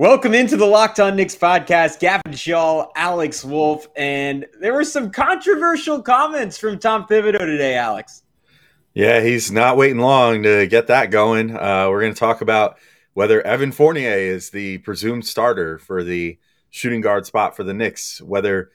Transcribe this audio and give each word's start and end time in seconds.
Welcome 0.00 0.32
into 0.32 0.56
the 0.56 0.64
Locked 0.64 1.00
On 1.00 1.16
Knicks 1.16 1.34
podcast. 1.34 1.98
Gavin 1.98 2.32
Shaw, 2.32 2.86
Alex 2.94 3.44
Wolf, 3.44 3.88
and 3.96 4.46
there 4.60 4.72
were 4.72 4.84
some 4.84 5.10
controversial 5.10 6.02
comments 6.02 6.56
from 6.56 6.78
Tom 6.78 7.04
Thibodeau 7.08 7.40
today, 7.40 7.74
Alex. 7.74 8.22
Yeah, 8.94 9.20
he's 9.22 9.50
not 9.50 9.76
waiting 9.76 9.98
long 9.98 10.44
to 10.44 10.68
get 10.68 10.86
that 10.86 11.10
going. 11.10 11.50
Uh, 11.50 11.88
we're 11.90 12.02
going 12.02 12.14
to 12.14 12.18
talk 12.18 12.42
about 12.42 12.78
whether 13.14 13.44
Evan 13.44 13.72
Fournier 13.72 14.12
is 14.12 14.50
the 14.50 14.78
presumed 14.78 15.26
starter 15.26 15.80
for 15.80 16.04
the 16.04 16.38
shooting 16.70 17.00
guard 17.00 17.26
spot 17.26 17.56
for 17.56 17.64
the 17.64 17.74
Knicks, 17.74 18.22
whether 18.22 18.70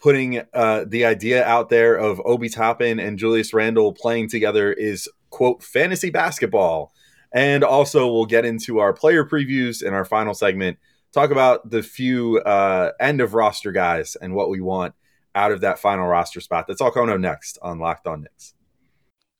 putting 0.00 0.42
uh, 0.52 0.86
the 0.88 1.04
idea 1.04 1.44
out 1.44 1.68
there 1.68 1.94
of 1.94 2.20
Obi 2.24 2.48
Toppin 2.48 2.98
and 2.98 3.16
Julius 3.16 3.54
Randle 3.54 3.92
playing 3.92 4.28
together 4.28 4.72
is, 4.72 5.08
quote, 5.30 5.62
fantasy 5.62 6.10
basketball 6.10 6.92
and 7.34 7.64
also, 7.64 8.10
we'll 8.10 8.26
get 8.26 8.44
into 8.44 8.78
our 8.78 8.92
player 8.92 9.24
previews 9.24 9.82
in 9.82 9.92
our 9.92 10.04
final 10.04 10.34
segment, 10.34 10.78
talk 11.12 11.32
about 11.32 11.68
the 11.68 11.82
few 11.82 12.38
uh, 12.38 12.92
end 13.00 13.20
of 13.20 13.34
roster 13.34 13.72
guys 13.72 14.16
and 14.16 14.34
what 14.34 14.50
we 14.50 14.60
want 14.60 14.94
out 15.34 15.50
of 15.50 15.62
that 15.62 15.80
final 15.80 16.06
roster 16.06 16.40
spot. 16.40 16.66
That's 16.68 16.80
all 16.80 16.92
coming 16.92 17.12
up 17.12 17.18
next 17.18 17.58
on 17.60 17.80
Locked 17.80 18.06
On 18.06 18.22
Knicks. 18.22 18.54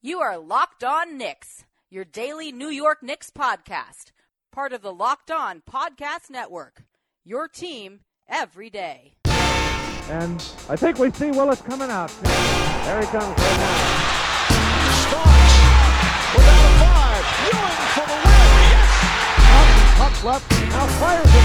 You 0.03 0.21
are 0.21 0.37
Locked 0.37 0.83
On 0.83 1.17
Knicks, 1.17 1.67
your 1.89 2.05
daily 2.05 2.51
New 2.51 2.69
York 2.69 3.01
Knicks 3.01 3.31
podcast, 3.31 4.11
part 4.51 4.73
of 4.73 4.83
the 4.83 4.93
Locked 4.93 5.31
On 5.31 5.63
Podcast 5.63 6.31
Network. 6.31 6.83
Your 7.25 7.47
team 7.47 8.01
every 8.29 8.71
day. 8.71 9.15
And 9.25 10.45
I 10.69 10.75
think 10.75 10.99
we 10.99 11.13
see 11.13 11.31
Willis 11.31 11.63
coming 11.63 11.91
out. 11.91 12.11
There 12.25 13.01
he 13.01 13.07
comes 13.07 13.39
right 13.39 13.57
now. 13.59 14.05
Starks 14.49 15.05
without 15.05 15.27
a 15.27 15.35
five. 15.35 15.44
Ewing 17.45 17.85
for 17.95 18.05
the 18.09 18.17
win. 18.25 18.49
Yes. 18.73 18.89
Up, 19.53 19.69
puck 20.01 20.17
left. 20.25 20.49
Now 20.73 20.87
fires 21.01 21.29
it. 21.29 21.45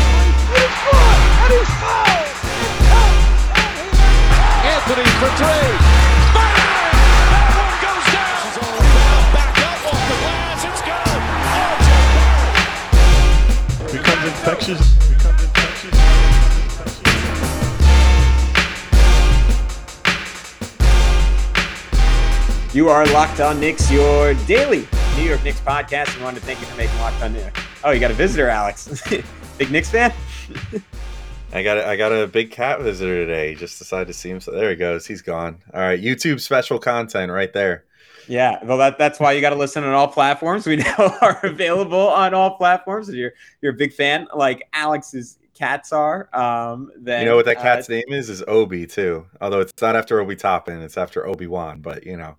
He's 0.55 0.75
good. 0.87 1.03
And 1.43 1.51
he's 1.53 1.71
fouled. 1.79 2.35
It 2.63 2.73
counts. 2.87 3.51
And 3.59 3.75
he 3.75 3.83
is 3.83 3.99
Anthony 4.73 5.07
for 5.19 5.29
three. 5.39 5.75
Bang! 6.35 6.95
That 7.29 7.51
one 7.59 7.75
goes 7.83 8.05
down. 8.15 8.31
This 8.39 8.47
is 8.49 8.63
all 8.63 8.79
about 8.79 9.23
back 9.35 9.55
up 9.67 9.79
off 9.91 10.03
the 10.07 10.17
glass. 10.23 10.63
It's 10.69 10.81
good. 10.87 11.19
Oh, 11.19 11.59
RJ 11.75 11.89
Barrett. 12.15 12.63
becomes 13.91 14.23
infectious. 14.31 14.81
Becomes 15.09 15.41
infectious. 15.43 15.97
You 22.73 22.87
are 22.87 23.05
Locked 23.07 23.39
On 23.41 23.59
Knicks, 23.59 23.91
your 23.91 24.35
daily 24.45 24.87
New 25.19 25.25
York 25.25 25.43
Knicks 25.43 25.59
podcast. 25.59 26.15
We 26.17 26.23
wanted 26.23 26.39
to 26.39 26.45
thank 26.45 26.61
you 26.61 26.65
for 26.65 26.77
making 26.77 26.97
Locked 26.99 27.21
On 27.21 27.33
Knicks. 27.33 27.61
Oh, 27.83 27.91
you 27.91 27.99
got 27.99 28.09
a 28.09 28.13
visitor, 28.13 28.47
Alex. 28.47 29.03
Big 29.57 29.69
Knicks 29.69 29.89
fan? 29.89 30.13
I 31.51 31.61
got 31.61 31.77
a, 31.77 31.85
I 31.85 31.97
got 31.97 32.13
a 32.13 32.25
big 32.25 32.51
cat 32.51 32.79
visitor 32.79 33.25
today. 33.25 33.49
He 33.49 33.55
just 33.55 33.79
decided 33.79 34.07
to 34.07 34.13
see 34.13 34.29
him. 34.29 34.39
So 34.39 34.51
there 34.51 34.69
he 34.69 34.77
goes. 34.77 35.05
He's 35.05 35.21
gone. 35.21 35.57
All 35.73 35.81
right, 35.81 36.01
YouTube 36.01 36.39
special 36.39 36.79
content 36.79 37.33
right 37.33 37.51
there. 37.51 37.83
Yeah, 38.29 38.63
well, 38.63 38.77
that, 38.77 38.97
that's 38.97 39.19
why 39.19 39.33
you 39.33 39.41
got 39.41 39.49
to 39.49 39.57
listen 39.57 39.83
on 39.83 39.93
all 39.93 40.07
platforms. 40.07 40.65
We 40.65 40.75
now 40.97 41.17
are 41.21 41.39
available 41.43 42.07
on 42.07 42.33
all 42.33 42.55
platforms. 42.55 43.09
If 43.09 43.15
you're 43.15 43.33
you're 43.61 43.73
a 43.73 43.77
big 43.77 43.91
fan, 43.91 44.27
like 44.33 44.69
Alex's 44.71 45.37
cats 45.53 45.91
are, 45.91 46.33
um, 46.33 46.91
then 46.95 47.23
You 47.23 47.29
know 47.29 47.35
what 47.35 47.45
that 47.45 47.57
uh, 47.57 47.61
cat's 47.61 47.89
name 47.89 48.05
is? 48.07 48.29
Is 48.29 48.41
Obi 48.47 48.87
too. 48.87 49.25
Although 49.41 49.59
it's 49.59 49.73
not 49.81 49.97
after 49.97 50.21
Obi 50.21 50.37
Toppin, 50.37 50.81
it's 50.81 50.97
after 50.97 51.27
Obi 51.27 51.47
Wan. 51.47 51.81
But 51.81 52.05
you 52.05 52.15
know, 52.15 52.37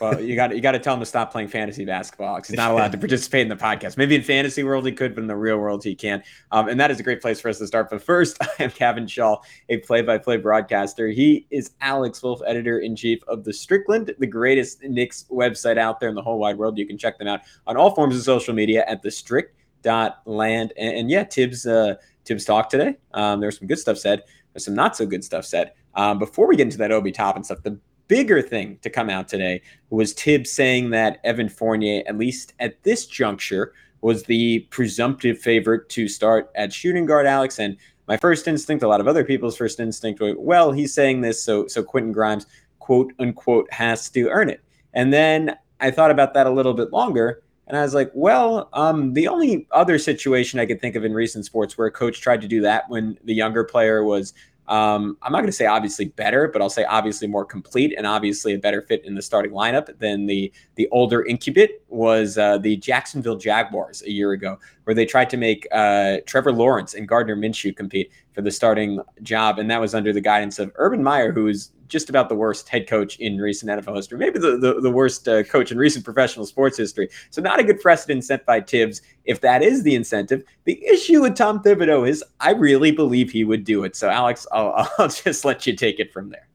Well, 0.00 0.20
you 0.20 0.34
got 0.34 0.54
you 0.54 0.60
got 0.60 0.72
to 0.72 0.78
tell 0.78 0.94
him 0.94 1.00
to 1.00 1.06
stop 1.06 1.32
playing 1.32 1.48
fantasy 1.48 1.84
basketball 1.84 2.36
because 2.36 2.48
he's 2.48 2.56
not 2.56 2.70
allowed 2.70 2.92
to 2.92 2.98
participate 2.98 3.42
in 3.42 3.48
the 3.48 3.56
podcast. 3.56 3.96
Maybe 3.96 4.14
in 4.14 4.22
fantasy 4.22 4.62
world 4.62 4.86
he 4.86 4.92
could, 4.92 5.14
but 5.14 5.22
in 5.22 5.26
the 5.26 5.36
real 5.36 5.58
world 5.58 5.84
he 5.84 5.94
can't. 5.94 6.24
Um, 6.52 6.68
and 6.68 6.80
that 6.80 6.90
is 6.90 7.00
a 7.00 7.02
great 7.02 7.20
place 7.20 7.40
for 7.40 7.48
us 7.48 7.58
to 7.58 7.66
start. 7.66 7.90
But 7.90 8.02
first, 8.02 8.38
I 8.58 8.64
am 8.64 8.70
Kevin 8.70 9.06
Shaw, 9.06 9.40
a 9.68 9.78
play-by-play 9.78 10.38
broadcaster. 10.38 11.08
He 11.08 11.46
is 11.50 11.72
Alex 11.80 12.22
Wolf, 12.22 12.40
editor 12.46 12.78
in 12.78 12.96
chief 12.96 13.22
of 13.28 13.44
the 13.44 13.52
Strickland, 13.52 14.14
the 14.18 14.26
greatest 14.26 14.82
Knicks 14.82 15.26
website 15.30 15.78
out 15.78 16.00
there 16.00 16.08
in 16.08 16.14
the 16.14 16.22
whole 16.22 16.38
wide 16.38 16.56
world. 16.56 16.78
You 16.78 16.86
can 16.86 16.98
check 16.98 17.18
them 17.18 17.28
out 17.28 17.40
on 17.66 17.76
all 17.76 17.94
forms 17.94 18.16
of 18.16 18.22
social 18.22 18.54
media 18.54 18.84
at 18.86 19.02
the 19.02 19.10
Strict 19.10 19.54
dot 19.84 20.22
land 20.24 20.72
and, 20.78 20.96
and 20.96 21.10
yeah 21.10 21.22
tibbs 21.22 21.66
uh 21.66 21.94
tibbs 22.24 22.44
talk 22.44 22.70
today 22.70 22.96
um 23.12 23.38
there's 23.38 23.58
some 23.58 23.68
good 23.68 23.78
stuff 23.78 23.98
said 23.98 24.22
there's 24.52 24.64
some 24.64 24.74
not 24.74 24.96
so 24.96 25.04
good 25.04 25.22
stuff 25.22 25.44
said 25.44 25.72
um 25.94 26.18
before 26.18 26.48
we 26.48 26.56
get 26.56 26.62
into 26.62 26.78
that 26.78 26.90
obi 26.90 27.12
toppin 27.12 27.44
stuff 27.44 27.62
the 27.62 27.78
bigger 28.08 28.42
thing 28.42 28.78
to 28.82 28.90
come 28.90 29.08
out 29.08 29.28
today 29.28 29.62
was 29.90 30.12
tibbs 30.14 30.50
saying 30.50 30.90
that 30.90 31.20
evan 31.24 31.48
fournier 31.48 32.02
at 32.06 32.18
least 32.18 32.52
at 32.60 32.82
this 32.82 33.06
juncture 33.06 33.72
was 34.00 34.24
the 34.24 34.60
presumptive 34.70 35.38
favorite 35.38 35.88
to 35.88 36.08
start 36.08 36.50
at 36.54 36.72
shooting 36.72 37.06
guard 37.06 37.26
alex. 37.26 37.58
And 37.58 37.76
my 38.06 38.16
first 38.16 38.46
instinct 38.46 38.82
a 38.82 38.88
lot 38.88 39.00
of 39.00 39.08
other 39.08 39.24
people's 39.24 39.56
first 39.56 39.80
instinct 39.80 40.20
was 40.20 40.34
well 40.36 40.72
he's 40.72 40.92
saying 40.92 41.22
this 41.22 41.42
so 41.42 41.66
so 41.66 41.82
quentin 41.82 42.12
grimes 42.12 42.46
quote 42.78 43.12
unquote 43.18 43.72
has 43.72 44.10
to 44.10 44.28
earn 44.28 44.50
it. 44.50 44.60
And 44.92 45.12
then 45.12 45.56
i 45.80 45.90
thought 45.90 46.10
about 46.10 46.34
that 46.34 46.46
a 46.46 46.50
little 46.50 46.74
bit 46.74 46.92
longer 46.92 47.42
and 47.66 47.76
I 47.76 47.82
was 47.82 47.94
like, 47.94 48.10
well, 48.14 48.68
um, 48.74 49.14
the 49.14 49.28
only 49.28 49.66
other 49.70 49.98
situation 49.98 50.60
I 50.60 50.66
could 50.66 50.80
think 50.80 50.96
of 50.96 51.04
in 51.04 51.14
recent 51.14 51.46
sports 51.46 51.78
where 51.78 51.86
a 51.86 51.90
coach 51.90 52.20
tried 52.20 52.42
to 52.42 52.48
do 52.48 52.60
that 52.60 52.88
when 52.88 53.18
the 53.24 53.34
younger 53.34 53.64
player 53.64 54.04
was, 54.04 54.34
um, 54.66 55.18
I'm 55.22 55.32
not 55.32 55.38
going 55.38 55.46
to 55.46 55.52
say 55.52 55.66
obviously 55.66 56.06
better, 56.06 56.48
but 56.48 56.62
I'll 56.62 56.70
say 56.70 56.84
obviously 56.84 57.28
more 57.28 57.44
complete 57.44 57.94
and 57.96 58.06
obviously 58.06 58.54
a 58.54 58.58
better 58.58 58.80
fit 58.80 59.04
in 59.04 59.14
the 59.14 59.22
starting 59.22 59.52
lineup 59.52 59.98
than 59.98 60.26
the 60.26 60.52
the 60.76 60.88
older 60.90 61.22
incubit 61.22 61.68
was 61.88 62.38
uh, 62.38 62.58
the 62.58 62.76
Jacksonville 62.76 63.36
Jaguars 63.36 64.02
a 64.02 64.10
year 64.10 64.32
ago, 64.32 64.58
where 64.84 64.94
they 64.94 65.04
tried 65.04 65.28
to 65.30 65.36
make 65.36 65.66
uh, 65.72 66.18
Trevor 66.26 66.52
Lawrence 66.52 66.94
and 66.94 67.06
Gardner 67.06 67.36
Minshew 67.36 67.76
compete 67.76 68.10
for 68.34 68.42
the 68.42 68.50
starting 68.50 69.00
job, 69.22 69.58
and 69.58 69.70
that 69.70 69.80
was 69.80 69.94
under 69.94 70.12
the 70.12 70.20
guidance 70.20 70.58
of 70.58 70.72
Urban 70.76 71.02
Meyer, 71.02 71.32
who 71.32 71.46
is 71.46 71.70
just 71.88 72.08
about 72.08 72.28
the 72.28 72.34
worst 72.34 72.68
head 72.68 72.88
coach 72.88 73.16
in 73.18 73.38
recent 73.38 73.70
NFL 73.70 73.96
history, 73.96 74.18
maybe 74.18 74.38
the, 74.38 74.56
the, 74.56 74.80
the 74.80 74.90
worst 74.90 75.28
uh, 75.28 75.42
coach 75.44 75.70
in 75.70 75.78
recent 75.78 76.04
professional 76.04 76.46
sports 76.46 76.76
history. 76.76 77.08
So, 77.30 77.40
not 77.40 77.60
a 77.60 77.64
good 77.64 77.80
precedent 77.80 78.24
set 78.24 78.44
by 78.44 78.60
Tibbs 78.60 79.00
if 79.24 79.40
that 79.42 79.62
is 79.62 79.82
the 79.82 79.94
incentive. 79.94 80.42
The 80.64 80.84
issue 80.84 81.22
with 81.22 81.36
Tom 81.36 81.62
Thibodeau 81.62 82.08
is 82.08 82.24
I 82.40 82.50
really 82.50 82.90
believe 82.90 83.30
he 83.30 83.44
would 83.44 83.64
do 83.64 83.84
it. 83.84 83.96
So, 83.96 84.08
Alex, 84.08 84.46
I'll, 84.52 84.90
I'll 84.98 85.08
just 85.08 85.44
let 85.44 85.66
you 85.66 85.76
take 85.76 86.00
it 86.00 86.12
from 86.12 86.30
there. 86.30 86.48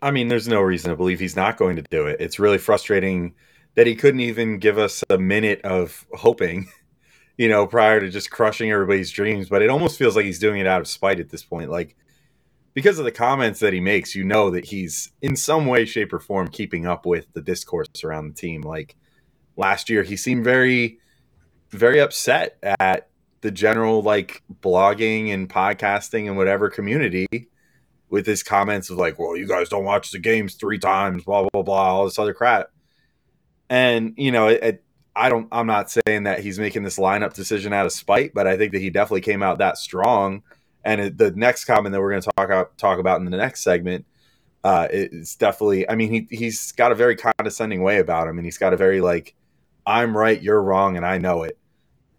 I 0.00 0.12
mean, 0.12 0.28
there's 0.28 0.46
no 0.46 0.60
reason 0.60 0.90
to 0.90 0.96
believe 0.96 1.18
he's 1.18 1.36
not 1.36 1.56
going 1.56 1.76
to 1.76 1.82
do 1.82 2.06
it. 2.06 2.20
It's 2.20 2.38
really 2.38 2.58
frustrating 2.58 3.34
that 3.74 3.86
he 3.86 3.96
couldn't 3.96 4.20
even 4.20 4.58
give 4.58 4.78
us 4.78 5.02
a 5.10 5.18
minute 5.18 5.60
of 5.62 6.06
hoping, 6.12 6.68
you 7.38 7.48
know, 7.48 7.66
prior 7.66 8.00
to 8.00 8.10
just 8.10 8.30
crushing 8.30 8.70
everybody's 8.70 9.10
dreams. 9.10 9.48
But 9.48 9.62
it 9.62 9.70
almost 9.70 9.96
feels 9.96 10.14
like 10.14 10.26
he's 10.26 10.38
doing 10.38 10.60
it 10.60 10.66
out 10.66 10.82
of 10.82 10.88
spite 10.88 11.20
at 11.20 11.30
this 11.30 11.42
point. 11.42 11.70
Like, 11.70 11.96
because 12.74 12.98
of 12.98 13.06
the 13.06 13.12
comments 13.12 13.60
that 13.60 13.72
he 13.72 13.80
makes, 13.80 14.14
you 14.14 14.24
know 14.24 14.50
that 14.50 14.66
he's 14.66 15.12
in 15.22 15.36
some 15.36 15.66
way, 15.66 15.86
shape, 15.86 16.12
or 16.12 16.18
form 16.18 16.48
keeping 16.48 16.84
up 16.84 17.06
with 17.06 17.32
the 17.32 17.40
discourse 17.40 17.88
around 18.04 18.28
the 18.28 18.34
team. 18.34 18.60
Like 18.60 18.96
last 19.56 19.88
year, 19.88 20.02
he 20.02 20.16
seemed 20.16 20.44
very, 20.44 20.98
very 21.70 22.00
upset 22.00 22.58
at 22.78 23.08
the 23.40 23.50
general 23.50 24.02
like 24.02 24.42
blogging 24.60 25.32
and 25.32 25.48
podcasting 25.48 26.26
and 26.26 26.36
whatever 26.36 26.68
community 26.68 27.48
with 28.10 28.26
his 28.26 28.42
comments 28.42 28.90
of 28.90 28.96
like, 28.96 29.18
well, 29.18 29.36
you 29.36 29.46
guys 29.46 29.68
don't 29.68 29.84
watch 29.84 30.10
the 30.10 30.18
games 30.18 30.54
three 30.54 30.78
times, 30.78 31.24
blah, 31.24 31.48
blah, 31.52 31.62
blah, 31.62 31.94
all 31.94 32.04
this 32.04 32.18
other 32.18 32.34
crap. 32.34 32.70
And, 33.70 34.14
you 34.16 34.32
know, 34.32 34.48
it, 34.48 34.82
I 35.18 35.28
don't, 35.28 35.48
I'm 35.50 35.66
not 35.66 35.90
saying 35.90 36.22
that 36.22 36.40
he's 36.40 36.58
making 36.58 36.84
this 36.84 36.98
lineup 36.98 37.34
decision 37.34 37.72
out 37.72 37.86
of 37.86 37.92
spite, 37.92 38.32
but 38.34 38.46
I 38.46 38.56
think 38.56 38.72
that 38.72 38.80
he 38.80 38.90
definitely 38.90 39.20
came 39.22 39.42
out 39.42 39.58
that 39.58 39.76
strong 39.76 40.42
and 40.84 41.00
it, 41.00 41.18
the 41.18 41.30
next 41.32 41.64
comment 41.64 41.92
that 41.92 42.00
we're 42.00 42.10
going 42.10 42.22
to 42.22 42.30
talk 42.36 42.46
about 42.46 42.78
talk 42.78 42.98
about 42.98 43.20
in 43.20 43.30
the 43.30 43.36
next 43.36 43.62
segment 43.62 44.06
uh, 44.64 44.88
is 44.90 45.36
definitely. 45.36 45.88
I 45.88 45.94
mean, 45.94 46.10
he 46.10 46.36
he's 46.36 46.72
got 46.72 46.92
a 46.92 46.94
very 46.94 47.16
condescending 47.16 47.82
way 47.82 47.98
about 47.98 48.28
him, 48.28 48.38
and 48.38 48.44
he's 48.46 48.58
got 48.58 48.72
a 48.72 48.76
very 48.76 49.00
like, 49.00 49.34
"I'm 49.86 50.16
right, 50.16 50.40
you're 50.40 50.62
wrong, 50.62 50.96
and 50.96 51.04
I 51.04 51.18
know 51.18 51.42
it" 51.42 51.58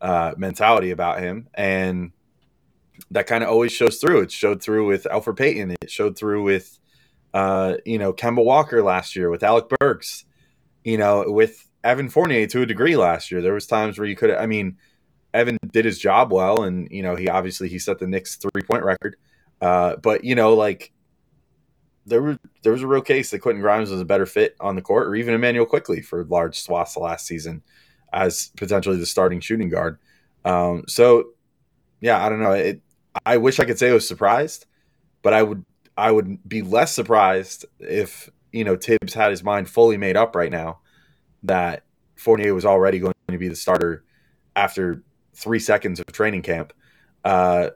uh, 0.01 0.33
mentality 0.37 0.91
about 0.91 1.19
him, 1.19 1.47
and 1.53 2.11
that 3.11 3.27
kind 3.27 3.43
of 3.43 3.49
always 3.49 3.71
shows 3.71 3.99
through. 3.99 4.21
It 4.21 4.31
showed 4.31 4.61
through 4.61 4.85
with 4.85 5.05
Elfrid 5.05 5.37
Payton. 5.37 5.75
It 5.81 5.89
showed 5.89 6.17
through 6.17 6.43
with, 6.43 6.77
uh, 7.33 7.75
you 7.85 7.97
know, 7.97 8.13
Kemba 8.13 8.43
Walker 8.43 8.83
last 8.83 9.15
year 9.15 9.29
with 9.29 9.43
Alec 9.43 9.65
Burks. 9.79 10.25
You 10.83 10.97
know, 10.97 11.25
with 11.27 11.67
Evan 11.89 12.09
Fournier 12.09 12.45
to 12.47 12.61
a 12.61 12.65
degree 12.65 12.95
last 12.95 13.31
year. 13.31 13.41
There 13.41 13.53
was 13.53 13.65
times 13.65 13.97
where 13.97 14.07
you 14.07 14.15
could. 14.15 14.31
I 14.31 14.45
mean 14.45 14.77
Evan 15.33 15.57
did 15.71 15.85
his 15.85 15.99
job 15.99 16.31
well, 16.31 16.63
and 16.63 16.87
you 16.91 17.03
know 17.03 17.15
he 17.15 17.29
obviously 17.29 17.69
he 17.69 17.79
set 17.79 17.99
the 17.99 18.07
Knicks 18.07 18.35
three 18.35 18.61
point 18.61 18.83
record. 18.83 19.15
Uh, 19.61 19.95
but 19.97 20.23
you 20.23 20.35
know, 20.35 20.53
like 20.53 20.91
there 22.05 22.21
was 22.21 22.37
there 22.63 22.71
was 22.71 22.81
a 22.81 22.87
real 22.87 23.01
case 23.01 23.31
that 23.31 23.39
Quentin 23.39 23.61
Grimes 23.61 23.89
was 23.89 24.01
a 24.01 24.05
better 24.05 24.25
fit 24.25 24.55
on 24.59 24.75
the 24.75 24.81
court, 24.81 25.07
or 25.07 25.15
even 25.15 25.33
Immanuel 25.33 25.65
Quickley 25.65 26.01
for 26.01 26.23
large 26.25 26.59
swaths 26.59 26.97
last 26.97 27.27
season 27.27 27.61
as 28.11 28.51
potentially 28.57 28.97
the 28.97 29.05
starting 29.05 29.39
shooting 29.39 29.69
guard. 29.69 29.99
Um, 30.45 30.83
so 30.87 31.29
yeah, 32.01 32.23
I 32.23 32.29
don't 32.29 32.41
know. 32.41 32.53
It, 32.53 32.81
I 33.25 33.37
wish 33.37 33.59
I 33.59 33.65
could 33.65 33.77
say 33.77 33.89
I 33.89 33.93
was 33.93 34.07
surprised, 34.07 34.65
but 35.21 35.33
I 35.33 35.43
would 35.43 35.63
I 35.97 36.11
would 36.11 36.47
be 36.47 36.61
less 36.61 36.93
surprised 36.93 37.65
if 37.79 38.29
you 38.51 38.63
know 38.63 38.75
Tibbs 38.75 39.13
had 39.13 39.31
his 39.31 39.43
mind 39.43 39.69
fully 39.69 39.97
made 39.97 40.17
up 40.17 40.35
right 40.35 40.51
now 40.51 40.79
that 41.43 41.83
Fournier 42.15 42.53
was 42.53 42.65
already 42.65 42.99
going 42.99 43.13
to 43.29 43.37
be 43.37 43.47
the 43.47 43.55
starter 43.55 44.03
after 44.55 45.03
three 45.33 45.59
seconds 45.59 45.99
of 45.99 46.05
training 46.07 46.41
camp. 46.41 46.73
Uh, 47.23 47.69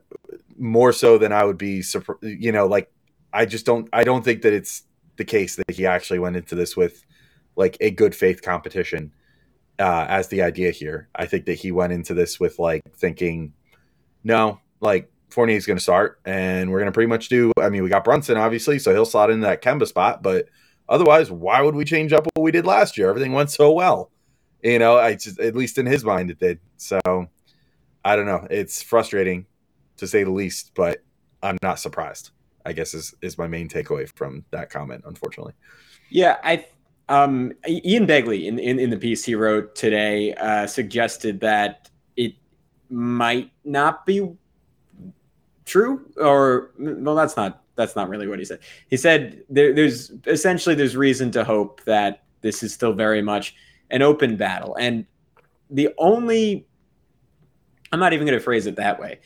more 0.57 0.93
so 0.93 1.17
than 1.17 1.31
I 1.31 1.43
would 1.43 1.57
be, 1.57 1.83
you 2.21 2.51
know, 2.51 2.67
like 2.67 2.91
I 3.31 3.45
just 3.45 3.65
don't, 3.65 3.89
I 3.91 4.03
don't 4.03 4.23
think 4.23 4.41
that 4.43 4.53
it's 4.53 4.83
the 5.17 5.25
case 5.25 5.55
that 5.55 5.71
he 5.71 5.85
actually 5.85 6.19
went 6.19 6.35
into 6.35 6.55
this 6.55 6.75
with 6.75 7.05
like 7.55 7.77
a 7.81 7.91
good 7.91 8.15
faith 8.15 8.41
competition 8.41 9.11
uh, 9.79 10.05
as 10.07 10.27
the 10.27 10.41
idea 10.41 10.71
here. 10.71 11.09
I 11.15 11.25
think 11.25 11.45
that 11.45 11.55
he 11.55 11.71
went 11.71 11.93
into 11.93 12.13
this 12.13 12.39
with 12.39 12.59
like 12.59 12.81
thinking, 12.95 13.53
no, 14.23 14.59
like 14.79 15.11
Fournier 15.29 15.57
is 15.57 15.65
going 15.65 15.77
to 15.77 15.83
start, 15.83 16.19
and 16.25 16.71
we're 16.71 16.79
going 16.79 16.91
to 16.91 16.93
pretty 16.93 17.09
much 17.09 17.27
do. 17.27 17.51
I 17.59 17.69
mean, 17.69 17.83
we 17.83 17.89
got 17.89 18.03
Brunson 18.03 18.37
obviously, 18.37 18.79
so 18.79 18.93
he'll 18.93 19.05
slot 19.05 19.31
into 19.31 19.47
that 19.47 19.61
Kemba 19.61 19.87
spot, 19.87 20.21
but 20.21 20.47
otherwise, 20.93 21.31
why 21.31 21.61
would 21.61 21.75
we 21.75 21.83
change 21.83 22.13
up 22.13 22.27
what 22.35 22.43
we 22.43 22.51
did 22.51 22.65
last 22.65 22.97
year? 22.97 23.09
Everything 23.09 23.33
went 23.33 23.49
so 23.49 23.71
well, 23.71 24.11
you 24.61 24.77
know. 24.77 24.97
I 24.97 25.15
just, 25.15 25.39
at 25.39 25.55
least 25.55 25.77
in 25.77 25.85
his 25.85 26.05
mind, 26.05 26.29
it 26.29 26.39
did. 26.39 26.59
So 26.77 26.99
I 28.05 28.15
don't 28.15 28.27
know. 28.27 28.47
It's 28.49 28.83
frustrating 28.83 29.47
to 29.97 30.07
say 30.07 30.23
the 30.23 30.31
least, 30.31 30.71
but 30.75 31.03
I'm 31.41 31.57
not 31.63 31.79
surprised. 31.79 32.29
I 32.65 32.73
guess 32.73 32.93
is 32.93 33.13
is 33.21 33.37
my 33.37 33.47
main 33.47 33.67
takeaway 33.67 34.07
from 34.15 34.45
that 34.51 34.69
comment. 34.69 35.03
Unfortunately, 35.05 35.53
yeah, 36.09 36.37
I 36.43 36.65
um, 37.09 37.51
Ian 37.67 38.07
Begley 38.07 38.45
in, 38.45 38.59
in, 38.59 38.79
in 38.79 38.89
the 38.89 38.97
piece 38.97 39.25
he 39.25 39.35
wrote 39.35 39.75
today 39.75 40.33
uh, 40.35 40.67
suggested 40.67 41.41
that 41.41 41.89
it 42.15 42.35
might 42.89 43.51
not 43.65 44.05
be 44.05 44.29
true, 45.65 46.05
or 46.17 46.71
well, 46.79 47.15
that's 47.15 47.35
not 47.35 47.62
that's 47.75 47.95
not 47.95 48.09
really 48.09 48.27
what 48.27 48.39
he 48.39 48.45
said. 48.45 48.59
He 48.89 48.97
said 48.97 49.43
there, 49.49 49.73
there's 49.73 50.11
essentially 50.27 50.75
there's 50.75 50.95
reason 50.95 51.31
to 51.31 51.43
hope 51.43 51.83
that 51.85 52.23
this 52.41 52.63
is 52.63 52.73
still 52.73 52.93
very 52.93 53.21
much 53.21 53.55
an 53.89 54.01
open 54.01 54.35
battle, 54.37 54.75
and 54.79 55.05
the 55.69 55.89
only 55.97 56.65
I'm 57.91 57.99
not 57.99 58.13
even 58.13 58.25
going 58.25 58.37
to 58.37 58.43
phrase 58.43 58.65
it 58.65 58.75
that 58.77 58.99
way. 58.99 59.19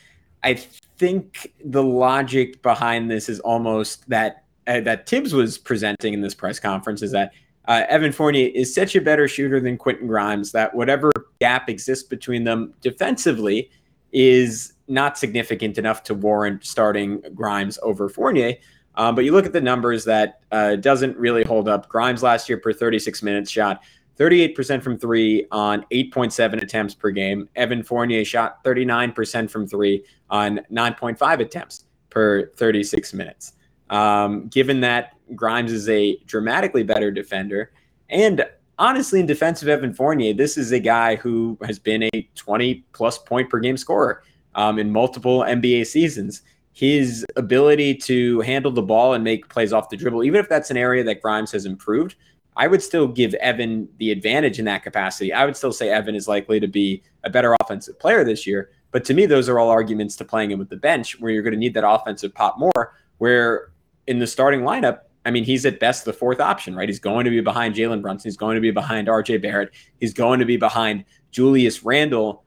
I 0.44 0.55
think 0.97 1.53
the 1.63 1.83
logic 1.83 2.61
behind 2.61 3.09
this 3.09 3.29
is 3.29 3.39
almost 3.39 4.07
that 4.09 4.44
uh, 4.67 4.81
that 4.81 5.07
Tibbs 5.07 5.33
was 5.33 5.57
presenting 5.57 6.13
in 6.13 6.21
this 6.21 6.35
press 6.35 6.59
conference 6.59 7.01
is 7.01 7.11
that 7.11 7.31
uh, 7.67 7.83
Evan 7.89 8.11
Fournier 8.11 8.50
is 8.53 8.73
such 8.73 8.95
a 8.95 9.01
better 9.01 9.27
shooter 9.27 9.59
than 9.59 9.77
Quentin 9.77 10.07
Grimes 10.07 10.51
that 10.53 10.73
whatever 10.73 11.11
gap 11.39 11.69
exists 11.69 12.03
between 12.07 12.43
them 12.43 12.73
defensively 12.81 13.69
is 14.11 14.73
not 14.88 15.18
significant 15.18 15.78
enough 15.78 16.04
to 16.04 16.13
warrant 16.13 16.66
starting 16.66 17.22
Grimes 17.36 17.78
over 17.81 18.10
Fournier. 18.10 18.56
Um, 18.95 19.13
but 19.13 19.25
you 19.25 19.31
look 19.31 19.45
at 19.45 19.54
the 19.54 19.62
numbers 19.62 20.06
that 20.06 20.42
uh, 20.51 20.75
doesn't 20.75 21.16
really 21.18 21.44
hold 21.44 21.69
up. 21.69 21.88
Grimes 21.88 22.24
last 22.24 22.50
year 22.50 22.57
per 22.57 22.74
36 22.74 23.22
minutes 23.22 23.51
shot 23.51 23.84
38% 24.18 24.81
from 24.81 24.98
three 24.98 25.45
on 25.51 25.86
8.7 25.92 26.62
attempts 26.63 26.95
per 26.95 27.12
game. 27.12 27.48
Evan 27.56 27.84
Fournier 27.84 28.25
shot 28.25 28.63
39% 28.63 29.50
from 29.50 29.68
three 29.68 30.04
on 30.30 30.62
9.5 30.72 31.39
attempts 31.39 31.86
per 32.10 32.48
36 32.56 33.13
minutes. 33.13 33.54
Um, 33.92 34.48
given 34.48 34.81
that 34.81 35.13
Grimes 35.36 35.72
is 35.72 35.88
a 35.88 36.18
dramatically 36.25 36.84
better 36.84 37.12
defender, 37.12 37.72
and 38.10 38.45
honestly, 38.80 39.19
in 39.19 39.25
defense 39.25 39.62
of 39.62 39.68
Evan 39.68 39.94
Fournier, 39.94 40.34
this 40.34 40.57
is 40.57 40.72
a 40.72 40.80
guy 40.80 41.16
who 41.16 41.57
has 41.63 41.78
been 41.78 42.04
a 42.04 42.30
20 42.36 42.86
plus 42.94 43.18
point 43.19 43.50
per 43.50 43.60
game 43.60 43.78
scorer 43.78 44.24
um, 44.57 44.77
in 44.77 44.92
multiple 44.92 45.42
NBA 45.42 45.88
seasons. 45.88 46.42
His 46.74 47.25
ability 47.36 47.95
to 47.95 48.42
handle 48.42 48.71
the 48.71 48.83
ball 48.83 49.13
and 49.13 49.24
make 49.24 49.50
plays 49.50 49.74
off 49.74 49.89
the 49.89 49.98
dribble, 49.98 50.24
even 50.24 50.39
if 50.39 50.50
that's 50.50 50.69
an 50.69 50.77
area 50.77 51.04
that 51.06 51.21
Grimes 51.21 51.51
has 51.54 51.65
improved, 51.65 52.15
I 52.56 52.68
would 52.68 52.83
still 52.83 53.07
give 53.07 53.33
Evan 53.36 53.88
the 53.98 54.12
advantage 54.12 54.59
in 54.59 54.65
that 54.65 54.83
capacity. 54.83 55.31
I 55.31 55.45
would 55.45 55.56
still 55.56 55.71
say 55.71 55.89
Evan 55.89 56.15
is 56.15 56.27
likely 56.27 56.59
to 56.59 56.68
be 56.68 57.04
a 57.24 57.30
better 57.30 57.56
offensive 57.62 58.00
player 58.00 58.24
this 58.24 58.45
year. 58.45 58.69
But 58.92 59.06
to 59.06 59.13
me, 59.13 59.25
those 59.25 59.50
are 59.50 59.59
all 59.59 59.69
arguments 59.69 60.15
to 60.18 60.25
playing 60.25 60.51
him 60.51 60.60
with 60.60 60.69
the 60.69 60.77
bench 60.77 61.19
where 61.19 61.31
you're 61.31 61.44
going 61.44 61.53
to 61.53 61.60
need 61.60 61.74
that 61.75 61.88
offensive 61.88 62.33
pop 62.33 62.57
more. 62.57 62.95
Where 63.18 63.71
in 64.07 64.19
the 64.19 64.27
starting 64.27 64.62
lineup, 64.62 65.01
I 65.25 65.31
mean, 65.31 65.44
he's 65.44 65.65
at 65.65 65.80
best 65.80 66.06
the 66.06 66.13
fourth 66.13 66.39
option, 66.39 66.75
right? 66.75 66.88
He's 66.88 67.00
going 67.00 67.25
to 67.25 67.31
be 67.31 67.42
behind 67.42 67.75
Jalen 67.75 68.01
Brunson. 68.01 68.30
He's 68.30 68.38
going 68.38 68.56
to 68.56 68.62
be 68.62 68.71
behind 68.71 69.07
RJ 69.07 69.42
Barrett. 69.42 69.71
He's 70.00 70.13
going 70.13 70.39
to 70.39 70.45
be 70.45 70.57
behind 70.57 71.06
Julius 71.31 71.83
Randle. 71.83 72.44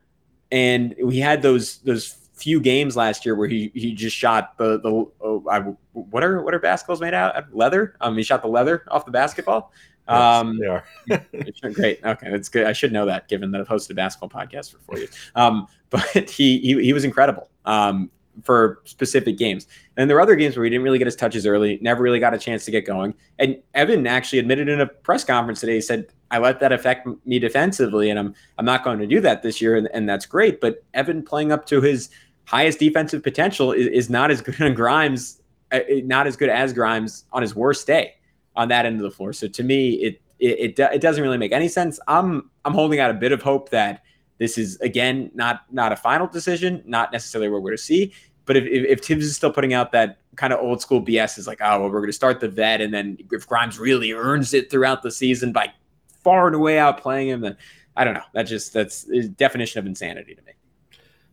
And 0.52 0.94
we 1.02 1.18
had 1.18 1.42
those 1.42 1.78
those 1.78 2.16
few 2.34 2.60
games 2.60 2.96
last 2.96 3.26
year 3.26 3.34
where 3.34 3.48
he 3.48 3.70
he 3.74 3.92
just 3.92 4.16
shot 4.16 4.56
the 4.56 4.80
the 4.80 4.90
oh, 4.90 5.44
I, 5.50 5.60
what 5.92 6.24
are 6.24 6.42
what 6.42 6.54
are 6.54 6.60
basketballs 6.60 7.00
made 7.00 7.14
out 7.14 7.36
of? 7.36 7.52
Leather. 7.52 7.96
Um, 8.00 8.16
he 8.16 8.22
shot 8.22 8.42
the 8.42 8.48
leather 8.48 8.84
off 8.88 9.04
the 9.04 9.10
basketball. 9.10 9.72
Um, 10.08 10.58
yes, 10.60 11.22
they 11.32 11.68
are. 11.68 11.70
great. 11.72 12.04
Okay, 12.04 12.30
that's 12.30 12.48
good. 12.48 12.66
I 12.66 12.72
should 12.72 12.92
know 12.92 13.06
that, 13.06 13.28
given 13.28 13.52
that 13.52 13.60
I've 13.60 13.68
hosted 13.68 13.90
a 13.90 13.94
basketball 13.94 14.28
podcast 14.28 14.72
for 14.72 14.78
four 14.78 14.98
years. 14.98 15.10
Um, 15.34 15.68
but 15.90 16.30
he, 16.30 16.58
he 16.58 16.82
he 16.82 16.92
was 16.92 17.04
incredible. 17.04 17.48
Um, 17.64 18.10
for 18.44 18.80
specific 18.84 19.36
games. 19.36 19.66
And 19.96 20.08
there 20.08 20.16
were 20.16 20.20
other 20.20 20.36
games 20.36 20.56
where 20.56 20.64
he 20.64 20.70
didn't 20.70 20.84
really 20.84 20.98
get 20.98 21.06
his 21.06 21.16
touches 21.16 21.46
early, 21.46 21.78
never 21.82 22.02
really 22.02 22.20
got 22.20 22.32
a 22.32 22.38
chance 22.38 22.64
to 22.64 22.70
get 22.70 22.86
going. 22.86 23.14
And 23.38 23.60
Evan 23.74 24.06
actually 24.06 24.38
admitted 24.38 24.68
in 24.68 24.80
a 24.80 24.86
press 24.86 25.24
conference 25.24 25.60
today, 25.60 25.74
he 25.74 25.80
said, 25.80 26.06
I 26.30 26.38
let 26.38 26.60
that 26.60 26.72
affect 26.72 27.08
me 27.26 27.38
defensively, 27.38 28.10
and 28.10 28.18
I'm 28.18 28.34
I'm 28.58 28.64
not 28.64 28.84
going 28.84 28.98
to 28.98 29.06
do 29.06 29.20
that 29.20 29.42
this 29.42 29.60
year, 29.60 29.76
and, 29.76 29.88
and 29.92 30.08
that's 30.08 30.26
great. 30.26 30.60
But 30.60 30.84
Evan 30.94 31.22
playing 31.22 31.52
up 31.52 31.66
to 31.66 31.80
his 31.80 32.08
highest 32.44 32.78
defensive 32.78 33.22
potential 33.22 33.72
is, 33.72 33.86
is 33.86 34.10
not 34.10 34.30
as 34.30 34.40
good 34.40 34.60
on 34.62 34.74
Grimes, 34.74 35.40
uh, 35.72 35.80
not 36.04 36.26
as 36.26 36.36
good 36.36 36.48
as 36.48 36.72
Grimes 36.72 37.24
on 37.32 37.42
his 37.42 37.54
worst 37.54 37.86
day 37.86 38.14
on 38.56 38.68
that 38.68 38.86
end 38.86 38.96
of 38.96 39.02
the 39.02 39.10
floor. 39.10 39.32
So 39.32 39.48
to 39.48 39.62
me, 39.62 39.90
it 39.94 40.20
it, 40.38 40.78
it, 40.78 40.78
it 40.78 41.00
doesn't 41.00 41.22
really 41.22 41.38
make 41.38 41.52
any 41.52 41.68
sense. 41.68 41.98
I'm 42.06 42.50
I'm 42.64 42.74
holding 42.74 43.00
out 43.00 43.10
a 43.10 43.14
bit 43.14 43.32
of 43.32 43.42
hope 43.42 43.70
that 43.70 44.02
this 44.38 44.56
is 44.56 44.76
again 44.80 45.30
not 45.34 45.62
not 45.70 45.92
a 45.92 45.96
final 45.96 46.26
decision, 46.26 46.82
not 46.86 47.12
necessarily 47.12 47.50
what 47.50 47.62
we're 47.62 47.72
to 47.72 47.78
see. 47.78 48.12
But 48.46 48.56
if, 48.56 48.64
if, 48.64 48.98
if 48.98 49.04
Thibs 49.04 49.26
is 49.26 49.36
still 49.36 49.52
putting 49.52 49.74
out 49.74 49.92
that 49.92 50.18
kind 50.36 50.52
of 50.52 50.60
old 50.60 50.80
school 50.80 51.04
BS, 51.04 51.38
is 51.38 51.46
like, 51.46 51.60
oh, 51.60 51.80
well, 51.80 51.90
we're 51.90 52.00
going 52.00 52.08
to 52.08 52.12
start 52.12 52.40
the 52.40 52.48
vet, 52.48 52.80
and 52.80 52.92
then 52.92 53.18
if 53.30 53.46
Grimes 53.46 53.78
really 53.78 54.12
earns 54.12 54.54
it 54.54 54.70
throughout 54.70 55.02
the 55.02 55.10
season 55.10 55.52
by 55.52 55.72
far 56.22 56.46
and 56.46 56.56
away 56.56 56.76
outplaying 56.76 57.26
him, 57.26 57.40
then 57.40 57.56
I 57.96 58.04
don't 58.04 58.14
know. 58.14 58.24
That 58.34 58.44
just 58.44 58.72
that's 58.72 59.04
definition 59.36 59.78
of 59.78 59.86
insanity 59.86 60.34
to 60.34 60.42
me. 60.42 60.52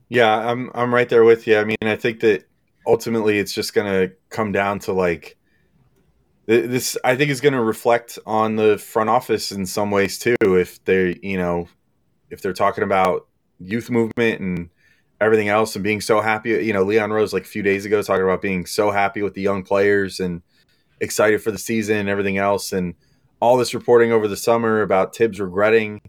Yeah, 0.10 0.36
I'm 0.36 0.72
I'm 0.74 0.94
right 0.94 1.10
there 1.10 1.24
with 1.24 1.48
you. 1.48 1.58
I 1.58 1.64
mean, 1.64 1.78
I 1.82 1.96
think 1.96 2.22
that 2.22 2.48
ultimately 2.86 3.40
it's 3.40 3.54
just 3.54 3.74
going 3.74 3.88
to 3.88 4.16
come 4.30 4.52
down 4.52 4.80
to 4.80 4.94
like 4.94 5.38
this. 6.46 6.98
I 7.04 7.16
think 7.16 7.30
is 7.30 7.42
going 7.42 7.54
to 7.54 7.62
reflect 7.62 8.18
on 8.26 8.56
the 8.56 8.78
front 8.78 9.10
office 9.10 9.52
in 9.52 9.66
some 9.66 9.92
ways 9.92 10.18
too. 10.18 10.36
If 10.42 10.84
they, 10.86 11.20
you 11.22 11.38
know, 11.38 11.68
if 12.30 12.42
they're 12.42 12.54
talking 12.54 12.84
about 12.84 13.28
youth 13.60 13.90
movement 13.90 14.40
and 14.40 14.70
everything 15.20 15.50
else 15.50 15.76
and 15.76 15.84
being 15.84 16.02
so 16.02 16.22
happy. 16.22 16.50
You 16.50 16.74
know, 16.74 16.84
Leon 16.84 17.12
Rose 17.12 17.34
like 17.34 17.44
a 17.44 17.48
few 17.48 17.64
days 17.64 17.86
ago 17.86 18.02
talking 18.02 18.24
about 18.24 18.42
being 18.42 18.66
so 18.66 18.92
happy 18.92 19.22
with 19.22 19.34
the 19.34 19.42
young 19.42 19.64
players 19.64 20.20
and 20.20 20.42
excited 21.00 21.42
for 21.42 21.52
the 21.52 21.58
season 21.58 21.98
and 21.98 22.10
everything 22.10 22.38
else. 22.38 22.72
And 22.72 22.96
all 23.40 23.58
this 23.58 23.74
reporting 23.74 24.12
over 24.12 24.28
the 24.28 24.38
summer 24.38 24.82
about 24.82 25.14
Tibbs 25.14 25.40
regretting 25.40 26.02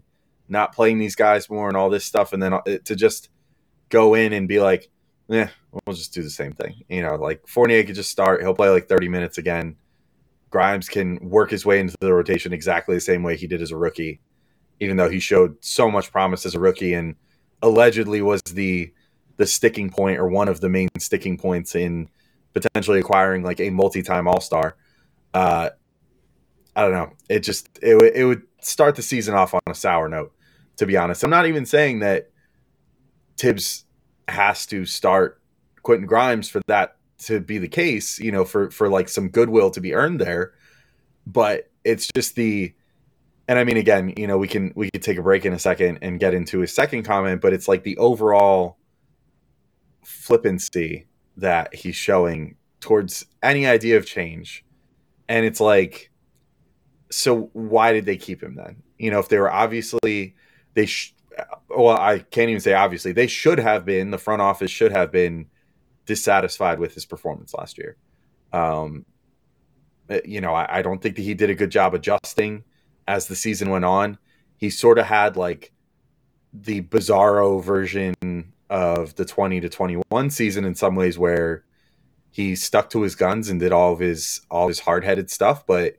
not 0.49 0.73
playing 0.73 0.97
these 0.97 1.15
guys 1.15 1.49
more 1.49 1.67
and 1.67 1.77
all 1.77 1.89
this 1.89 2.05
stuff. 2.05 2.33
And 2.33 2.41
then 2.41 2.53
uh, 2.53 2.61
to 2.85 2.95
just 2.95 3.29
go 3.89 4.15
in 4.15 4.33
and 4.33 4.47
be 4.47 4.59
like, 4.59 4.89
yeah, 5.27 5.49
we'll 5.71 5.95
just 5.95 6.13
do 6.13 6.23
the 6.23 6.29
same 6.29 6.53
thing. 6.53 6.81
You 6.89 7.03
know, 7.03 7.15
like 7.15 7.47
Fournier 7.47 7.83
could 7.83 7.95
just 7.95 8.09
start. 8.09 8.41
He'll 8.41 8.55
play 8.55 8.69
like 8.69 8.87
30 8.87 9.09
minutes 9.09 9.37
again. 9.37 9.75
Grimes 10.49 10.89
can 10.89 11.19
work 11.29 11.51
his 11.51 11.65
way 11.65 11.79
into 11.79 11.95
the 12.01 12.11
rotation 12.11 12.51
exactly 12.51 12.95
the 12.95 13.01
same 13.01 13.21
way 13.21 13.37
he 13.37 13.45
did 13.45 13.61
as 13.61 13.71
a 13.71 13.77
rookie, 13.77 14.19
even 14.79 14.97
though 14.97 15.09
he 15.09 15.19
showed 15.19 15.63
so 15.63 15.91
much 15.91 16.11
promise 16.11 16.45
as 16.45 16.55
a 16.55 16.59
rookie 16.59 16.93
and 16.93 17.15
allegedly 17.61 18.21
was 18.21 18.41
the 18.41 18.91
the 19.37 19.45
sticking 19.45 19.89
point 19.89 20.19
or 20.19 20.27
one 20.27 20.49
of 20.49 20.59
the 20.59 20.69
main 20.69 20.89
sticking 20.97 21.37
points 21.37 21.75
in 21.75 22.09
potentially 22.53 22.99
acquiring 22.99 23.43
like 23.43 23.59
a 23.59 23.69
multi-time 23.69 24.27
all-star 24.27 24.75
uh 25.33 25.69
i 26.75 26.81
don't 26.81 26.91
know. 26.91 27.11
It 27.29 27.39
just 27.39 27.67
it, 27.81 27.95
it 28.15 28.25
would 28.25 28.43
start 28.61 28.95
the 28.95 29.01
season 29.01 29.35
off 29.35 29.53
on 29.53 29.61
a 29.67 29.75
sour 29.75 30.09
note 30.09 30.33
to 30.77 30.85
be 30.85 30.97
honest. 30.97 31.23
I'm 31.23 31.29
not 31.29 31.45
even 31.45 31.65
saying 31.65 31.99
that 31.99 32.29
Tibbs 33.35 33.85
has 34.27 34.65
to 34.67 34.85
start 34.85 35.41
quentin 35.83 36.07
grimes 36.07 36.49
for 36.49 36.61
that 36.67 36.97
to 37.17 37.39
be 37.39 37.57
the 37.57 37.67
case 37.67 38.19
you 38.19 38.31
know 38.31 38.45
for 38.45 38.69
for 38.69 38.89
like 38.89 39.09
some 39.09 39.29
goodwill 39.29 39.71
to 39.71 39.81
be 39.81 39.93
earned 39.93 40.19
there. 40.19 40.53
But 41.25 41.69
it's 41.83 42.09
just 42.15 42.35
the 42.35 42.73
and 43.47 43.57
i 43.57 43.63
mean 43.63 43.77
again 43.77 44.13
you 44.17 44.27
know 44.27 44.37
we 44.37 44.47
can 44.47 44.73
we 44.75 44.89
could 44.91 45.01
take 45.01 45.17
a 45.17 45.23
break 45.23 45.45
in 45.45 45.53
a 45.53 45.59
second 45.59 45.99
and 46.01 46.19
get 46.19 46.33
into 46.33 46.61
a 46.61 46.67
second 46.67 47.03
comment 47.03 47.39
but 47.39 47.53
it's 47.53 47.67
like 47.69 47.83
the 47.83 47.97
overall 47.97 48.77
flippancy 50.03 51.07
that 51.37 51.73
he's 51.73 51.95
showing 51.95 52.55
towards 52.79 53.25
any 53.43 53.65
idea 53.65 53.97
of 53.97 54.05
change. 54.05 54.65
And 55.27 55.45
it's 55.45 55.59
like, 55.59 56.08
so 57.11 57.49
why 57.53 57.93
did 57.93 58.05
they 58.05 58.17
keep 58.17 58.41
him 58.41 58.55
then? 58.55 58.83
You 58.97 59.11
know, 59.11 59.19
if 59.19 59.29
they 59.29 59.39
were 59.39 59.51
obviously, 59.51 60.35
they, 60.73 60.85
sh- 60.85 61.13
well, 61.69 61.97
I 61.97 62.19
can't 62.19 62.49
even 62.49 62.61
say 62.61 62.73
obviously, 62.73 63.11
they 63.11 63.27
should 63.27 63.59
have 63.59 63.85
been, 63.85 64.11
the 64.11 64.17
front 64.17 64.41
office 64.41 64.71
should 64.71 64.91
have 64.91 65.11
been 65.11 65.47
dissatisfied 66.05 66.79
with 66.79 66.93
his 66.93 67.05
performance 67.05 67.53
last 67.53 67.77
year. 67.77 67.97
Um, 68.51 69.05
eh, 70.09 70.21
you 70.25 70.41
know, 70.41 70.53
I, 70.53 70.79
I 70.79 70.81
don't 70.81 71.01
think 71.01 71.15
that 71.15 71.21
he 71.21 71.33
did 71.33 71.49
a 71.49 71.55
good 71.55 71.71
job 71.71 71.93
adjusting 71.93 72.63
as 73.07 73.27
the 73.27 73.35
season 73.35 73.69
went 73.69 73.85
on. 73.85 74.17
He 74.57 74.69
sort 74.69 74.99
of 74.99 75.05
had 75.05 75.37
like 75.37 75.71
the 76.53 76.81
bizarro 76.81 77.63
version 77.63 78.53
of 78.69 79.15
the 79.15 79.25
20 79.25 79.61
to 79.61 79.69
21 79.69 80.29
season 80.29 80.65
in 80.65 80.75
some 80.75 80.95
ways 80.95 81.17
where 81.17 81.63
he 82.31 82.55
stuck 82.55 82.89
to 82.91 83.01
his 83.01 83.15
guns 83.15 83.49
and 83.49 83.59
did 83.59 83.71
all 83.71 83.93
of 83.93 83.99
his 83.99 84.41
all 84.51 84.65
of 84.65 84.69
his 84.69 84.79
hard-headed 84.79 85.29
stuff 85.29 85.65
but 85.65 85.95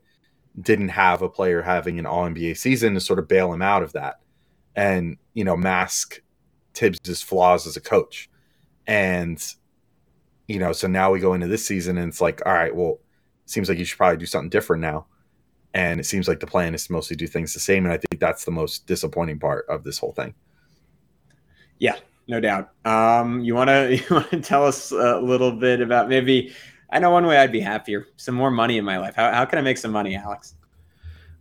didn't 0.60 0.88
have 0.88 1.22
a 1.22 1.28
player 1.28 1.62
having 1.62 1.98
an 1.98 2.06
all 2.06 2.24
NBA 2.24 2.56
season 2.56 2.94
to 2.94 3.00
sort 3.00 3.18
of 3.18 3.28
bail 3.28 3.52
him 3.52 3.62
out 3.62 3.82
of 3.82 3.92
that 3.92 4.20
and 4.74 5.16
you 5.34 5.44
know 5.44 5.56
mask 5.56 6.20
Tibbs's 6.74 7.22
flaws 7.22 7.66
as 7.66 7.76
a 7.76 7.80
coach 7.80 8.28
and 8.86 9.42
you 10.48 10.58
know 10.58 10.72
so 10.72 10.86
now 10.86 11.10
we 11.10 11.20
go 11.20 11.34
into 11.34 11.46
this 11.46 11.66
season 11.66 11.98
and 11.98 12.08
it's 12.08 12.20
like 12.20 12.42
all 12.46 12.52
right 12.52 12.74
well 12.74 12.98
seems 13.46 13.68
like 13.68 13.78
you 13.78 13.84
should 13.84 13.98
probably 13.98 14.16
do 14.16 14.26
something 14.26 14.50
different 14.50 14.80
now 14.80 15.06
and 15.74 16.00
it 16.00 16.04
seems 16.04 16.26
like 16.26 16.40
the 16.40 16.46
plan 16.46 16.74
is 16.74 16.86
to 16.86 16.92
mostly 16.92 17.16
do 17.16 17.26
things 17.26 17.54
the 17.54 17.60
same 17.60 17.84
and 17.84 17.92
I 17.92 17.96
think 17.96 18.20
that's 18.20 18.44
the 18.44 18.50
most 18.50 18.86
disappointing 18.86 19.38
part 19.38 19.66
of 19.68 19.84
this 19.84 19.98
whole 19.98 20.12
thing 20.12 20.34
Yeah, 21.78 21.96
no 22.28 22.38
doubt. 22.40 22.70
Um, 22.84 23.40
you 23.40 23.54
want 23.54 23.68
to 23.68 23.96
you 23.96 24.14
want 24.14 24.30
to 24.30 24.40
tell 24.40 24.64
us 24.64 24.92
a 24.92 25.20
little 25.20 25.52
bit 25.52 25.80
about 25.80 26.08
maybe? 26.08 26.54
I 26.92 26.98
know 26.98 27.10
one 27.10 27.26
way 27.26 27.38
I'd 27.38 27.52
be 27.52 27.60
happier: 27.60 28.06
some 28.16 28.34
more 28.34 28.50
money 28.50 28.78
in 28.78 28.84
my 28.84 28.98
life. 28.98 29.14
How 29.14 29.32
how 29.32 29.44
can 29.44 29.58
I 29.58 29.62
make 29.62 29.78
some 29.78 29.92
money, 29.92 30.16
Alex? 30.16 30.54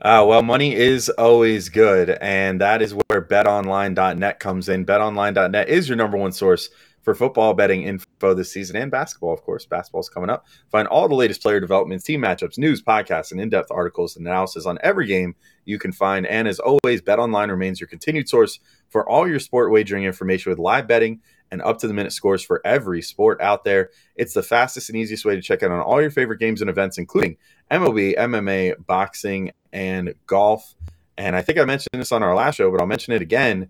Uh, 0.02 0.24
well, 0.26 0.42
money 0.42 0.74
is 0.74 1.10
always 1.10 1.68
good, 1.68 2.18
and 2.22 2.62
that 2.62 2.82
is 2.82 2.94
where 2.94 3.22
betonline.net 3.22 4.40
comes 4.40 4.70
in. 4.70 4.86
Betonline.net 4.86 5.68
is 5.68 5.90
your 5.90 5.98
number 5.98 6.18
one 6.18 6.32
source 6.32 6.70
for 7.02 7.14
football 7.14 7.54
betting 7.54 7.84
info 7.84 8.34
this 8.34 8.52
season 8.52 8.76
and 8.76 8.92
basketball, 8.92 9.34
of 9.34 9.42
course. 9.42 9.66
Basketball's 9.66 10.08
coming 10.08 10.30
up. 10.30 10.46
Find 10.72 10.88
all 10.88 11.10
the 11.10 11.16
latest 11.16 11.42
player 11.42 11.60
developments, 11.60 12.06
team 12.06 12.22
matchups, 12.22 12.58
news, 12.58 12.82
podcasts, 12.82 13.32
and 13.32 13.42
in 13.42 13.50
depth 13.50 13.72
articles 13.72 14.16
and 14.16 14.26
analysis 14.26 14.66
on 14.66 14.78
every 14.84 15.06
game 15.06 15.36
you 15.66 15.78
can 15.78 15.92
find. 15.92 16.26
And 16.28 16.48
as 16.48 16.60
always, 16.60 17.02
BetOnline 17.02 17.50
remains 17.50 17.82
your 17.82 17.88
continued 17.88 18.30
source 18.30 18.60
for 18.90 19.10
all 19.10 19.28
your 19.28 19.40
sport 19.40 19.72
wagering 19.72 20.04
information 20.04 20.50
with 20.50 20.60
live 20.60 20.88
betting 20.88 21.20
and 21.52 21.62
up 21.62 21.80
to 21.80 21.88
the 21.88 21.94
minute 21.94 22.14
scores 22.14 22.44
for 22.44 22.62
every 22.66 23.02
sport 23.02 23.42
out 23.42 23.64
there. 23.64 23.90
It's 24.16 24.34
the 24.34 24.44
fastest 24.44 24.90
and 24.90 24.98
easiest 24.98 25.26
way 25.26 25.36
to 25.36 25.42
check 25.42 25.64
out 25.64 25.72
on 25.72 25.80
all 25.80 26.02
your 26.02 26.12
favorite 26.12 26.40
games 26.40 26.62
and 26.62 26.70
events, 26.70 26.98
including 26.98 27.38
MLB, 27.72 28.18
MMA, 28.18 28.86
boxing, 28.86 29.52
and 29.72 30.14
golf. 30.26 30.76
And 31.18 31.36
I 31.36 31.42
think 31.42 31.60
I 31.60 31.66
mentioned 31.66 32.00
this 32.00 32.12
on 32.12 32.24
our 32.24 32.36
last 32.36 32.56
show, 32.56 32.72
but 32.72 32.80
I'll 32.80 32.88
mention 32.88 33.14
it 33.14 33.22
again. 33.22 33.70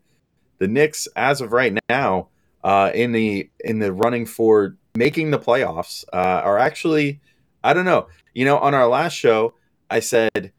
The 0.59 0.67
Knicks, 0.67 1.07
as 1.15 1.41
of 1.41 1.51
right 1.51 1.77
now, 1.89 2.27
uh, 2.63 2.91
in 2.93 3.13
the 3.13 3.49
in 3.61 3.79
the 3.79 3.93
running 3.93 4.25
for 4.25 4.75
making 4.95 5.31
the 5.31 5.39
playoffs, 5.39 6.03
uh, 6.11 6.41
are 6.43 6.57
actually, 6.57 7.21
I 7.63 7.73
don't 7.73 7.85
know. 7.85 8.07
You 8.33 8.45
know, 8.45 8.57
on 8.57 8.73
our 8.73 8.87
last 8.87 9.13
show, 9.13 9.53
I 9.89 10.01
said, 10.01 10.51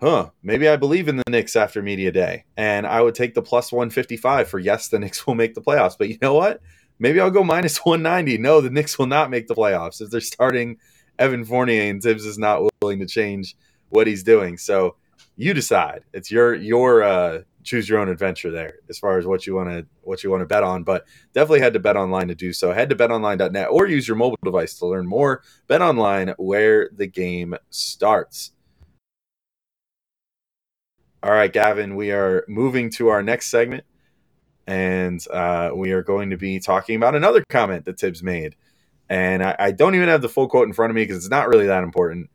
"Huh, 0.00 0.30
maybe 0.42 0.68
I 0.68 0.76
believe 0.76 1.08
in 1.08 1.16
the 1.16 1.24
Knicks 1.28 1.56
after 1.56 1.82
media 1.82 2.12
day," 2.12 2.44
and 2.56 2.86
I 2.86 3.00
would 3.00 3.14
take 3.14 3.34
the 3.34 3.42
plus 3.42 3.72
one 3.72 3.90
fifty 3.90 4.16
five 4.16 4.48
for 4.48 4.58
yes, 4.58 4.88
the 4.88 4.98
Knicks 4.98 5.26
will 5.26 5.34
make 5.34 5.54
the 5.54 5.62
playoffs. 5.62 5.96
But 5.98 6.08
you 6.08 6.18
know 6.22 6.34
what? 6.34 6.60
Maybe 6.98 7.20
I'll 7.20 7.30
go 7.30 7.44
minus 7.44 7.78
one 7.78 8.02
ninety. 8.02 8.38
No, 8.38 8.60
the 8.60 8.70
Knicks 8.70 8.98
will 8.98 9.06
not 9.06 9.30
make 9.30 9.48
the 9.48 9.54
playoffs 9.54 10.00
if 10.00 10.10
they're 10.10 10.20
starting 10.20 10.78
Evan 11.18 11.44
Fournier 11.44 11.90
and 11.90 12.02
Tibbs 12.02 12.24
is 12.24 12.38
not 12.38 12.62
willing 12.80 12.98
to 13.00 13.06
change 13.06 13.56
what 13.88 14.06
he's 14.06 14.22
doing. 14.22 14.58
So 14.58 14.96
you 15.36 15.54
decide. 15.54 16.02
It's 16.12 16.30
your 16.30 16.54
your 16.54 17.02
uh, 17.02 17.42
choose 17.62 17.88
your 17.88 17.98
own 17.98 18.08
adventure 18.08 18.50
there 18.50 18.76
as 18.88 18.98
far 18.98 19.18
as 19.18 19.26
what 19.26 19.46
you 19.46 19.54
want 19.54 19.68
to 19.70 19.86
what 20.02 20.22
you 20.24 20.30
want 20.30 20.40
to 20.40 20.46
bet 20.46 20.62
on. 20.62 20.82
But 20.82 21.04
definitely 21.34 21.60
head 21.60 21.74
to 21.74 21.80
Bet 21.80 21.96
Online 21.96 22.28
to 22.28 22.34
do 22.34 22.52
so. 22.52 22.72
Head 22.72 22.88
to 22.90 22.96
betonline.net 22.96 23.68
or 23.70 23.86
use 23.86 24.08
your 24.08 24.16
mobile 24.16 24.38
device 24.44 24.74
to 24.78 24.86
learn 24.86 25.06
more. 25.06 25.42
Bet 25.66 25.82
Online, 25.82 26.34
where 26.38 26.90
the 26.94 27.06
game 27.06 27.54
starts. 27.70 28.52
All 31.26 31.32
right, 31.32 31.52
Gavin, 31.52 31.96
we 31.96 32.12
are 32.12 32.44
moving 32.46 32.88
to 32.90 33.08
our 33.08 33.20
next 33.20 33.50
segment, 33.50 33.82
and 34.68 35.20
uh, 35.28 35.72
we 35.74 35.90
are 35.90 36.04
going 36.04 36.30
to 36.30 36.36
be 36.36 36.60
talking 36.60 36.94
about 36.94 37.16
another 37.16 37.42
comment 37.48 37.84
that 37.86 37.98
Tibbs 37.98 38.22
made. 38.22 38.54
And 39.08 39.42
I, 39.42 39.56
I 39.58 39.70
don't 39.72 39.96
even 39.96 40.08
have 40.08 40.22
the 40.22 40.28
full 40.28 40.46
quote 40.48 40.68
in 40.68 40.72
front 40.72 40.92
of 40.92 40.94
me 40.94 41.02
because 41.02 41.16
it's 41.16 41.28
not 41.28 41.48
really 41.48 41.66
that 41.66 41.82
important. 41.82 42.30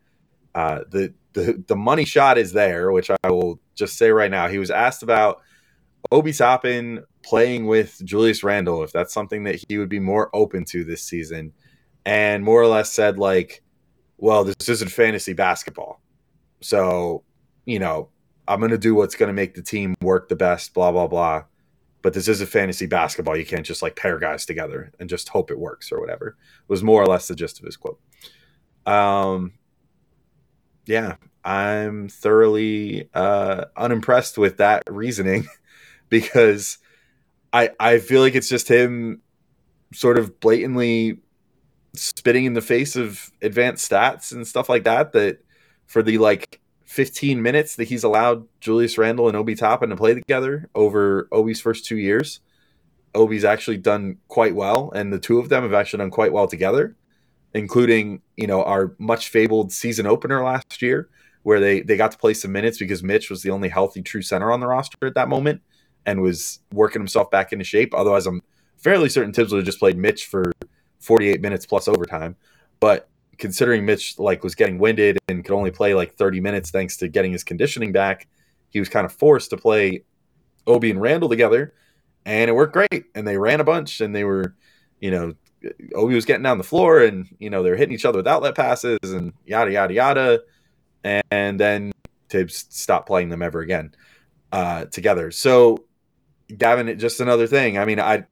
Uh, 0.54 0.80
the 0.90 1.14
the 1.32 1.64
the 1.68 1.74
money 1.74 2.04
shot 2.04 2.36
is 2.36 2.52
there, 2.52 2.92
which 2.92 3.10
I 3.10 3.30
will 3.30 3.60
just 3.74 3.96
say 3.96 4.10
right 4.10 4.30
now. 4.30 4.48
He 4.48 4.58
was 4.58 4.70
asked 4.70 5.02
about 5.02 5.40
Obi 6.10 6.34
Toppin 6.34 7.02
playing 7.22 7.64
with 7.64 7.98
Julius 8.04 8.44
Randle, 8.44 8.82
if 8.82 8.92
that's 8.92 9.14
something 9.14 9.44
that 9.44 9.64
he 9.66 9.78
would 9.78 9.88
be 9.88 10.00
more 10.00 10.28
open 10.34 10.66
to 10.66 10.84
this 10.84 11.02
season, 11.02 11.54
and 12.04 12.44
more 12.44 12.60
or 12.60 12.66
less 12.66 12.92
said 12.92 13.18
like, 13.18 13.62
"Well, 14.18 14.44
this 14.44 14.68
isn't 14.68 14.90
fantasy 14.90 15.32
basketball, 15.32 16.02
so 16.60 17.24
you 17.64 17.78
know 17.78 18.10
I'm 18.48 18.60
going 18.60 18.70
to 18.70 18.78
do 18.78 18.94
what's 18.94 19.14
going 19.14 19.28
to 19.28 19.34
make 19.34 19.54
the 19.54 19.62
team 19.62 19.94
work 20.00 20.28
the 20.28 20.36
best." 20.36 20.74
Blah 20.74 20.92
blah 20.92 21.06
blah. 21.06 21.44
But 22.02 22.14
this 22.14 22.26
is 22.26 22.40
a 22.40 22.46
fantasy 22.46 22.86
basketball. 22.86 23.36
You 23.36 23.46
can't 23.46 23.64
just 23.64 23.82
like 23.82 23.94
pair 23.94 24.18
guys 24.18 24.44
together 24.44 24.92
and 24.98 25.08
just 25.08 25.28
hope 25.28 25.50
it 25.50 25.58
works 25.58 25.92
or 25.92 26.00
whatever. 26.00 26.36
Was 26.66 26.82
more 26.82 27.00
or 27.02 27.06
less 27.06 27.28
the 27.28 27.36
gist 27.36 27.60
of 27.60 27.66
his 27.66 27.76
quote. 27.76 28.00
Um, 28.86 29.52
yeah, 30.86 31.16
I'm 31.44 32.08
thoroughly 32.08 33.08
uh, 33.14 33.66
unimpressed 33.76 34.38
with 34.38 34.56
that 34.58 34.82
reasoning 34.88 35.46
because 36.08 36.78
I 37.52 37.70
I 37.78 37.98
feel 37.98 38.20
like 38.20 38.34
it's 38.34 38.48
just 38.48 38.68
him 38.68 39.22
sort 39.92 40.18
of 40.18 40.40
blatantly 40.40 41.18
spitting 41.94 42.46
in 42.46 42.54
the 42.54 42.62
face 42.62 42.96
of 42.96 43.30
advanced 43.42 43.90
stats 43.90 44.32
and 44.32 44.46
stuff 44.46 44.68
like 44.68 44.84
that. 44.84 45.12
That 45.12 45.44
for 45.86 46.02
the 46.02 46.18
like 46.18 46.60
15 46.92 47.40
minutes 47.40 47.76
that 47.76 47.88
he's 47.88 48.04
allowed 48.04 48.46
Julius 48.60 48.98
Randle 48.98 49.28
and 49.28 49.36
Obi 49.36 49.54
Toppin 49.54 49.90
to 49.90 49.96
play 49.96 50.14
together 50.14 50.68
over 50.74 51.28
Obi's 51.32 51.60
first 51.60 51.86
two 51.86 51.96
years, 51.96 52.40
Obi's 53.14 53.44
actually 53.44 53.78
done 53.78 54.18
quite 54.28 54.54
well, 54.54 54.92
and 54.94 55.12
the 55.12 55.18
two 55.18 55.38
of 55.38 55.48
them 55.48 55.62
have 55.62 55.74
actually 55.74 55.98
done 55.98 56.10
quite 56.10 56.32
well 56.32 56.46
together 56.46 56.96
including 57.54 58.22
you 58.36 58.46
know 58.46 58.62
our 58.62 58.94
much 58.98 59.28
fabled 59.28 59.72
season 59.72 60.06
opener 60.06 60.42
last 60.42 60.80
year 60.80 61.08
where 61.42 61.60
they 61.60 61.80
they 61.80 61.96
got 61.96 62.10
to 62.10 62.18
play 62.18 62.34
some 62.34 62.52
minutes 62.52 62.78
because 62.78 63.02
Mitch 63.02 63.30
was 63.30 63.42
the 63.42 63.50
only 63.50 63.68
healthy 63.68 64.02
true 64.02 64.22
center 64.22 64.52
on 64.52 64.60
the 64.60 64.66
roster 64.66 65.06
at 65.06 65.14
that 65.14 65.28
moment 65.28 65.60
and 66.06 66.22
was 66.22 66.60
working 66.72 67.00
himself 67.00 67.30
back 67.30 67.52
into 67.52 67.64
shape. 67.64 67.94
Otherwise 67.94 68.26
I'm 68.26 68.42
fairly 68.76 69.08
certain 69.08 69.32
Tibbs 69.32 69.52
would 69.52 69.58
have 69.58 69.66
just 69.66 69.78
played 69.78 69.96
Mitch 69.96 70.26
for 70.26 70.52
48 71.00 71.40
minutes 71.40 71.66
plus 71.66 71.88
overtime. 71.88 72.36
But 72.80 73.08
considering 73.38 73.84
Mitch 73.84 74.18
like 74.18 74.44
was 74.44 74.54
getting 74.54 74.78
winded 74.78 75.18
and 75.28 75.44
could 75.44 75.54
only 75.54 75.70
play 75.70 75.94
like 75.94 76.14
30 76.14 76.40
minutes 76.40 76.70
thanks 76.70 76.96
to 76.98 77.08
getting 77.08 77.32
his 77.32 77.44
conditioning 77.44 77.92
back 77.92 78.28
he 78.70 78.78
was 78.78 78.88
kind 78.88 79.04
of 79.04 79.12
forced 79.12 79.50
to 79.50 79.56
play 79.56 80.04
Obi 80.66 80.90
and 80.90 81.00
Randle 81.00 81.28
together 81.28 81.74
and 82.24 82.48
it 82.48 82.54
worked 82.54 82.72
great 82.72 83.04
and 83.14 83.26
they 83.26 83.36
ran 83.36 83.60
a 83.60 83.64
bunch 83.64 84.00
and 84.00 84.14
they 84.14 84.24
were 84.24 84.54
you 85.00 85.10
know 85.10 85.34
Obi 85.94 86.14
was 86.14 86.24
getting 86.24 86.42
down 86.42 86.58
the 86.58 86.64
floor 86.64 87.02
and 87.02 87.28
you 87.38 87.50
know 87.50 87.62
they're 87.62 87.76
hitting 87.76 87.94
each 87.94 88.04
other 88.04 88.18
with 88.18 88.26
outlet 88.26 88.54
passes 88.54 88.98
and 89.02 89.32
yada 89.44 89.72
yada 89.72 89.94
yada, 89.94 90.40
and, 91.04 91.22
and 91.30 91.60
then 91.60 91.92
Tibbs 92.28 92.66
stopped 92.70 93.06
playing 93.06 93.28
them 93.28 93.42
ever 93.42 93.60
again 93.60 93.94
uh, 94.52 94.86
together. 94.86 95.30
So, 95.30 95.84
Gavin, 96.56 96.98
just 96.98 97.20
another 97.20 97.46
thing. 97.46 97.78
I 97.78 97.84
mean, 97.84 98.00
I, 98.00 98.24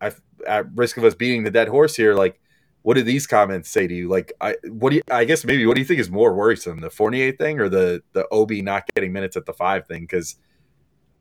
I, 0.00 0.12
at 0.46 0.66
risk 0.74 0.96
of 0.96 1.04
us 1.04 1.14
beating 1.14 1.42
the 1.42 1.50
dead 1.50 1.68
horse 1.68 1.96
here, 1.96 2.14
like, 2.14 2.39
what 2.82 2.94
do 2.94 3.02
these 3.02 3.26
comments 3.26 3.68
say 3.68 3.86
to 3.86 3.94
you? 3.94 4.08
Like, 4.08 4.32
I, 4.40 4.56
what 4.68 4.90
do 4.90 4.96
you? 4.96 5.02
I 5.10 5.24
guess 5.24 5.44
maybe 5.44 5.66
what 5.66 5.74
do 5.74 5.80
you 5.80 5.86
think 5.86 6.00
is 6.00 6.10
more 6.10 6.34
worrisome, 6.34 6.80
the 6.80 6.90
Fournier 6.90 7.32
thing 7.32 7.60
or 7.60 7.68
the 7.68 8.02
the 8.12 8.26
Ob 8.32 8.50
not 8.50 8.84
getting 8.94 9.12
minutes 9.12 9.36
at 9.36 9.46
the 9.46 9.52
five 9.52 9.86
thing? 9.86 10.02
Because 10.02 10.36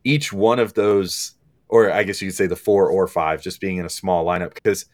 each 0.04 0.32
one 0.32 0.60
of 0.60 0.74
those, 0.74 1.36
or 1.68 1.92
I 1.92 2.04
guess 2.04 2.22
you 2.22 2.30
could 2.30 2.38
say 2.38 2.48
the 2.48 2.56
four 2.56 2.89
or 2.89 3.08
five, 3.08 3.42
just 3.42 3.60
being 3.60 3.78
in 3.78 3.86
a 3.86 3.89
small 3.89 4.25
lineup, 4.25 4.54
because 4.54 4.86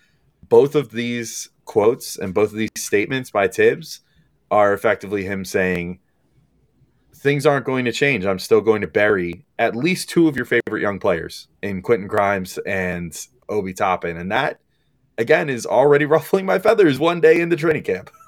both 0.49 0.75
of 0.75 0.91
these 0.91 1.49
quotes 1.65 2.17
and 2.17 2.33
both 2.33 2.51
of 2.51 2.57
these 2.57 2.69
statements 2.77 3.31
by 3.31 3.47
Tibbs 3.47 4.01
are 4.51 4.73
effectively 4.73 5.23
him 5.23 5.45
saying 5.45 5.99
things 7.15 7.45
aren't 7.45 7.65
going 7.65 7.85
to 7.85 7.91
change. 7.91 8.25
I'm 8.25 8.39
still 8.39 8.61
going 8.61 8.81
to 8.81 8.87
bury 8.87 9.45
at 9.57 9.75
least 9.75 10.09
two 10.09 10.27
of 10.27 10.35
your 10.35 10.45
favorite 10.45 10.81
young 10.81 10.99
players 10.99 11.47
in 11.63 11.81
Quentin 11.81 12.07
Grimes 12.07 12.59
and 12.59 13.17
Obi 13.49 13.73
Toppin. 13.73 14.17
And 14.17 14.31
that 14.31 14.59
again 15.17 15.49
is 15.49 15.65
already 15.65 16.05
ruffling 16.15 16.45
my 16.45 16.59
feathers 16.59 16.99
one 16.99 17.21
day 17.21 17.39
in 17.39 17.49
the 17.49 17.55
training 17.55 17.83
camp. 17.83 18.09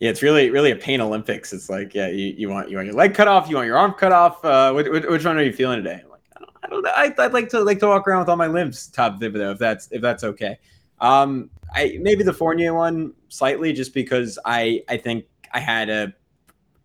Yeah, 0.00 0.10
it's 0.10 0.22
really 0.22 0.50
really 0.50 0.72
a 0.72 0.76
pain 0.76 1.00
Olympics. 1.00 1.52
It's 1.52 1.70
like 1.70 1.94
yeah, 1.94 2.08
you, 2.08 2.34
you 2.36 2.48
want 2.50 2.68
you 2.68 2.76
want 2.76 2.86
your 2.86 2.96
leg 2.96 3.14
cut 3.14 3.28
off, 3.28 3.48
you 3.48 3.54
want 3.54 3.68
your 3.68 3.78
arm 3.78 3.92
cut 3.92 4.12
off. 4.12 4.44
Uh, 4.44 4.72
which, 4.72 4.88
which 4.88 5.24
one 5.24 5.38
are 5.38 5.42
you 5.42 5.52
feeling 5.52 5.82
today? 5.82 6.02
I'm 6.04 6.10
like, 6.10 6.20
I 6.36 6.40
don't, 6.40 6.50
I 6.64 6.66
don't 6.68 6.82
know. 6.82 6.90
I, 6.94 7.26
would 7.26 7.32
like 7.32 7.48
to 7.50 7.60
like 7.60 7.78
to 7.78 7.86
walk 7.86 8.06
around 8.08 8.18
with 8.18 8.28
all 8.28 8.36
my 8.36 8.48
limbs 8.48 8.88
top 8.88 9.20
Thibodeau 9.20 9.52
if 9.52 9.58
that's 9.58 9.88
if 9.92 10.02
that's 10.02 10.24
okay. 10.24 10.58
Um, 11.00 11.48
I 11.74 11.98
maybe 12.00 12.24
the 12.24 12.32
Fournier 12.32 12.74
one 12.74 13.14
slightly 13.28 13.72
just 13.72 13.94
because 13.94 14.36
I 14.44 14.82
I 14.88 14.96
think 14.96 15.26
I 15.52 15.60
had 15.60 15.88
a 15.88 16.12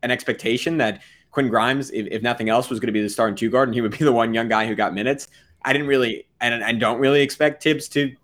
an 0.03 0.11
expectation 0.11 0.77
that 0.77 1.01
Quinn 1.31 1.49
Grimes, 1.49 1.91
if, 1.91 2.07
if 2.11 2.21
nothing 2.21 2.49
else, 2.49 2.69
was 2.69 2.79
going 2.79 2.87
to 2.87 2.93
be 2.93 3.01
the 3.01 3.09
starting 3.09 3.35
two 3.35 3.49
guard 3.49 3.69
and 3.69 3.75
he 3.75 3.81
would 3.81 3.97
be 3.97 4.05
the 4.05 4.13
one 4.13 4.33
young 4.33 4.47
guy 4.47 4.67
who 4.67 4.75
got 4.75 4.93
minutes. 4.93 5.27
I 5.63 5.73
didn't 5.73 5.87
really 5.87 6.27
and 6.41 6.63
I 6.63 6.71
don't 6.73 6.99
really 6.99 7.21
expect 7.21 7.61
Tibbs 7.63 7.89
to 7.89 8.15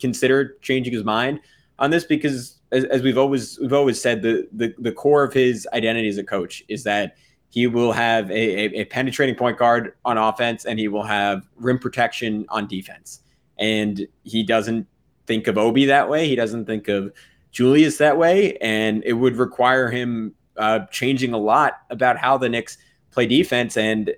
consider 0.00 0.56
changing 0.62 0.92
his 0.92 1.04
mind 1.04 1.40
on 1.78 1.90
this 1.90 2.04
because 2.04 2.58
as, 2.72 2.84
as 2.84 3.02
we've 3.02 3.18
always 3.18 3.58
we've 3.60 3.72
always 3.72 4.00
said 4.00 4.22
the, 4.22 4.48
the 4.52 4.74
the 4.78 4.92
core 4.92 5.22
of 5.22 5.32
his 5.32 5.66
identity 5.72 6.08
as 6.08 6.18
a 6.18 6.24
coach 6.24 6.62
is 6.68 6.84
that 6.84 7.16
he 7.50 7.66
will 7.66 7.92
have 7.92 8.30
a, 8.30 8.34
a, 8.34 8.80
a, 8.80 8.84
penetrating 8.84 9.34
point 9.34 9.58
guard 9.58 9.94
on 10.04 10.18
offense 10.18 10.66
and 10.66 10.78
he 10.78 10.88
will 10.88 11.02
have 11.02 11.48
rim 11.56 11.78
protection 11.78 12.44
on 12.50 12.66
defense. 12.66 13.20
And 13.58 14.06
he 14.24 14.42
doesn't 14.42 14.86
think 15.26 15.46
of 15.46 15.56
Obi 15.56 15.86
that 15.86 16.08
way. 16.08 16.28
He 16.28 16.36
doesn't 16.36 16.66
think 16.66 16.88
of 16.88 17.12
Julius 17.50 17.96
that 17.98 18.18
way. 18.18 18.56
And 18.58 19.02
it 19.04 19.14
would 19.14 19.36
require 19.36 19.90
him 19.90 20.34
uh, 20.56 20.80
changing 20.90 21.32
a 21.32 21.38
lot 21.38 21.80
about 21.90 22.18
how 22.18 22.36
the 22.36 22.48
Knicks 22.48 22.76
play 23.12 23.26
defense. 23.26 23.76
And 23.76 24.12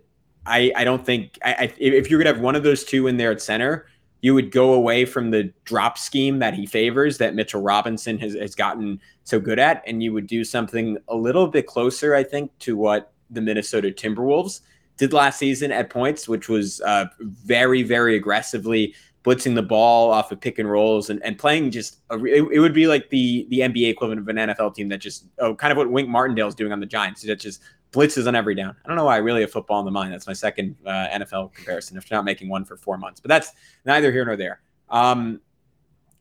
I, 0.46 0.72
I 0.74 0.84
don't 0.84 1.06
think 1.06 1.38
I, 1.44 1.52
I, 1.52 1.74
if 1.78 2.10
you're 2.10 2.22
to 2.22 2.32
have 2.32 2.40
one 2.40 2.56
of 2.56 2.64
those 2.64 2.82
two 2.82 3.06
in 3.06 3.16
there 3.16 3.30
at 3.30 3.40
center, 3.40 3.86
you 4.22 4.34
would 4.34 4.50
go 4.50 4.74
away 4.74 5.04
from 5.04 5.30
the 5.30 5.52
drop 5.64 5.96
scheme 5.96 6.38
that 6.40 6.54
he 6.54 6.66
favors 6.66 7.18
that 7.18 7.34
Mitchell 7.34 7.62
Robinson 7.62 8.18
has, 8.18 8.34
has 8.34 8.54
gotten 8.54 9.00
so 9.24 9.40
good 9.40 9.58
at. 9.58 9.82
And 9.86 10.02
you 10.02 10.12
would 10.12 10.26
do 10.26 10.44
something 10.44 10.98
a 11.08 11.16
little 11.16 11.46
bit 11.46 11.66
closer, 11.66 12.14
I 12.14 12.22
think, 12.22 12.56
to 12.60 12.76
what 12.76 13.12
the 13.30 13.40
Minnesota 13.40 13.90
Timberwolves 13.90 14.60
did 14.98 15.12
last 15.12 15.38
season 15.38 15.72
at 15.72 15.88
points, 15.88 16.28
which 16.28 16.48
was 16.48 16.80
uh, 16.82 17.06
very, 17.20 17.82
very 17.82 18.16
aggressively 18.16 18.94
blitzing 19.24 19.54
the 19.54 19.62
ball 19.62 20.10
off 20.10 20.32
of 20.32 20.40
pick 20.40 20.58
and 20.58 20.70
rolls 20.70 21.10
and, 21.10 21.22
and 21.22 21.38
playing 21.38 21.70
just 21.70 21.98
a, 22.10 22.16
it, 22.24 22.42
it, 22.52 22.58
would 22.58 22.72
be 22.72 22.86
like 22.86 23.10
the 23.10 23.46
the 23.50 23.60
NBA 23.60 23.90
equivalent 23.90 24.18
of 24.18 24.28
an 24.28 24.36
NFL 24.36 24.74
team 24.74 24.88
that 24.88 24.98
just 24.98 25.26
oh, 25.38 25.54
kind 25.54 25.70
of 25.70 25.76
what 25.76 25.90
Wink 25.90 26.08
Martindale 26.08 26.48
is 26.48 26.54
doing 26.54 26.72
on 26.72 26.80
the 26.80 26.86
Giants 26.86 27.22
that 27.22 27.38
just 27.38 27.60
blitzes 27.92 28.26
on 28.26 28.34
every 28.34 28.54
down. 28.54 28.76
I 28.84 28.88
don't 28.88 28.96
know 28.96 29.04
why 29.04 29.16
I 29.16 29.18
really 29.18 29.40
have 29.40 29.50
football 29.50 29.80
in 29.80 29.84
the 29.84 29.90
mind. 29.90 30.12
That's 30.12 30.26
my 30.26 30.32
second 30.32 30.76
uh, 30.86 31.08
NFL 31.08 31.54
comparison. 31.54 31.96
If 31.96 32.10
not 32.10 32.24
making 32.24 32.48
one 32.48 32.64
for 32.64 32.76
four 32.76 32.98
months, 32.98 33.20
but 33.20 33.28
that's 33.28 33.52
neither 33.84 34.12
here 34.12 34.24
nor 34.24 34.36
there. 34.36 34.60
Um, 34.88 35.40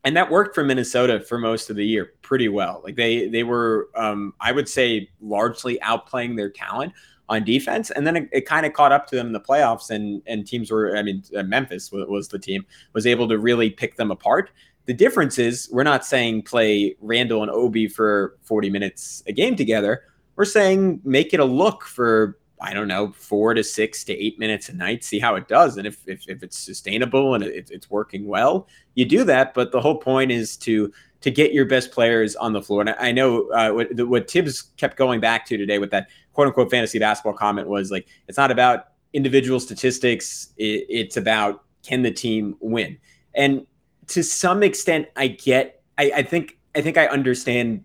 and 0.04 0.16
that 0.16 0.30
worked 0.30 0.54
for 0.54 0.64
Minnesota 0.64 1.20
for 1.20 1.38
most 1.38 1.70
of 1.70 1.76
the 1.76 1.84
year 1.84 2.14
pretty 2.22 2.48
well. 2.48 2.80
Like 2.82 2.96
they 2.96 3.28
they 3.28 3.42
were, 3.42 3.90
um, 3.94 4.34
I 4.40 4.52
would 4.52 4.68
say, 4.68 5.10
largely 5.20 5.78
outplaying 5.82 6.36
their 6.36 6.50
talent 6.50 6.92
on 7.28 7.44
defense, 7.44 7.90
and 7.90 8.06
then 8.06 8.16
it, 8.16 8.28
it 8.32 8.46
kind 8.46 8.66
of 8.66 8.72
caught 8.72 8.92
up 8.92 9.06
to 9.08 9.16
them 9.16 9.28
in 9.28 9.32
the 9.32 9.40
playoffs, 9.40 9.90
and 9.90 10.22
and 10.26 10.46
teams 10.46 10.70
were, 10.70 10.96
I 10.96 11.02
mean, 11.02 11.22
uh, 11.36 11.42
Memphis 11.42 11.92
was, 11.92 12.06
was 12.08 12.28
the 12.28 12.38
team 12.38 12.64
was 12.92 13.06
able 13.06 13.28
to 13.28 13.38
really 13.38 13.70
pick 13.70 13.96
them 13.96 14.10
apart. 14.10 14.50
The 14.86 14.94
difference 14.94 15.38
is 15.38 15.68
we're 15.70 15.84
not 15.84 16.04
saying 16.04 16.42
play 16.42 16.96
Randle 17.00 17.42
and 17.42 17.50
Obi 17.50 17.86
for 17.86 18.38
40 18.42 18.70
minutes 18.70 19.22
a 19.26 19.32
game 19.32 19.54
together. 19.54 20.02
We're 20.40 20.46
saying 20.46 21.02
make 21.04 21.34
it 21.34 21.40
a 21.40 21.44
look 21.44 21.84
for 21.84 22.38
I 22.62 22.72
don't 22.72 22.88
know, 22.88 23.12
four 23.12 23.52
to 23.52 23.62
six 23.62 24.04
to 24.04 24.14
eight 24.14 24.38
minutes 24.38 24.70
a 24.70 24.72
night, 24.72 25.04
see 25.04 25.18
how 25.18 25.34
it 25.34 25.48
does. 25.48 25.76
And 25.76 25.86
if, 25.86 26.00
if, 26.08 26.26
if 26.28 26.42
it's 26.42 26.58
sustainable 26.58 27.34
and 27.34 27.44
it, 27.44 27.70
it's 27.70 27.90
working 27.90 28.26
well, 28.26 28.66
you 28.94 29.04
do 29.04 29.22
that. 29.24 29.52
But 29.52 29.70
the 29.70 29.82
whole 29.82 29.98
point 29.98 30.30
is 30.30 30.56
to 30.58 30.90
to 31.20 31.30
get 31.30 31.52
your 31.52 31.66
best 31.66 31.90
players 31.90 32.36
on 32.36 32.54
the 32.54 32.62
floor. 32.62 32.80
And 32.80 32.88
I 32.98 33.12
know 33.12 33.50
uh, 33.50 33.70
what, 33.72 34.08
what 34.08 34.28
Tibbs 34.28 34.62
kept 34.78 34.96
going 34.96 35.20
back 35.20 35.44
to 35.44 35.58
today 35.58 35.78
with 35.78 35.90
that 35.90 36.08
quote 36.32 36.46
unquote 36.46 36.70
fantasy 36.70 36.98
basketball 36.98 37.34
comment 37.34 37.68
was 37.68 37.90
like, 37.90 38.06
it's 38.26 38.38
not 38.38 38.50
about 38.50 38.92
individual 39.12 39.60
statistics, 39.60 40.54
it, 40.56 40.86
it's 40.88 41.18
about 41.18 41.64
can 41.82 42.00
the 42.00 42.10
team 42.10 42.56
win. 42.60 42.96
And 43.34 43.66
to 44.06 44.22
some 44.22 44.62
extent, 44.62 45.08
I 45.16 45.26
get, 45.26 45.82
I, 45.98 46.10
I 46.16 46.22
think, 46.22 46.56
I 46.74 46.80
think 46.80 46.96
I 46.96 47.08
understand 47.08 47.84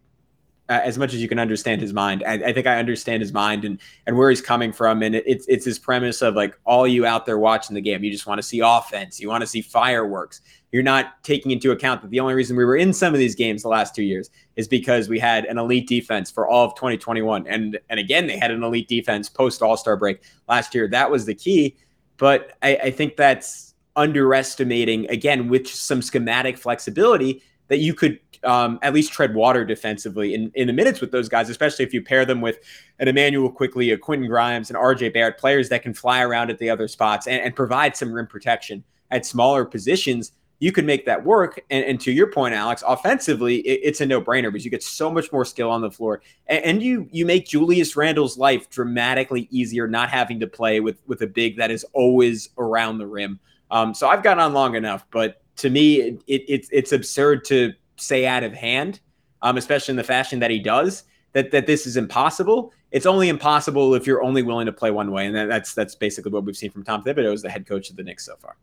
uh, 0.69 0.81
as 0.83 0.97
much 0.97 1.13
as 1.13 1.21
you 1.21 1.27
can 1.27 1.39
understand 1.39 1.79
his 1.79 1.93
mind. 1.93 2.23
I, 2.25 2.33
I, 2.33 2.53
think 2.53 2.65
I 2.65 2.77
understand 2.77 3.21
his 3.21 3.31
mind 3.31 3.65
and 3.65 3.79
and 4.07 4.17
where 4.17 4.29
he's 4.29 4.41
coming 4.41 4.71
from. 4.71 5.03
And 5.03 5.15
it, 5.15 5.23
it's 5.27 5.45
it's 5.47 5.65
his 5.65 5.77
premise 5.77 6.21
of 6.21 6.35
like 6.35 6.57
all 6.65 6.87
you 6.87 7.05
out 7.05 7.25
there 7.25 7.37
watching 7.37 7.75
the 7.75 7.81
game, 7.81 8.03
you 8.03 8.11
just 8.11 8.25
want 8.25 8.39
to 8.39 8.43
see 8.43 8.61
offense, 8.61 9.19
you 9.19 9.29
want 9.29 9.41
to 9.41 9.47
see 9.47 9.61
fireworks. 9.61 10.41
You're 10.71 10.83
not 10.83 11.23
taking 11.23 11.51
into 11.51 11.71
account 11.71 12.01
that 12.01 12.11
the 12.11 12.19
only 12.19 12.33
reason 12.33 12.57
we 12.57 12.65
were 12.65 12.75
in 12.75 12.91
some 12.93 13.13
of 13.13 13.19
these 13.19 13.35
games 13.35 13.61
the 13.61 13.69
last 13.69 13.95
two 13.95 14.03
years 14.03 14.29
is 14.55 14.67
because 14.67 15.07
we 15.07 15.19
had 15.19 15.45
an 15.45 15.57
elite 15.57 15.87
defense 15.87 16.29
for 16.29 16.47
all 16.47 16.65
of 16.65 16.75
2021, 16.75 17.47
and 17.47 17.79
and 17.89 17.99
again 17.99 18.27
they 18.27 18.37
had 18.37 18.51
an 18.51 18.63
elite 18.63 18.87
defense 18.87 19.29
post 19.29 19.61
All 19.61 19.77
Star 19.77 19.95
break 19.95 20.21
last 20.49 20.73
year. 20.73 20.87
That 20.87 21.11
was 21.11 21.25
the 21.25 21.35
key. 21.35 21.75
But 22.17 22.53
I, 22.61 22.75
I 22.75 22.91
think 22.91 23.17
that's 23.17 23.73
underestimating 23.95 25.09
again 25.09 25.47
with 25.47 25.67
some 25.67 26.01
schematic 26.01 26.57
flexibility 26.57 27.41
that 27.67 27.77
you 27.77 27.93
could 27.93 28.19
um, 28.45 28.79
at 28.81 28.93
least 28.93 29.11
tread 29.11 29.33
water 29.33 29.65
defensively 29.65 30.33
in, 30.33 30.51
in 30.55 30.67
the 30.67 30.73
minutes 30.73 31.01
with 31.01 31.11
those 31.11 31.27
guys, 31.27 31.49
especially 31.49 31.85
if 31.85 31.93
you 31.93 32.01
pair 32.01 32.25
them 32.25 32.41
with 32.41 32.59
an 32.99 33.07
Immanuel 33.07 33.49
Quickley, 33.49 33.91
a 33.91 33.97
Quentin 33.97 34.27
Grimes, 34.27 34.69
and 34.69 34.77
RJ 34.77 35.13
Barrett, 35.13 35.37
players 35.37 35.69
that 35.69 35.83
can 35.83 35.93
fly 35.93 36.21
around 36.21 36.49
at 36.49 36.59
the 36.59 36.69
other 36.69 36.87
spots 36.87 37.27
and, 37.27 37.41
and 37.41 37.55
provide 37.55 37.95
some 37.95 38.11
rim 38.11 38.27
protection 38.27 38.83
at 39.11 39.25
smaller 39.25 39.65
positions. 39.65 40.31
You 40.59 40.71
could 40.71 40.85
make 40.85 41.05
that 41.05 41.23
work. 41.23 41.59
And, 41.69 41.83
and 41.83 41.99
to 42.01 42.11
your 42.11 42.31
point, 42.31 42.53
Alex, 42.53 42.83
offensively, 42.87 43.57
it, 43.57 43.81
it's 43.83 44.01
a 44.01 44.05
no 44.05 44.21
brainer 44.21 44.51
because 44.51 44.63
you 44.63 44.71
get 44.71 44.83
so 44.83 45.11
much 45.11 45.31
more 45.31 45.43
skill 45.43 45.69
on 45.69 45.81
the 45.81 45.91
floor. 45.91 46.21
And, 46.47 46.63
and 46.63 46.83
you 46.83 47.09
you 47.11 47.25
make 47.25 47.47
Julius 47.47 47.95
Randle's 47.95 48.37
life 48.37 48.69
dramatically 48.69 49.47
easier, 49.51 49.87
not 49.87 50.09
having 50.09 50.39
to 50.39 50.47
play 50.47 50.79
with, 50.79 51.01
with 51.07 51.21
a 51.21 51.27
big 51.27 51.57
that 51.57 51.71
is 51.71 51.85
always 51.93 52.49
around 52.57 52.99
the 52.99 53.07
rim. 53.07 53.39
Um, 53.71 53.93
so 53.93 54.07
I've 54.07 54.23
gone 54.23 54.39
on 54.39 54.53
long 54.53 54.75
enough, 54.75 55.05
but 55.11 55.41
to 55.57 55.69
me, 55.69 55.95
it, 55.97 56.21
it, 56.27 56.67
it's 56.71 56.91
absurd 56.91 57.45
to 57.45 57.73
say 57.97 58.25
out 58.25 58.43
of 58.43 58.53
hand, 58.53 58.99
um, 59.41 59.57
especially 59.57 59.93
in 59.93 59.97
the 59.97 60.03
fashion 60.03 60.39
that 60.39 60.51
he 60.51 60.59
does, 60.59 61.03
that 61.33 61.51
that 61.51 61.67
this 61.67 61.85
is 61.85 61.97
impossible. 61.97 62.73
It's 62.91 63.05
only 63.05 63.29
impossible 63.29 63.93
if 63.95 64.07
you're 64.07 64.23
only 64.23 64.41
willing 64.41 64.65
to 64.67 64.71
play 64.71 64.91
one 64.91 65.11
way, 65.11 65.25
and 65.25 65.35
that, 65.35 65.47
that's 65.47 65.73
that's 65.73 65.95
basically 65.95 66.31
what 66.31 66.45
we've 66.45 66.57
seen 66.57 66.71
from 66.71 66.83
Tom 66.83 67.03
Thibodeau 67.03 67.33
as 67.33 67.41
the 67.41 67.49
head 67.49 67.67
coach 67.67 67.89
of 67.89 67.95
the 67.95 68.03
Knicks 68.03 68.25
so 68.25 68.35
far. 68.37 68.55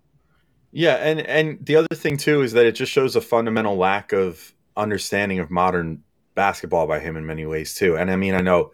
Yeah, 0.73 0.95
and 0.95 1.21
and 1.21 1.65
the 1.65 1.77
other 1.77 1.95
thing 1.95 2.17
too 2.17 2.43
is 2.43 2.53
that 2.53 2.67
it 2.67 2.73
just 2.73 2.91
shows 2.91 3.15
a 3.15 3.21
fundamental 3.21 3.77
lack 3.77 4.13
of 4.13 4.55
understanding 4.77 5.39
of 5.39 5.51
modern 5.51 6.03
basketball 6.35 6.87
by 6.87 6.99
him 6.99 7.17
in 7.17 7.27
many 7.27 7.45
ways 7.45 7.75
too. 7.75 7.97
And 7.97 8.11
I 8.11 8.17
mean, 8.17 8.35
I 8.35 8.41
know 8.41 8.73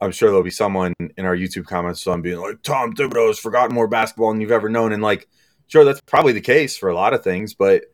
I'm 0.00 0.12
sure 0.12 0.28
there'll 0.28 0.42
be 0.42 0.50
someone 0.50 0.94
in 1.16 1.24
our 1.24 1.36
YouTube 1.36 1.66
comments 1.66 2.02
some 2.02 2.22
being 2.22 2.38
like, 2.38 2.62
Tom 2.62 2.94
Thibodeau 2.94 3.28
has 3.28 3.38
forgotten 3.38 3.74
more 3.74 3.88
basketball 3.88 4.30
than 4.30 4.40
you've 4.40 4.50
ever 4.50 4.68
known. 4.68 4.92
And 4.92 5.02
like, 5.02 5.28
sure, 5.66 5.84
that's 5.84 6.00
probably 6.02 6.32
the 6.32 6.40
case 6.40 6.76
for 6.76 6.88
a 6.88 6.94
lot 6.94 7.14
of 7.14 7.22
things, 7.22 7.54
but 7.54 7.84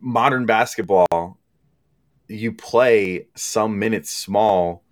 modern 0.00 0.46
basketball, 0.46 1.38
you 2.28 2.52
play 2.52 3.26
some 3.34 3.78
minutes 3.78 4.10
small 4.10 4.84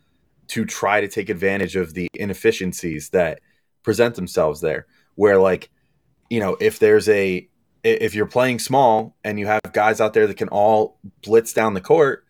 to 0.48 0.64
try 0.64 1.00
to 1.00 1.08
take 1.08 1.28
advantage 1.28 1.76
of 1.76 1.94
the 1.94 2.08
inefficiencies 2.14 3.10
that 3.10 3.40
present 3.82 4.14
themselves 4.14 4.60
there. 4.60 4.86
Where, 5.16 5.38
like, 5.38 5.70
you 6.30 6.40
know, 6.40 6.56
if 6.60 6.78
there's 6.78 7.08
a, 7.08 7.48
if 7.82 8.14
you're 8.14 8.26
playing 8.26 8.58
small 8.58 9.16
and 9.24 9.38
you 9.38 9.46
have 9.46 9.60
guys 9.72 10.00
out 10.00 10.12
there 10.12 10.26
that 10.26 10.36
can 10.36 10.48
all 10.48 10.98
blitz 11.22 11.52
down 11.52 11.74
the 11.74 11.80
court, 11.80 12.24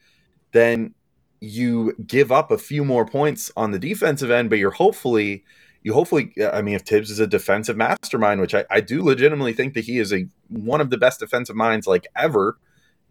then 0.52 0.94
you 1.40 1.94
give 2.06 2.32
up 2.32 2.50
a 2.50 2.58
few 2.58 2.84
more 2.84 3.06
points 3.06 3.50
on 3.56 3.70
the 3.70 3.78
defensive 3.78 4.30
end, 4.30 4.50
but 4.50 4.58
you're 4.58 4.70
hopefully 4.70 5.44
you 5.86 5.92
hopefully 5.92 6.34
i 6.52 6.60
mean 6.60 6.74
if 6.74 6.82
tibbs 6.82 7.12
is 7.12 7.20
a 7.20 7.28
defensive 7.28 7.76
mastermind 7.76 8.40
which 8.40 8.56
I, 8.56 8.64
I 8.68 8.80
do 8.80 9.04
legitimately 9.04 9.52
think 9.52 9.74
that 9.74 9.84
he 9.84 10.00
is 10.00 10.12
a 10.12 10.26
one 10.48 10.80
of 10.80 10.90
the 10.90 10.98
best 10.98 11.20
defensive 11.20 11.54
minds 11.54 11.86
like 11.86 12.08
ever 12.16 12.58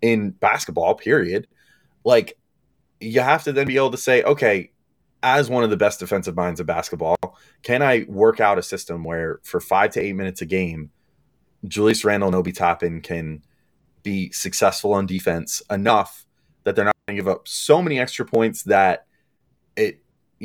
in 0.01 0.31
basketball 0.31 0.93
period 0.93 1.47
like 2.03 2.37
you 2.99 3.21
have 3.21 3.45
to 3.45 3.53
then 3.53 3.65
be 3.65 3.77
able 3.77 3.91
to 3.91 3.97
say 3.97 4.23
okay 4.23 4.71
as 5.23 5.49
one 5.49 5.63
of 5.63 5.69
the 5.69 5.77
best 5.77 6.01
defensive 6.01 6.35
minds 6.35 6.59
of 6.59 6.65
basketball 6.65 7.17
can 7.63 7.81
i 7.81 8.05
work 8.09 8.41
out 8.41 8.59
a 8.59 8.63
system 8.63 9.05
where 9.05 9.39
for 9.43 9.61
five 9.61 9.91
to 9.91 10.01
eight 10.01 10.13
minutes 10.13 10.41
a 10.41 10.45
game 10.45 10.91
julius 11.65 12.03
randle 12.03 12.27
and 12.27 12.35
obi 12.35 12.51
toppin 12.51 12.99
can 12.99 13.41
be 14.03 14.29
successful 14.33 14.91
on 14.91 15.05
defense 15.05 15.61
enough 15.71 16.25
that 16.65 16.75
they're 16.75 16.83
not 16.83 16.95
going 17.07 17.15
to 17.15 17.23
give 17.23 17.31
up 17.31 17.47
so 17.47 17.81
many 17.81 18.01
extra 18.01 18.25
points 18.25 18.63
that 18.63 19.05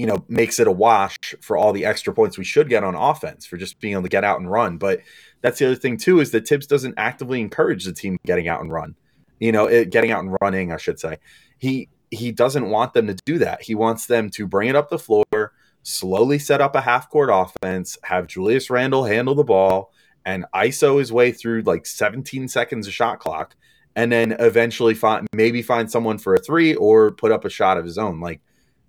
you 0.00 0.06
know, 0.06 0.24
makes 0.30 0.58
it 0.58 0.66
a 0.66 0.72
wash 0.72 1.18
for 1.42 1.58
all 1.58 1.74
the 1.74 1.84
extra 1.84 2.14
points 2.14 2.38
we 2.38 2.44
should 2.44 2.70
get 2.70 2.82
on 2.82 2.94
offense 2.94 3.44
for 3.44 3.58
just 3.58 3.78
being 3.80 3.92
able 3.92 4.04
to 4.04 4.08
get 4.08 4.24
out 4.24 4.40
and 4.40 4.50
run. 4.50 4.78
But 4.78 5.02
that's 5.42 5.58
the 5.58 5.66
other 5.66 5.76
thing 5.76 5.98
too 5.98 6.20
is 6.20 6.30
that 6.30 6.46
Tibbs 6.46 6.66
doesn't 6.66 6.94
actively 6.96 7.38
encourage 7.38 7.84
the 7.84 7.92
team 7.92 8.16
getting 8.24 8.48
out 8.48 8.62
and 8.62 8.72
run. 8.72 8.94
You 9.40 9.52
know, 9.52 9.66
it, 9.66 9.90
getting 9.90 10.10
out 10.10 10.24
and 10.24 10.34
running, 10.40 10.72
I 10.72 10.78
should 10.78 10.98
say. 10.98 11.18
He 11.58 11.90
he 12.10 12.32
doesn't 12.32 12.70
want 12.70 12.94
them 12.94 13.08
to 13.08 13.14
do 13.26 13.36
that. 13.40 13.60
He 13.60 13.74
wants 13.74 14.06
them 14.06 14.30
to 14.30 14.46
bring 14.46 14.70
it 14.70 14.74
up 14.74 14.88
the 14.88 14.98
floor, 14.98 15.52
slowly 15.82 16.38
set 16.38 16.62
up 16.62 16.74
a 16.74 16.80
half 16.80 17.10
court 17.10 17.28
offense, 17.30 17.98
have 18.04 18.26
Julius 18.26 18.70
Randle 18.70 19.04
handle 19.04 19.34
the 19.34 19.44
ball, 19.44 19.92
and 20.24 20.46
ISO 20.54 20.98
his 20.98 21.12
way 21.12 21.30
through 21.30 21.60
like 21.60 21.84
17 21.84 22.48
seconds 22.48 22.86
of 22.86 22.94
shot 22.94 23.20
clock, 23.20 23.54
and 23.94 24.10
then 24.10 24.34
eventually 24.38 24.94
find 24.94 25.26
maybe 25.34 25.60
find 25.60 25.90
someone 25.90 26.16
for 26.16 26.32
a 26.32 26.40
three 26.40 26.74
or 26.74 27.10
put 27.10 27.32
up 27.32 27.44
a 27.44 27.50
shot 27.50 27.76
of 27.76 27.84
his 27.84 27.98
own. 27.98 28.18
Like 28.18 28.40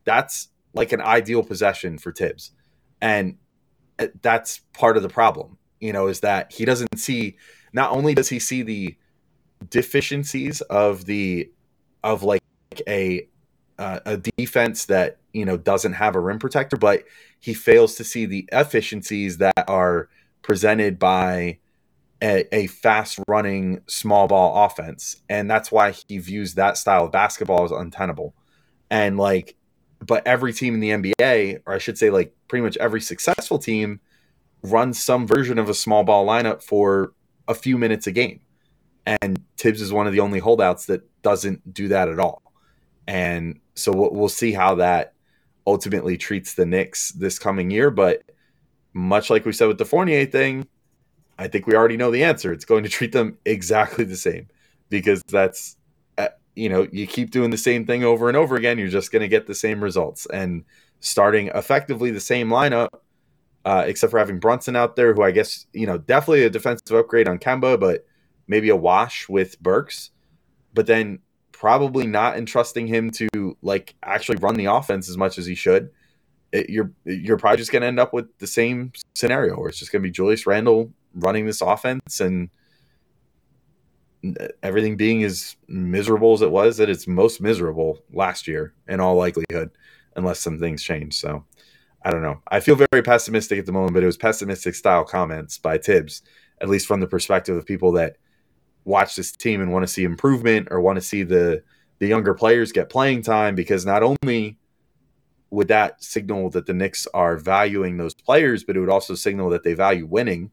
that's 0.05 0.47
like 0.73 0.91
an 0.91 1.01
ideal 1.01 1.43
possession 1.43 1.97
for 1.97 2.11
Tibbs. 2.11 2.51
And 3.01 3.37
uh, 3.99 4.07
that's 4.21 4.59
part 4.73 4.97
of 4.97 5.03
the 5.03 5.09
problem, 5.09 5.57
you 5.79 5.93
know, 5.93 6.07
is 6.07 6.21
that 6.21 6.51
he 6.51 6.65
doesn't 6.65 6.97
see 6.97 7.37
not 7.73 7.91
only 7.91 8.13
does 8.13 8.29
he 8.29 8.39
see 8.39 8.63
the 8.63 8.95
deficiencies 9.69 10.61
of 10.61 11.05
the 11.05 11.51
of 12.03 12.23
like 12.23 12.41
a 12.87 13.27
uh, 13.77 13.99
a 14.05 14.17
defense 14.37 14.85
that, 14.85 15.17
you 15.33 15.43
know, 15.43 15.57
doesn't 15.57 15.93
have 15.93 16.15
a 16.15 16.19
rim 16.19 16.37
protector, 16.37 16.77
but 16.77 17.03
he 17.39 17.53
fails 17.53 17.95
to 17.95 18.03
see 18.03 18.25
the 18.25 18.47
efficiencies 18.51 19.37
that 19.37 19.63
are 19.67 20.07
presented 20.43 20.99
by 20.99 21.57
a, 22.21 22.55
a 22.55 22.67
fast 22.67 23.19
running 23.27 23.81
small 23.87 24.27
ball 24.27 24.65
offense. 24.65 25.17
And 25.29 25.49
that's 25.49 25.71
why 25.71 25.91
he 25.91 26.19
views 26.19 26.53
that 26.53 26.77
style 26.77 27.05
of 27.05 27.11
basketball 27.11 27.63
as 27.63 27.71
untenable. 27.71 28.35
And 28.91 29.17
like 29.17 29.55
but 30.05 30.25
every 30.25 30.53
team 30.53 30.73
in 30.73 30.79
the 30.79 30.89
NBA, 30.89 31.61
or 31.65 31.73
I 31.73 31.77
should 31.77 31.97
say, 31.97 32.09
like 32.09 32.33
pretty 32.47 32.63
much 32.63 32.77
every 32.77 33.01
successful 33.01 33.59
team, 33.59 33.99
runs 34.63 35.01
some 35.01 35.27
version 35.27 35.59
of 35.59 35.69
a 35.69 35.73
small 35.73 36.03
ball 36.03 36.25
lineup 36.25 36.63
for 36.63 37.13
a 37.47 37.53
few 37.53 37.77
minutes 37.77 38.07
a 38.07 38.11
game. 38.11 38.39
And 39.05 39.41
Tibbs 39.57 39.81
is 39.81 39.91
one 39.91 40.07
of 40.07 40.13
the 40.13 40.19
only 40.19 40.39
holdouts 40.39 40.85
that 40.85 41.01
doesn't 41.21 41.73
do 41.73 41.87
that 41.89 42.09
at 42.09 42.19
all. 42.19 42.41
And 43.07 43.59
so 43.75 43.91
we'll, 43.91 44.11
we'll 44.11 44.29
see 44.29 44.51
how 44.51 44.75
that 44.75 45.13
ultimately 45.65 46.17
treats 46.17 46.53
the 46.53 46.65
Knicks 46.65 47.11
this 47.11 47.39
coming 47.39 47.71
year. 47.71 47.89
But 47.89 48.23
much 48.93 49.29
like 49.29 49.45
we 49.45 49.53
said 49.53 49.67
with 49.67 49.77
the 49.77 49.85
Fournier 49.85 50.25
thing, 50.25 50.67
I 51.37 51.47
think 51.47 51.65
we 51.65 51.75
already 51.75 51.97
know 51.97 52.11
the 52.11 52.23
answer. 52.23 52.53
It's 52.53 52.65
going 52.65 52.83
to 52.83 52.89
treat 52.89 53.11
them 53.11 53.37
exactly 53.45 54.05
the 54.05 54.17
same 54.17 54.47
because 54.89 55.21
that's, 55.27 55.77
you 56.55 56.69
know, 56.69 56.87
you 56.91 57.07
keep 57.07 57.31
doing 57.31 57.49
the 57.49 57.57
same 57.57 57.85
thing 57.85 58.03
over 58.03 58.27
and 58.27 58.37
over 58.37 58.55
again, 58.55 58.77
you're 58.77 58.87
just 58.87 59.11
going 59.11 59.21
to 59.21 59.27
get 59.27 59.47
the 59.47 59.55
same 59.55 59.83
results. 59.83 60.27
And 60.31 60.63
starting 60.99 61.47
effectively 61.47 62.11
the 62.11 62.19
same 62.19 62.49
lineup, 62.49 62.89
uh, 63.65 63.83
except 63.87 64.11
for 64.11 64.19
having 64.19 64.39
Brunson 64.39 64.75
out 64.75 64.95
there, 64.95 65.13
who 65.13 65.23
I 65.23 65.31
guess, 65.31 65.65
you 65.73 65.87
know, 65.87 65.97
definitely 65.97 66.43
a 66.43 66.49
defensive 66.49 66.95
upgrade 66.95 67.27
on 67.27 67.39
Kemba, 67.39 67.79
but 67.79 68.05
maybe 68.47 68.69
a 68.69 68.75
wash 68.75 69.29
with 69.29 69.61
Burks. 69.61 70.11
But 70.73 70.87
then 70.87 71.19
probably 71.51 72.07
not 72.07 72.37
entrusting 72.37 72.87
him 72.87 73.11
to 73.11 73.55
like 73.61 73.95
actually 74.01 74.37
run 74.37 74.55
the 74.55 74.65
offense 74.65 75.07
as 75.09 75.17
much 75.17 75.37
as 75.37 75.45
he 75.45 75.55
should. 75.55 75.91
It, 76.51 76.69
you're 76.69 76.91
you're 77.05 77.37
probably 77.37 77.57
just 77.57 77.71
going 77.71 77.81
to 77.81 77.87
end 77.87 77.99
up 77.99 78.13
with 78.13 78.35
the 78.39 78.47
same 78.47 78.91
scenario 79.15 79.57
where 79.57 79.69
it's 79.69 79.79
just 79.79 79.91
going 79.91 80.01
to 80.01 80.07
be 80.07 80.11
Julius 80.11 80.45
Randle 80.45 80.91
running 81.13 81.45
this 81.45 81.61
offense 81.61 82.19
and 82.19 82.49
everything 84.61 84.95
being 84.95 85.23
as 85.23 85.55
miserable 85.67 86.33
as 86.33 86.41
it 86.41 86.51
was 86.51 86.79
at 86.79 86.89
its 86.89 87.07
most 87.07 87.41
miserable 87.41 87.99
last 88.13 88.47
year 88.47 88.73
in 88.87 88.99
all 88.99 89.15
likelihood, 89.15 89.71
unless 90.15 90.39
some 90.39 90.59
things 90.59 90.83
change. 90.83 91.15
So 91.15 91.43
I 92.03 92.11
don't 92.11 92.21
know. 92.21 92.41
I 92.47 92.59
feel 92.59 92.75
very 92.75 93.03
pessimistic 93.03 93.59
at 93.59 93.65
the 93.65 93.71
moment, 93.71 93.93
but 93.93 94.03
it 94.03 94.07
was 94.07 94.17
pessimistic 94.17 94.75
style 94.75 95.03
comments 95.03 95.57
by 95.57 95.77
Tibbs, 95.77 96.21
at 96.61 96.69
least 96.69 96.87
from 96.87 96.99
the 96.99 97.07
perspective 97.07 97.55
of 97.55 97.65
people 97.65 97.91
that 97.93 98.17
watch 98.85 99.15
this 99.15 99.31
team 99.31 99.61
and 99.61 99.71
want 99.71 99.83
to 99.83 99.91
see 99.91 100.03
improvement 100.03 100.67
or 100.71 100.81
want 100.81 100.97
to 100.97 101.01
see 101.01 101.23
the 101.23 101.63
the 101.99 102.07
younger 102.07 102.33
players 102.33 102.71
get 102.71 102.89
playing 102.89 103.21
time 103.21 103.53
because 103.53 103.85
not 103.85 104.01
only 104.01 104.57
would 105.51 105.67
that 105.67 106.03
signal 106.03 106.49
that 106.49 106.65
the 106.65 106.73
Knicks 106.73 107.05
are 107.13 107.37
valuing 107.37 107.97
those 107.97 108.15
players, 108.15 108.63
but 108.63 108.75
it 108.75 108.79
would 108.79 108.89
also 108.89 109.13
signal 109.13 109.49
that 109.49 109.63
they 109.63 109.75
value 109.75 110.07
winning 110.07 110.49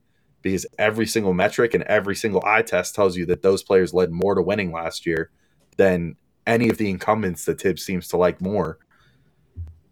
because 0.49 0.67
every 0.79 1.07
single 1.07 1.35
metric 1.35 1.75
and 1.75 1.85
every 1.85 2.17
single 2.17 2.43
eye 2.45 2.63
test 2.63 2.95
tells 2.95 3.17
you 3.17 3.27
that 3.27 3.43
those 3.43 3.63
players 3.63 3.93
led 3.93 4.11
more 4.11 4.35
to 4.35 4.43
winning 4.43 4.73
last 4.73 5.07
year 5.07 5.31
than 5.77 6.17
any 6.47 6.69
of 6.69 6.79
the 6.79 6.89
incumbents 6.89 7.45
that 7.45 7.59
Tibbs 7.59 7.85
seems 7.85 8.09
to 8.09 8.17
like 8.17 8.41
more. 8.41 8.79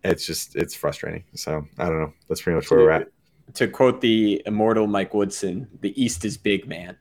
It's 0.02 0.26
just 0.26 0.56
it's 0.56 0.74
frustrating. 0.74 1.24
So 1.34 1.66
I 1.78 1.86
don't 1.86 2.00
know. 2.00 2.12
That's 2.28 2.42
pretty 2.42 2.56
much 2.56 2.70
where 2.70 2.80
we're 2.80 2.90
at. 2.90 3.08
To 3.54 3.68
quote 3.68 4.00
the 4.00 4.42
immortal 4.46 4.86
Mike 4.86 5.14
Woodson, 5.14 5.68
the 5.80 6.00
East 6.00 6.24
is 6.24 6.36
big, 6.36 6.66
man. 6.66 6.96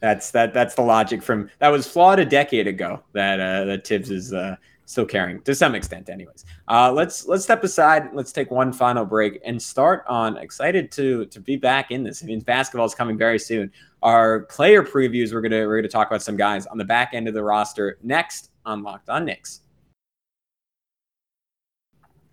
That's 0.00 0.30
that. 0.32 0.54
That's 0.54 0.74
the 0.74 0.82
logic 0.82 1.22
from 1.22 1.50
that 1.58 1.68
was 1.68 1.86
flawed 1.86 2.18
a 2.18 2.24
decade 2.24 2.66
ago. 2.66 3.02
That 3.12 3.40
uh, 3.40 3.64
that 3.64 3.84
Tibbs 3.84 4.10
is 4.10 4.32
uh, 4.32 4.56
still 4.88 5.04
caring 5.04 5.38
to 5.42 5.54
some 5.54 5.74
extent. 5.74 6.08
Anyways, 6.08 6.46
uh, 6.66 6.90
let's 6.90 7.26
let's 7.26 7.44
step 7.44 7.62
aside. 7.62 8.08
Let's 8.14 8.32
take 8.32 8.50
one 8.50 8.72
final 8.72 9.04
break 9.04 9.38
and 9.44 9.60
start 9.60 10.02
on. 10.08 10.38
Excited 10.38 10.90
to 10.92 11.26
to 11.26 11.40
be 11.40 11.56
back 11.56 11.90
in 11.90 12.02
this. 12.02 12.22
It 12.22 12.26
means 12.26 12.42
basketball 12.42 12.86
is 12.86 12.94
coming 12.94 13.18
very 13.18 13.38
soon. 13.38 13.70
Our 14.02 14.40
player 14.40 14.82
previews. 14.82 15.32
We're 15.32 15.42
gonna 15.42 15.66
we're 15.66 15.76
gonna 15.76 15.88
talk 15.88 16.08
about 16.08 16.22
some 16.22 16.36
guys 16.36 16.66
on 16.66 16.78
the 16.78 16.84
back 16.84 17.10
end 17.12 17.28
of 17.28 17.34
the 17.34 17.44
roster 17.44 17.98
next 18.02 18.50
on 18.64 18.82
Locked 18.82 19.10
On 19.10 19.24
Knicks. 19.26 19.60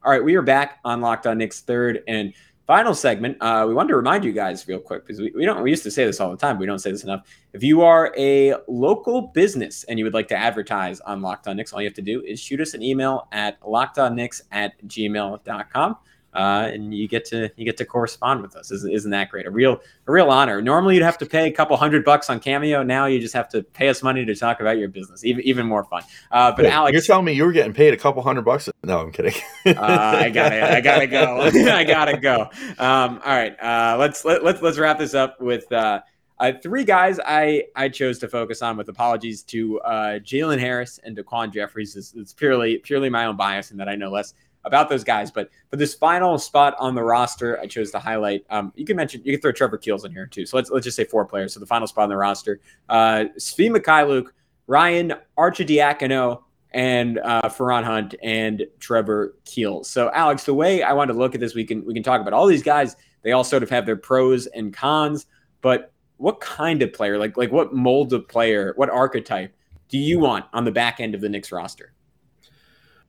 All 0.03 0.11
right, 0.11 0.23
we 0.23 0.35
are 0.35 0.41
back 0.41 0.79
on 0.85 1.01
Locked 1.01 1.27
On 1.27 1.37
Knicks 1.37 1.59
third 1.59 2.03
and 2.07 2.33
final 2.67 2.93
segment, 2.93 3.37
uh, 3.41 3.65
we 3.67 3.73
wanted 3.73 3.89
to 3.89 3.95
remind 3.95 4.23
you 4.23 4.31
guys 4.31 4.67
real 4.67 4.79
quick 4.79 5.05
because 5.05 5.19
we, 5.19 5.31
we 5.35 5.45
don't 5.45 5.61
we 5.61 5.69
used 5.69 5.83
to 5.83 5.91
say 5.91 6.05
this 6.05 6.19
all 6.19 6.31
the 6.31 6.37
time, 6.37 6.55
but 6.55 6.61
we 6.61 6.65
don't 6.65 6.79
say 6.79 6.91
this 6.91 7.03
enough. 7.03 7.27
If 7.53 7.63
you 7.63 7.81
are 7.81 8.13
a 8.17 8.55
local 8.67 9.23
business 9.23 9.83
and 9.85 9.99
you 9.99 10.05
would 10.05 10.13
like 10.13 10.27
to 10.29 10.37
advertise 10.37 10.99
on 11.01 11.21
Locked 11.21 11.47
On 11.47 11.55
Knicks, 11.55 11.73
all 11.73 11.81
you 11.81 11.87
have 11.87 11.95
to 11.95 12.01
do 12.01 12.21
is 12.23 12.39
shoot 12.39 12.59
us 12.59 12.73
an 12.73 12.81
email 12.81 13.27
at 13.31 13.59
lockedonnicks 13.61 14.41
at 14.51 14.73
gmail.com 14.87 15.97
uh, 16.35 16.69
and 16.73 16.93
you 16.93 17.07
get 17.07 17.25
to 17.25 17.49
you 17.55 17.65
get 17.65 17.77
to 17.77 17.85
correspond 17.85 18.41
with 18.41 18.55
us. 18.55 18.71
Isn't, 18.71 18.91
isn't 18.91 19.11
that 19.11 19.29
great? 19.29 19.45
A 19.45 19.51
real 19.51 19.81
a 20.07 20.11
real 20.11 20.29
honor. 20.29 20.61
Normally 20.61 20.95
you'd 20.95 21.03
have 21.03 21.17
to 21.19 21.25
pay 21.25 21.47
a 21.47 21.51
couple 21.51 21.77
hundred 21.77 22.03
bucks 22.03 22.29
on 22.29 22.39
Cameo. 22.39 22.83
Now 22.83 23.05
you 23.05 23.19
just 23.19 23.33
have 23.33 23.47
to 23.49 23.63
pay 23.63 23.87
us 23.87 24.03
money 24.03 24.25
to 24.25 24.35
talk 24.35 24.59
about 24.59 24.77
your 24.77 24.89
business. 24.89 25.23
Even 25.23 25.43
even 25.43 25.65
more 25.65 25.85
fun. 25.85 26.03
Uh, 26.31 26.51
but 26.51 26.65
Wait, 26.65 26.71
Alex, 26.71 26.93
you're 26.93 27.01
telling 27.01 27.25
me 27.25 27.33
you 27.33 27.45
were 27.45 27.53
getting 27.53 27.73
paid 27.73 27.93
a 27.93 27.97
couple 27.97 28.21
hundred 28.21 28.43
bucks? 28.43 28.69
No, 28.83 28.99
I'm 28.99 29.11
kidding. 29.11 29.33
uh, 29.65 29.73
I 29.77 30.29
gotta 30.29 30.75
I 30.75 30.81
gotta 30.81 31.07
go. 31.07 31.41
I 31.71 31.83
gotta 31.83 32.17
go. 32.17 32.49
Um, 32.77 33.21
all 33.23 33.35
right, 33.35 33.55
uh, 33.61 33.95
let's 33.97 34.25
let, 34.25 34.43
let's 34.43 34.61
let's 34.61 34.77
wrap 34.77 34.99
this 34.99 35.13
up 35.13 35.39
with. 35.39 35.71
Uh, 35.71 36.01
uh, 36.37 36.51
three 36.61 36.83
guys 36.83 37.17
I, 37.25 37.63
I 37.75 37.87
chose 37.87 38.19
to 38.19 38.27
focus 38.27 38.61
on 38.61 38.75
with 38.75 38.89
apologies 38.89 39.41
to 39.43 39.79
uh, 39.81 40.19
Jalen 40.19 40.59
Harris 40.59 40.99
and 41.03 41.15
Daquan 41.15 41.53
Jeffries. 41.53 41.95
It's, 41.95 42.13
it's 42.13 42.33
purely 42.33 42.77
purely 42.79 43.09
my 43.09 43.25
own 43.25 43.37
bias 43.37 43.71
and 43.71 43.79
that 43.79 43.87
I 43.87 43.95
know 43.95 44.09
less 44.09 44.33
about 44.65 44.89
those 44.89 45.03
guys. 45.03 45.31
But 45.31 45.49
for 45.69 45.77
this 45.77 45.93
final 45.93 46.37
spot 46.37 46.75
on 46.79 46.95
the 46.95 47.03
roster, 47.03 47.59
I 47.59 47.67
chose 47.67 47.91
to 47.91 47.99
highlight. 47.99 48.45
Um, 48.49 48.73
you 48.75 48.85
can 48.85 48.97
mention 48.97 49.21
you 49.23 49.33
can 49.33 49.41
throw 49.41 49.51
Trevor 49.51 49.77
Keels 49.77 50.03
in 50.03 50.11
here 50.11 50.25
too. 50.25 50.45
So 50.45 50.57
let's 50.57 50.69
let's 50.69 50.83
just 50.83 50.97
say 50.97 51.05
four 51.05 51.25
players. 51.25 51.53
So 51.53 51.59
the 51.59 51.65
final 51.65 51.87
spot 51.87 52.03
on 52.03 52.09
the 52.09 52.17
roster: 52.17 52.59
uh, 52.89 53.25
Svi 53.37 53.69
Mykhailiuk, 53.69 54.27
Ryan 54.67 55.13
Arcidiacono, 55.37 56.41
and 56.71 57.19
uh, 57.19 57.43
Feron 57.43 57.83
Hunt 57.83 58.15
and 58.21 58.65
Trevor 58.79 59.35
Keels. 59.45 59.89
So 59.89 60.11
Alex, 60.13 60.43
the 60.43 60.53
way 60.53 60.83
I 60.83 60.93
want 60.93 61.09
to 61.09 61.17
look 61.17 61.33
at 61.33 61.41
this, 61.41 61.55
we 61.55 61.63
can 61.63 61.85
we 61.85 61.93
can 61.93 62.03
talk 62.03 62.19
about 62.19 62.33
all 62.33 62.47
these 62.47 62.63
guys. 62.63 62.95
They 63.21 63.31
all 63.31 63.43
sort 63.43 63.63
of 63.63 63.69
have 63.69 63.85
their 63.85 63.95
pros 63.95 64.45
and 64.47 64.73
cons, 64.73 65.25
but 65.61 65.91
what 66.17 66.39
kind 66.39 66.81
of 66.81 66.93
player, 66.93 67.17
like 67.17 67.37
like 67.37 67.51
what 67.51 67.73
mold 67.73 68.13
of 68.13 68.27
player, 68.27 68.73
what 68.75 68.89
archetype 68.89 69.55
do 69.87 69.97
you 69.97 70.19
want 70.19 70.45
on 70.53 70.65
the 70.65 70.71
back 70.71 70.99
end 70.99 71.15
of 71.15 71.21
the 71.21 71.29
Knicks 71.29 71.51
roster? 71.51 71.93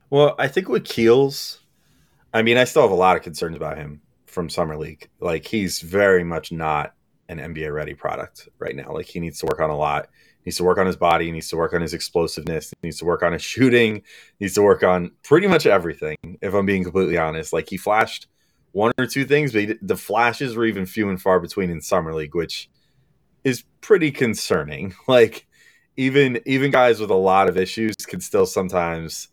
Well, 0.09 0.35
I 0.39 0.47
think 0.47 0.69
with 0.69 0.85
Keels, 0.85 1.59
I 2.33 2.41
mean, 2.41 2.57
I 2.57 2.63
still 2.63 2.83
have 2.83 2.91
a 2.91 2.95
lot 2.95 3.17
of 3.17 3.23
concerns 3.23 3.57
about 3.57 3.77
him 3.77 4.01
from 4.25 4.49
summer 4.49 4.77
league. 4.77 5.09
Like 5.19 5.45
he's 5.45 5.81
very 5.81 6.23
much 6.23 6.51
not 6.51 6.93
an 7.29 7.39
NBA 7.39 7.73
ready 7.73 7.93
product 7.93 8.47
right 8.59 8.75
now. 8.75 8.93
Like 8.93 9.07
he 9.07 9.19
needs 9.19 9.39
to 9.39 9.45
work 9.45 9.59
on 9.59 9.69
a 9.69 9.75
lot. 9.75 10.07
He 10.43 10.49
needs 10.49 10.57
to 10.57 10.63
work 10.63 10.77
on 10.77 10.85
his 10.85 10.95
body. 10.95 11.25
He 11.25 11.31
needs 11.31 11.49
to 11.49 11.57
work 11.57 11.73
on 11.73 11.81
his 11.81 11.93
explosiveness. 11.93 12.69
He 12.81 12.87
needs 12.87 12.99
to 12.99 13.05
work 13.05 13.21
on 13.21 13.33
his 13.33 13.41
shooting. 13.41 13.95
He 13.95 14.45
needs 14.45 14.53
to 14.53 14.61
work 14.61 14.83
on 14.83 15.11
pretty 15.23 15.47
much 15.47 15.65
everything. 15.65 16.15
If 16.41 16.53
I'm 16.53 16.65
being 16.65 16.83
completely 16.83 17.17
honest, 17.17 17.51
like 17.51 17.69
he 17.69 17.77
flashed 17.77 18.27
one 18.71 18.91
or 18.97 19.07
two 19.07 19.25
things, 19.25 19.51
but 19.51 19.61
he, 19.61 19.73
the 19.81 19.97
flashes 19.97 20.55
were 20.55 20.65
even 20.65 20.85
few 20.85 21.09
and 21.09 21.21
far 21.21 21.39
between 21.39 21.69
in 21.69 21.81
summer 21.81 22.13
league, 22.13 22.35
which 22.35 22.69
is 23.43 23.63
pretty 23.81 24.11
concerning. 24.11 24.93
Like 25.07 25.47
even 25.99 26.39
even 26.45 26.69
guys 26.69 26.99
with 26.99 27.09
a 27.09 27.15
lot 27.15 27.49
of 27.49 27.57
issues 27.57 27.95
can 27.95 28.21
still 28.21 28.45
sometimes 28.45 29.29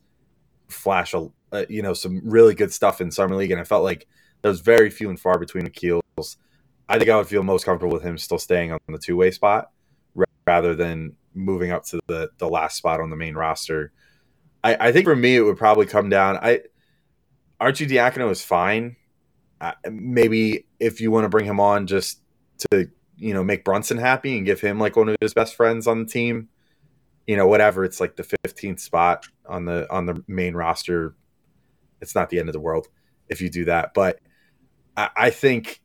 flash 0.68 1.14
a 1.14 1.28
uh, 1.52 1.64
you 1.68 1.82
know 1.82 1.94
some 1.94 2.20
really 2.24 2.54
good 2.54 2.72
stuff 2.72 3.00
in 3.00 3.10
summer 3.10 3.36
league, 3.36 3.50
and 3.50 3.60
I 3.60 3.64
felt 3.64 3.84
like 3.84 4.06
there 4.42 4.50
was 4.50 4.60
very 4.60 4.90
few 4.90 5.08
and 5.08 5.18
far 5.18 5.38
between 5.38 5.64
with 5.64 5.72
Keels. 5.72 6.36
I 6.88 6.98
think 6.98 7.10
I 7.10 7.16
would 7.16 7.26
feel 7.26 7.42
most 7.42 7.64
comfortable 7.64 7.94
with 7.94 8.02
him 8.02 8.18
still 8.18 8.38
staying 8.38 8.72
on 8.72 8.78
the 8.88 8.98
two 8.98 9.16
way 9.16 9.30
spot 9.30 9.70
rather 10.46 10.74
than 10.74 11.16
moving 11.34 11.70
up 11.70 11.84
to 11.86 12.00
the 12.06 12.30
the 12.38 12.48
last 12.48 12.76
spot 12.76 13.00
on 13.00 13.10
the 13.10 13.16
main 13.16 13.34
roster. 13.34 13.92
I, 14.62 14.88
I 14.88 14.92
think 14.92 15.06
for 15.06 15.16
me 15.16 15.36
it 15.36 15.42
would 15.42 15.56
probably 15.56 15.86
come 15.86 16.08
down. 16.08 16.38
I 16.38 16.62
Arcidiacono 17.60 18.30
is 18.30 18.42
fine. 18.42 18.96
Uh, 19.60 19.72
maybe 19.90 20.66
if 20.80 21.00
you 21.00 21.10
want 21.10 21.24
to 21.24 21.28
bring 21.28 21.46
him 21.46 21.60
on 21.60 21.86
just 21.86 22.20
to 22.70 22.88
you 23.16 23.32
know 23.32 23.44
make 23.44 23.64
Brunson 23.64 23.98
happy 23.98 24.36
and 24.36 24.44
give 24.44 24.60
him 24.60 24.78
like 24.78 24.96
one 24.96 25.08
of 25.08 25.16
his 25.20 25.34
best 25.34 25.54
friends 25.54 25.86
on 25.86 26.00
the 26.00 26.06
team, 26.06 26.48
you 27.26 27.36
know 27.36 27.46
whatever. 27.46 27.84
It's 27.84 28.00
like 28.00 28.16
the 28.16 28.24
fifteenth 28.44 28.80
spot 28.80 29.26
on 29.46 29.64
the 29.64 29.90
on 29.92 30.06
the 30.06 30.22
main 30.26 30.54
roster. 30.54 31.14
It's 32.00 32.14
not 32.14 32.30
the 32.30 32.38
end 32.38 32.48
of 32.48 32.52
the 32.52 32.60
world 32.60 32.88
if 33.28 33.40
you 33.40 33.48
do 33.48 33.64
that, 33.64 33.94
but 33.94 34.18
I, 34.96 35.10
I 35.16 35.30
think 35.30 35.80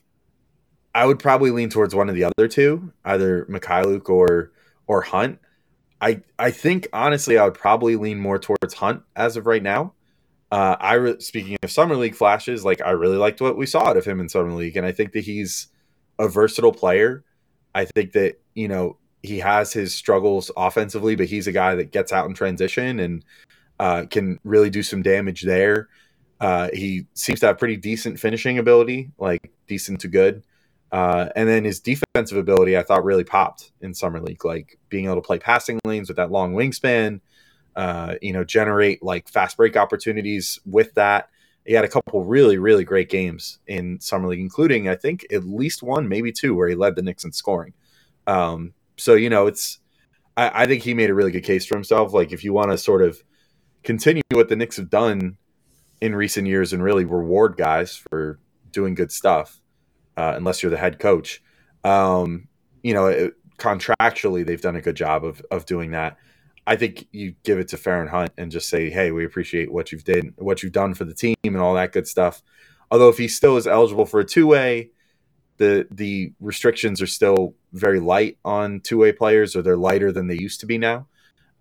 I 0.94 1.06
would 1.06 1.20
probably 1.20 1.52
lean 1.52 1.70
towards 1.70 1.96
one 1.96 2.10
of 2.10 2.16
the 2.16 2.26
other 2.26 2.48
two, 2.48 2.92
either 3.06 3.46
Mykhailiuk 3.46 4.10
or 4.10 4.52
or 4.88 5.02
Hunt. 5.02 5.40
I 6.02 6.22
I 6.38 6.52
think 6.52 6.88
honestly, 6.94 7.38
I 7.38 7.46
would 7.46 7.54
probably 7.54 7.96
lean 7.96 8.20
more 8.20 8.40
towards 8.40 8.74
Hunt 8.76 9.04
as 9.16 9.38
of 9.38 9.46
right 9.46 9.64
now. 9.64 9.94
Uh, 10.52 10.76
I 10.80 10.94
re- 10.96 11.20
speaking 11.20 11.58
of 11.62 11.72
summer 11.72 11.96
league 11.96 12.16
flashes, 12.16 12.66
like 12.66 12.82
I 12.82 12.92
really 12.92 13.18
liked 13.18 13.40
what 13.40 13.58
we 13.58 13.66
saw 13.66 13.88
out 13.88 13.98
of 13.98 14.06
him 14.06 14.20
in 14.20 14.30
summer 14.30 14.52
league, 14.52 14.78
and 14.78 14.86
I 14.86 14.92
think 14.92 15.14
that 15.14 15.24
he's 15.24 15.68
a 16.18 16.28
versatile 16.28 16.74
player. 16.74 17.24
I 17.76 17.86
think 17.86 18.14
that 18.14 18.42
you 18.56 18.68
know 18.68 18.98
he 19.22 19.40
has 19.40 19.74
his 19.74 19.94
struggles 19.94 20.52
offensively, 20.56 21.16
but 21.16 21.28
he's 21.28 21.48
a 21.48 21.52
guy 21.52 21.76
that 21.76 21.92
gets 21.92 22.14
out 22.14 22.28
in 22.28 22.34
transition 22.34 23.00
and 23.00 23.26
uh, 23.80 24.06
can 24.10 24.40
really 24.44 24.70
do 24.70 24.84
some 24.84 25.02
damage 25.02 25.42
there. 25.42 25.90
Uh, 26.40 26.70
he 26.74 27.06
seems 27.14 27.40
to 27.42 27.48
have 27.48 27.58
pretty 27.58 27.76
decent 27.76 28.20
finishing 28.20 28.60
ability, 28.60 29.12
like 29.18 29.52
decent 29.68 30.00
to 30.02 30.08
good. 30.08 30.44
Uh, 30.92 31.30
and 31.36 31.48
then 31.48 31.64
his 31.66 31.80
defensive 31.80 32.38
ability, 32.38 32.78
I 32.78 32.84
thought 32.84 33.04
really 33.04 33.24
popped 33.24 33.72
in 33.82 33.94
summer 33.94 34.20
league, 34.22 34.44
like 34.46 34.80
being 34.90 35.06
able 35.06 35.16
to 35.16 35.22
play 35.22 35.38
passing 35.38 35.80
lanes 35.86 36.08
with 36.08 36.18
that 36.18 36.32
long 36.32 36.56
wingspan, 36.56 37.20
uh, 37.76 38.16
you 38.22 38.34
know, 38.34 38.44
generate 38.44 39.04
like 39.04 39.30
fast 39.30 39.58
break 39.58 39.78
opportunities 39.78 40.60
with 40.66 40.94
that. 40.96 41.30
He 41.66 41.74
had 41.74 41.86
a 41.86 41.90
couple 41.90 42.24
really, 42.24 42.58
really 42.58 42.84
great 42.84 43.10
games 43.10 43.60
in 43.68 44.00
summer 44.00 44.30
league, 44.30 44.40
including 44.40 44.88
I 44.88 44.96
think 44.96 45.26
at 45.32 45.44
least 45.44 45.84
one, 45.84 46.08
maybe 46.08 46.32
two, 46.32 46.56
where 46.56 46.70
he 46.70 46.76
led 46.76 46.96
the 46.96 47.04
Knicks 47.04 47.26
in 47.26 47.34
scoring. 47.34 47.74
Um, 48.26 48.74
so 49.00 49.16
you 49.16 49.30
know, 49.30 49.48
it's 49.48 49.80
I, 50.38 50.64
I 50.64 50.66
think 50.66 50.84
he 50.84 50.94
made 50.94 51.10
a 51.10 51.14
really 51.14 51.32
good 51.32 51.44
case 51.44 51.66
for 51.66 51.76
himself. 51.76 52.14
Like 52.14 52.32
if 52.32 52.44
you 52.44 52.54
want 52.54 52.72
to 52.72 52.78
sort 52.78 53.02
of 53.02 53.22
continue 53.84 54.24
what 54.32 54.50
the 54.50 54.56
Knicks 54.56 54.78
have 54.78 54.90
done 54.90 55.38
in 56.02 56.16
recent 56.16 56.48
years 56.48 56.74
and 56.74 56.84
really 56.84 57.06
reward 57.06 57.58
guys 57.58 57.96
for 57.96 58.40
doing 58.72 58.96
good 58.96 59.12
stuff, 59.12 59.60
uh, 60.18 60.34
unless 60.36 60.62
you're 60.62 60.70
the 60.70 60.78
head 60.78 61.00
coach. 61.00 61.42
Um, 61.84 62.48
you 62.84 62.94
know, 62.94 63.08
it, 63.08 63.34
contractually, 63.58 64.46
they've 64.46 64.62
done 64.62 64.76
a 64.76 64.82
good 64.82 64.96
job 64.96 65.24
of 65.26 65.42
of 65.52 65.66
doing 65.66 65.92
that. 65.92 66.18
I 66.68 66.76
think 66.76 67.08
you 67.12 67.34
give 67.44 67.58
it 67.58 67.70
to 67.70 67.78
Feron 67.78 68.10
Hunt 68.10 68.32
and 68.38 68.52
just 68.52 68.70
say, 68.70 68.90
"Hey, 68.90 69.12
we 69.12 69.26
appreciate 69.26 69.72
what 69.72 69.92
you've 69.92 70.04
did, 70.04 70.34
what 70.38 70.62
you've 70.62 70.72
done 70.72 70.94
for 70.94 71.06
the 71.06 71.14
team, 71.14 71.36
and 71.44 71.58
all 71.58 71.74
that 71.76 71.92
good 71.92 72.08
stuff." 72.08 72.42
Although 72.92 73.10
if 73.10 73.18
he 73.18 73.28
still 73.28 73.58
is 73.58 73.68
eligible 73.68 74.06
for 74.06 74.20
a 74.20 74.26
two 74.26 74.48
way, 74.48 74.92
the 75.60 75.88
the 75.92 76.34
restrictions 76.40 77.02
are 77.02 77.08
still 77.08 77.54
very 77.74 78.00
light 78.00 78.38
on 78.44 78.80
two 78.80 78.98
way 78.98 79.12
players, 79.12 79.56
or 79.56 79.62
they're 79.62 79.78
lighter 79.78 80.12
than 80.12 80.28
they 80.28 80.38
used 80.38 80.62
to 80.62 80.66
be 80.66 80.78
now. 80.78 81.08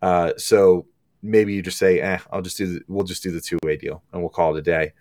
Uh, 0.01 0.33
so 0.39 0.87
maybe 1.23 1.53
you 1.53 1.63
just 1.63 1.79
say, 1.79 2.01
"Eh, 2.01 2.19
I'll 2.33 2.41
just 2.41 2.57
do 2.57 2.75
the, 2.75 2.81
we'll 2.89 3.05
just 3.05 3.23
do 3.23 3.33
the 3.33 3.41
two 3.41 3.59
way 3.63 3.77
deal 3.77 4.03
and 4.13 4.23
we'll 4.23 4.31
call 4.31 4.57
it 4.57 4.61
a 4.61 4.63
day," 4.63 4.93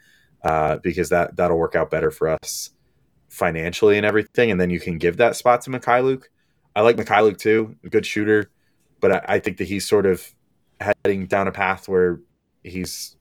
uh, 0.44 0.78
because 0.78 1.10
that 1.10 1.38
that'll 1.38 1.58
work 1.58 1.76
out 1.76 1.92
better 1.92 2.12
for 2.12 2.28
us 2.28 2.72
financially 3.30 3.98
and 3.98 4.06
everything. 4.06 4.52
And 4.52 4.60
then 4.60 4.72
you 4.72 4.80
can 4.80 4.98
give 4.98 5.18
that 5.18 5.36
spot 5.36 5.62
to 5.62 5.70
Mykhailiuk. 5.70 6.24
I 6.76 6.82
like 6.82 6.98
Mykhailiuk 6.98 7.38
too, 7.38 7.76
a 7.84 7.90
good 7.90 8.06
shooter, 8.06 8.50
but 9.00 9.12
I, 9.12 9.36
I, 9.36 9.40
think 9.40 9.58
that 9.58 9.68
he's 9.68 9.88
sort 9.88 10.06
of 10.06 10.28
heading 10.80 11.28
down 11.28 11.48
a 11.48 11.52
path 11.52 11.88
where 11.88 12.20
he's. 12.64 13.16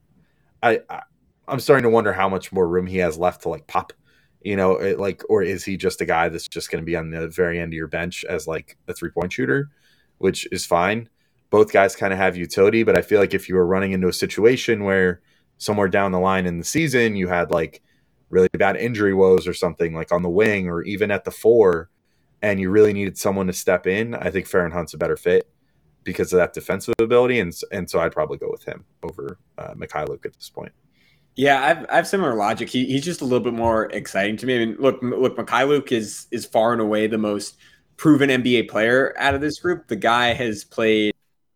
I, 0.63 0.81
I 0.89 1.03
I'm 1.49 1.61
starting 1.61 1.85
to 1.85 1.91
wonder 1.91 2.15
how 2.15 2.31
much 2.31 2.51
more 2.51 2.67
room 2.67 2.87
he 2.87 2.99
has 2.99 3.19
left 3.19 3.43
to 3.43 3.51
like 3.51 3.67
pop 3.67 3.93
you 4.47 4.55
know, 4.55 4.77
it, 4.77 5.01
like, 5.01 5.25
or 5.29 5.43
is 5.43 5.65
he 5.65 5.77
just 5.77 6.01
a 6.01 6.05
guy 6.05 6.29
that's 6.29 6.47
just 6.47 6.71
going 6.71 6.81
to 6.81 6.87
be 6.87 6.95
on 6.95 7.11
the 7.11 7.27
very 7.27 7.59
end 7.59 7.73
of 7.73 7.77
your 7.77 7.89
bench 7.89 8.25
as 8.27 8.47
like 8.47 8.79
a 8.87 8.95
three 8.95 9.11
point 9.11 9.33
shooter, 9.33 9.71
which 10.19 10.47
is 10.53 10.65
fine. 10.65 11.09
Both 11.51 11.73
guys 11.73 11.97
kind 11.97 12.13
of 12.13 12.21
have 12.21 12.37
utility, 12.37 12.85
but 12.85 12.97
I 12.97 13.03
feel 13.03 13.19
like 13.19 13.35
if 13.35 13.49
you 13.49 13.57
were 13.57 13.67
running 13.67 13.91
into 13.91 14.07
a 14.07 14.13
situation 14.13 14.85
where 14.85 15.21
somewhere 15.59 15.89
down 15.89 16.13
the 16.13 16.21
line 16.21 16.47
in 16.47 16.59
the 16.59 16.65
season 16.65 17.17
you 17.17 17.27
had 17.27 17.51
like 17.51 17.83
really 18.31 18.47
bad 18.53 18.77
injury 18.77 19.15
woes 19.15 19.49
or 19.49 19.55
something 19.55 19.95
like 19.95 20.13
on 20.13 20.23
the 20.23 20.29
wing 20.29 20.69
or 20.69 20.83
even 20.83 21.11
at 21.11 21.25
the 21.25 21.33
four, 21.33 21.91
and 22.41 22.61
you 22.61 22.71
really 22.71 22.93
needed 22.93 23.19
someone 23.19 23.49
to 23.49 23.53
step 23.53 23.85
in, 23.85 24.15
I 24.15 24.31
think 24.31 24.47
Feron 24.47 24.73
Hunt's 24.73 24.95
a 24.95 24.99
better 24.99 25.17
fit 25.17 25.51
because 26.05 26.33
of 26.33 26.37
that 26.37 26.53
defensive 26.53 26.95
ability, 27.01 27.41
and 27.41 27.53
and 27.73 27.91
so 27.91 27.99
I'd 27.99 28.13
probably 28.13 28.39
go 28.39 28.49
with 28.49 28.63
him 28.63 28.85
over 29.03 29.39
uh, 29.59 29.75
Mykhailiuk 29.75 30.25
at 30.25 30.35
this 30.35 30.51
point. 30.51 30.73
Yeah, 31.37 31.63
I've 31.63 31.87
I've 31.91 32.09
similar 32.09 32.35
logic. 32.35 32.71
He, 32.71 32.87
he's 32.87 33.05
just 33.05 33.21
a 33.21 33.25
little 33.25 33.41
bit 33.45 33.53
more 33.53 33.87
exciting 33.93 34.39
to 34.39 34.47
me. 34.47 34.57
I 34.57 34.65
mean, 34.67 34.77
look, 34.79 34.99
look, 35.03 35.37
Mykhailiuk 35.37 35.93
is 35.93 36.27
is 36.31 36.47
far 36.47 36.73
and 36.73 36.81
away 36.81 37.07
the 37.07 37.19
most 37.19 37.59
proven 37.99 38.31
NBA 38.31 38.69
player 38.71 39.15
out 39.19 39.35
of 39.35 39.43
this 39.43 39.59
group. 39.61 39.87
The 39.89 39.97
guy 39.97 40.33
has 40.33 40.65
played. 40.65 41.13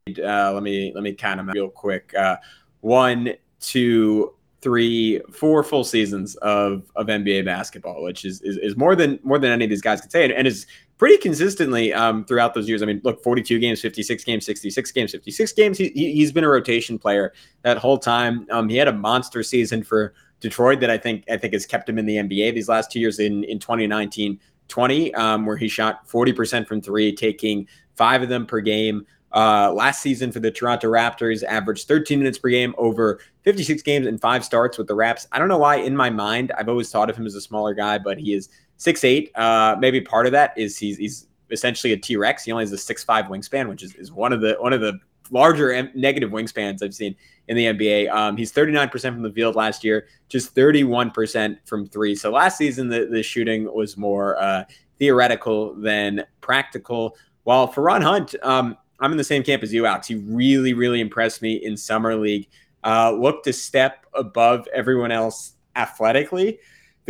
Uh, 0.08 0.52
let 0.52 0.62
me 0.62 0.92
let 0.94 1.02
me 1.02 1.14
count 1.14 1.40
him 1.40 1.48
real 1.48 1.70
quick. 1.70 2.12
Uh, 2.14 2.36
one, 2.80 3.32
two, 3.60 4.34
three, 4.60 5.20
four 5.32 5.62
full 5.64 5.84
seasons 5.84 6.36
of 6.36 6.90
of 6.94 7.06
NBA 7.06 7.46
basketball, 7.46 8.02
which 8.02 8.26
is 8.26 8.42
is, 8.42 8.58
is 8.58 8.76
more 8.76 8.94
than 8.94 9.18
more 9.22 9.38
than 9.38 9.50
any 9.50 9.64
of 9.64 9.70
these 9.70 9.80
guys 9.80 10.02
could 10.02 10.12
say, 10.12 10.24
and, 10.24 10.32
and 10.34 10.46
is 10.46 10.66
pretty 11.00 11.16
consistently 11.16 11.94
um, 11.94 12.26
throughout 12.26 12.52
those 12.52 12.68
years. 12.68 12.82
I 12.82 12.86
mean, 12.86 13.00
look, 13.02 13.22
42 13.22 13.58
games, 13.58 13.80
56 13.80 14.22
games, 14.22 14.44
66 14.44 14.92
games, 14.92 15.12
56 15.12 15.52
games. 15.54 15.78
He, 15.78 15.88
he, 15.88 16.20
has 16.20 16.30
been 16.30 16.44
a 16.44 16.48
rotation 16.48 16.98
player 16.98 17.32
that 17.62 17.78
whole 17.78 17.96
time. 17.96 18.46
Um, 18.50 18.68
he 18.68 18.76
had 18.76 18.86
a 18.86 18.92
monster 18.92 19.42
season 19.42 19.82
for 19.82 20.12
Detroit 20.40 20.78
that 20.80 20.90
I 20.90 20.98
think 20.98 21.24
I 21.30 21.38
think 21.38 21.54
has 21.54 21.64
kept 21.64 21.88
him 21.88 21.98
in 21.98 22.04
the 22.04 22.16
NBA 22.16 22.52
these 22.52 22.68
last 22.68 22.92
two 22.92 23.00
years 23.00 23.18
in 23.18 23.44
in 23.44 23.58
2019 23.58 24.38
20, 24.68 25.14
um, 25.14 25.46
where 25.46 25.56
he 25.56 25.68
shot 25.68 26.06
40% 26.06 26.68
from 26.68 26.82
three, 26.82 27.16
taking 27.16 27.66
five 27.96 28.22
of 28.22 28.28
them 28.28 28.44
per 28.44 28.60
game. 28.60 29.06
Uh, 29.32 29.72
last 29.72 30.02
season 30.02 30.30
for 30.30 30.40
the 30.40 30.50
Toronto 30.50 30.88
Raptors, 30.88 31.42
averaged 31.42 31.88
13 31.88 32.18
minutes 32.18 32.38
per 32.38 32.50
game 32.50 32.74
over 32.76 33.20
56 33.42 33.82
games 33.82 34.06
and 34.06 34.20
five 34.20 34.44
starts 34.44 34.76
with 34.76 34.86
the 34.86 34.94
Raps. 34.94 35.26
I 35.32 35.38
don't 35.38 35.48
know 35.48 35.58
why, 35.58 35.76
in 35.76 35.96
my 35.96 36.10
mind, 36.10 36.52
I've 36.58 36.68
always 36.68 36.90
thought 36.90 37.08
of 37.08 37.16
him 37.16 37.26
as 37.26 37.34
a 37.34 37.40
smaller 37.40 37.72
guy, 37.72 37.96
but 37.98 38.18
he 38.18 38.34
is 38.34 38.50
six 38.80 39.04
eight. 39.04 39.30
Uh, 39.36 39.76
maybe 39.78 40.00
part 40.00 40.24
of 40.24 40.32
that 40.32 40.56
is 40.56 40.78
he's 40.78 40.96
he's 40.96 41.26
essentially 41.50 41.92
a 41.92 41.96
T 41.96 42.16
Rex. 42.16 42.44
He 42.44 42.50
only 42.50 42.62
has 42.62 42.72
a 42.72 42.78
six 42.78 43.04
five 43.04 43.26
wingspan, 43.26 43.68
which 43.68 43.82
is, 43.82 43.94
is 43.94 44.10
one 44.10 44.32
of 44.32 44.40
the 44.40 44.56
one 44.58 44.72
of 44.72 44.80
the 44.80 44.98
larger 45.30 45.88
negative 45.94 46.30
wingspans 46.30 46.82
I've 46.82 46.94
seen 46.94 47.14
in 47.46 47.56
the 47.56 47.66
NBA. 47.66 48.10
Um, 48.10 48.36
he's 48.36 48.52
39% 48.52 48.90
from 49.00 49.22
the 49.22 49.30
field 49.30 49.54
last 49.54 49.84
year, 49.84 50.08
just 50.28 50.56
31% 50.56 51.56
from 51.64 51.86
three. 51.86 52.16
So 52.16 52.32
last 52.32 52.58
season, 52.58 52.88
the, 52.88 53.06
the 53.06 53.22
shooting 53.22 53.72
was 53.72 53.96
more 53.96 54.40
uh, 54.42 54.64
theoretical 54.98 55.74
than 55.74 56.24
practical. 56.40 57.16
While 57.44 57.72
Feron 57.72 58.02
Hunt, 58.02 58.34
um, 58.42 58.76
I'm 58.98 59.12
in 59.12 59.18
the 59.18 59.24
same 59.24 59.44
camp 59.44 59.62
as 59.62 59.72
you, 59.72 59.86
Alex. 59.86 60.08
He 60.08 60.16
really, 60.16 60.72
really 60.72 61.00
impressed 61.00 61.42
me 61.42 61.54
in 61.54 61.76
summer 61.76 62.16
league. 62.16 62.48
Uh, 62.82 63.12
looked 63.12 63.46
a 63.46 63.52
step 63.52 64.04
above 64.14 64.66
everyone 64.74 65.12
else 65.12 65.52
athletically. 65.76 66.58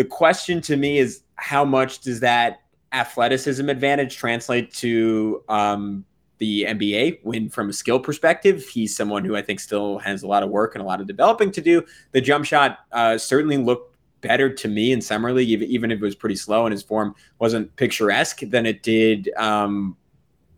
The 0.01 0.07
question 0.07 0.63
to 0.63 0.79
me 0.79 0.97
is 0.97 1.25
how 1.35 1.63
much 1.63 1.99
does 1.99 2.21
that 2.21 2.63
athleticism 2.91 3.69
advantage 3.69 4.17
translate 4.17 4.73
to 4.77 5.45
um, 5.51 6.07
the 6.39 6.65
NBA 6.65 7.19
when 7.23 7.51
from 7.51 7.69
a 7.69 7.73
skill 7.75 8.01
perspective? 8.01 8.67
He's 8.67 8.97
someone 8.97 9.27
who 9.27 9.37
I 9.37 9.43
think 9.43 9.61
still 9.61 9.99
has 9.99 10.23
a 10.23 10.27
lot 10.27 10.43
of 10.43 10.49
work 10.49 10.75
and 10.75 10.81
a 10.81 10.87
lot 10.87 11.03
of 11.03 11.07
developing 11.07 11.53
to 11.53 11.61
do. 11.61 11.85
The 12.13 12.23
jump 12.23 12.47
shot 12.47 12.79
uh, 12.93 13.19
certainly 13.19 13.59
looked 13.59 13.95
better 14.23 14.51
to 14.51 14.69
me 14.69 14.93
in 14.93 15.03
summer 15.03 15.35
league 15.35 15.51
even 15.51 15.91
if 15.91 15.99
it 15.99 16.03
was 16.03 16.15
pretty 16.15 16.37
slow 16.37 16.65
and 16.65 16.73
his 16.73 16.83
form 16.83 17.15
wasn't 17.39 17.77
picturesque 17.77 18.41
than 18.41 18.65
it 18.65 18.83
did 18.83 19.29
um, 19.37 19.99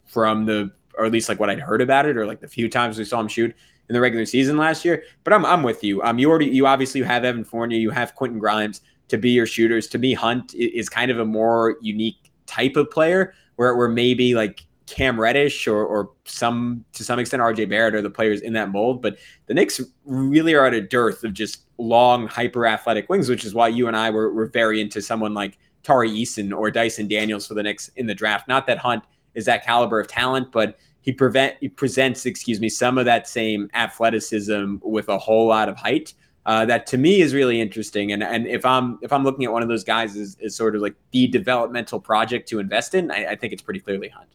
from 0.07 0.47
the 0.47 0.71
or 0.97 1.05
at 1.05 1.11
least 1.11 1.29
like 1.29 1.41
what 1.41 1.51
I'd 1.51 1.59
heard 1.59 1.83
about 1.83 2.07
it 2.07 2.17
or 2.17 2.27
like 2.27 2.39
the 2.39 2.47
few 2.47 2.69
times 2.69 2.97
we 2.97 3.05
saw 3.05 3.19
him 3.19 3.27
shoot 3.27 3.57
in 3.89 3.93
the 3.93 4.01
regular 4.01 4.25
season 4.25 4.57
last 4.57 4.85
year. 4.85 5.03
But 5.25 5.33
I'm, 5.33 5.45
I'm 5.45 5.65
with 5.65 5.83
you. 5.83 6.01
Um 6.05 6.21
you 6.21 6.31
already 6.31 6.47
you 6.47 6.69
obviously 6.69 7.03
have 7.03 7.25
Evan 7.25 7.43
Fournier 7.43 7.81
you 7.81 7.91
have 7.91 8.15
Quentin 8.15 8.39
Grimes 8.39 8.83
to 9.13 9.19
be 9.19 9.31
your 9.31 9.45
shooters. 9.45 9.87
To 9.89 9.99
me, 9.99 10.15
Hunt 10.15 10.55
is 10.55 10.89
kind 10.89 11.11
of 11.11 11.19
a 11.19 11.25
more 11.27 11.77
unique 11.83 12.33
type 12.47 12.77
of 12.77 12.91
player 12.91 13.35
where, 13.57 13.77
where 13.77 13.89
maybe 13.89 14.35
like 14.35 14.65
Cam 14.87 15.21
Reddish 15.21 15.69
or, 15.69 15.85
or 15.85 16.11
some 16.25 16.83
to 16.95 17.05
some 17.05 17.19
extent 17.19 17.43
RJ 17.43 17.69
Barrett 17.69 17.95
are 17.95 18.01
the 18.01 18.09
players 18.09 18.41
in 18.41 18.55
that 18.55 18.71
mold. 18.71 19.03
But 19.03 19.19
the 19.47 19.55
Knicks 19.55 19.83
really 20.07 20.55
are 20.55 20.65
at 20.65 20.73
a 20.73 20.81
dearth 20.81 21.25
of 21.25 21.35
just 21.35 21.65
long, 21.77 22.27
hyper 22.27 22.67
athletic 22.67 23.11
wings, 23.11 23.29
which 23.29 23.45
is 23.45 23.53
why 23.53 23.69
you 23.69 23.87
and 23.87 23.95
I 23.95 24.09
were, 24.09 24.33
were 24.33 24.47
very 24.47 24.81
into 24.81 25.03
someone 25.03 25.35
like 25.35 25.59
Tari 25.83 26.11
Eason 26.11 26.57
or 26.57 26.71
Dyson 26.71 27.07
Daniels 27.07 27.47
for 27.47 27.53
the 27.53 27.63
Knicks 27.63 27.89
in 27.97 28.07
the 28.07 28.15
draft. 28.15 28.49
Not 28.49 28.67
that 28.67 28.79
Hunt 28.79 29.05
is 29.35 29.45
that 29.45 29.63
caliber 29.63 30.01
of 30.01 30.09
talent, 30.09 30.51
but 30.53 30.79
he 31.03 31.13
prevent 31.13 31.57
he 31.61 31.69
presents, 31.69 32.25
excuse 32.25 32.61
me, 32.61 32.71
some 32.71 32.97
of 32.97 33.05
that 33.05 33.29
same 33.29 33.69
athleticism 33.75 34.77
with 34.81 35.11
a 35.11 35.19
whole 35.19 35.49
lot 35.49 35.69
of 35.69 35.77
height 35.77 36.15
uh, 36.45 36.65
that 36.67 36.87
to 36.89 36.99
me 36.99 37.21
is 37.21 37.35
really 37.35 37.61
interesting. 37.61 38.13
And 38.13 38.23
and 38.23 38.47
if 38.47 38.65
I'm 38.65 38.99
if 39.03 39.13
I'm 39.13 39.25
looking 39.25 39.45
at 39.45 39.53
one 39.53 39.63
of 39.63 39.69
those 39.69 39.85
guys 39.85 40.17
as, 40.17 40.37
as 40.45 40.57
sort 40.57 40.75
of 40.75 40.83
like 40.83 40.95
the 41.13 41.29
developmental 41.29 42.01
project 42.01 42.49
to 42.49 42.59
invest 42.59 42.95
in, 42.95 43.11
I, 43.11 43.27
I 43.27 43.37
think 43.37 43.53
it's 43.53 43.63
pretty 43.63 43.81
clearly 43.81 44.09
Hunt. 44.09 44.29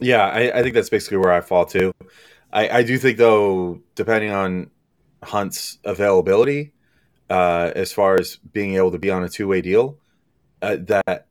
Yeah, 0.00 0.24
I, 0.24 0.58
I, 0.58 0.62
think 0.62 0.74
that's 0.74 0.90
basically 0.90 1.16
where 1.16 1.32
I 1.32 1.40
fall 1.40 1.66
too. 1.66 1.92
I, 2.52 2.68
I 2.68 2.82
do 2.84 2.98
think 2.98 3.18
though, 3.18 3.80
depending 3.96 4.30
on 4.30 4.70
Hunt's 5.24 5.78
availability, 5.84 6.72
uh, 7.28 7.72
as 7.74 7.92
far 7.92 8.14
as 8.14 8.36
being 8.36 8.76
able 8.76 8.92
to 8.92 8.98
be 8.98 9.10
on 9.10 9.24
a 9.24 9.28
two 9.28 9.48
way 9.48 9.60
deal, 9.60 9.98
uh, 10.62 10.76
that 10.82 11.26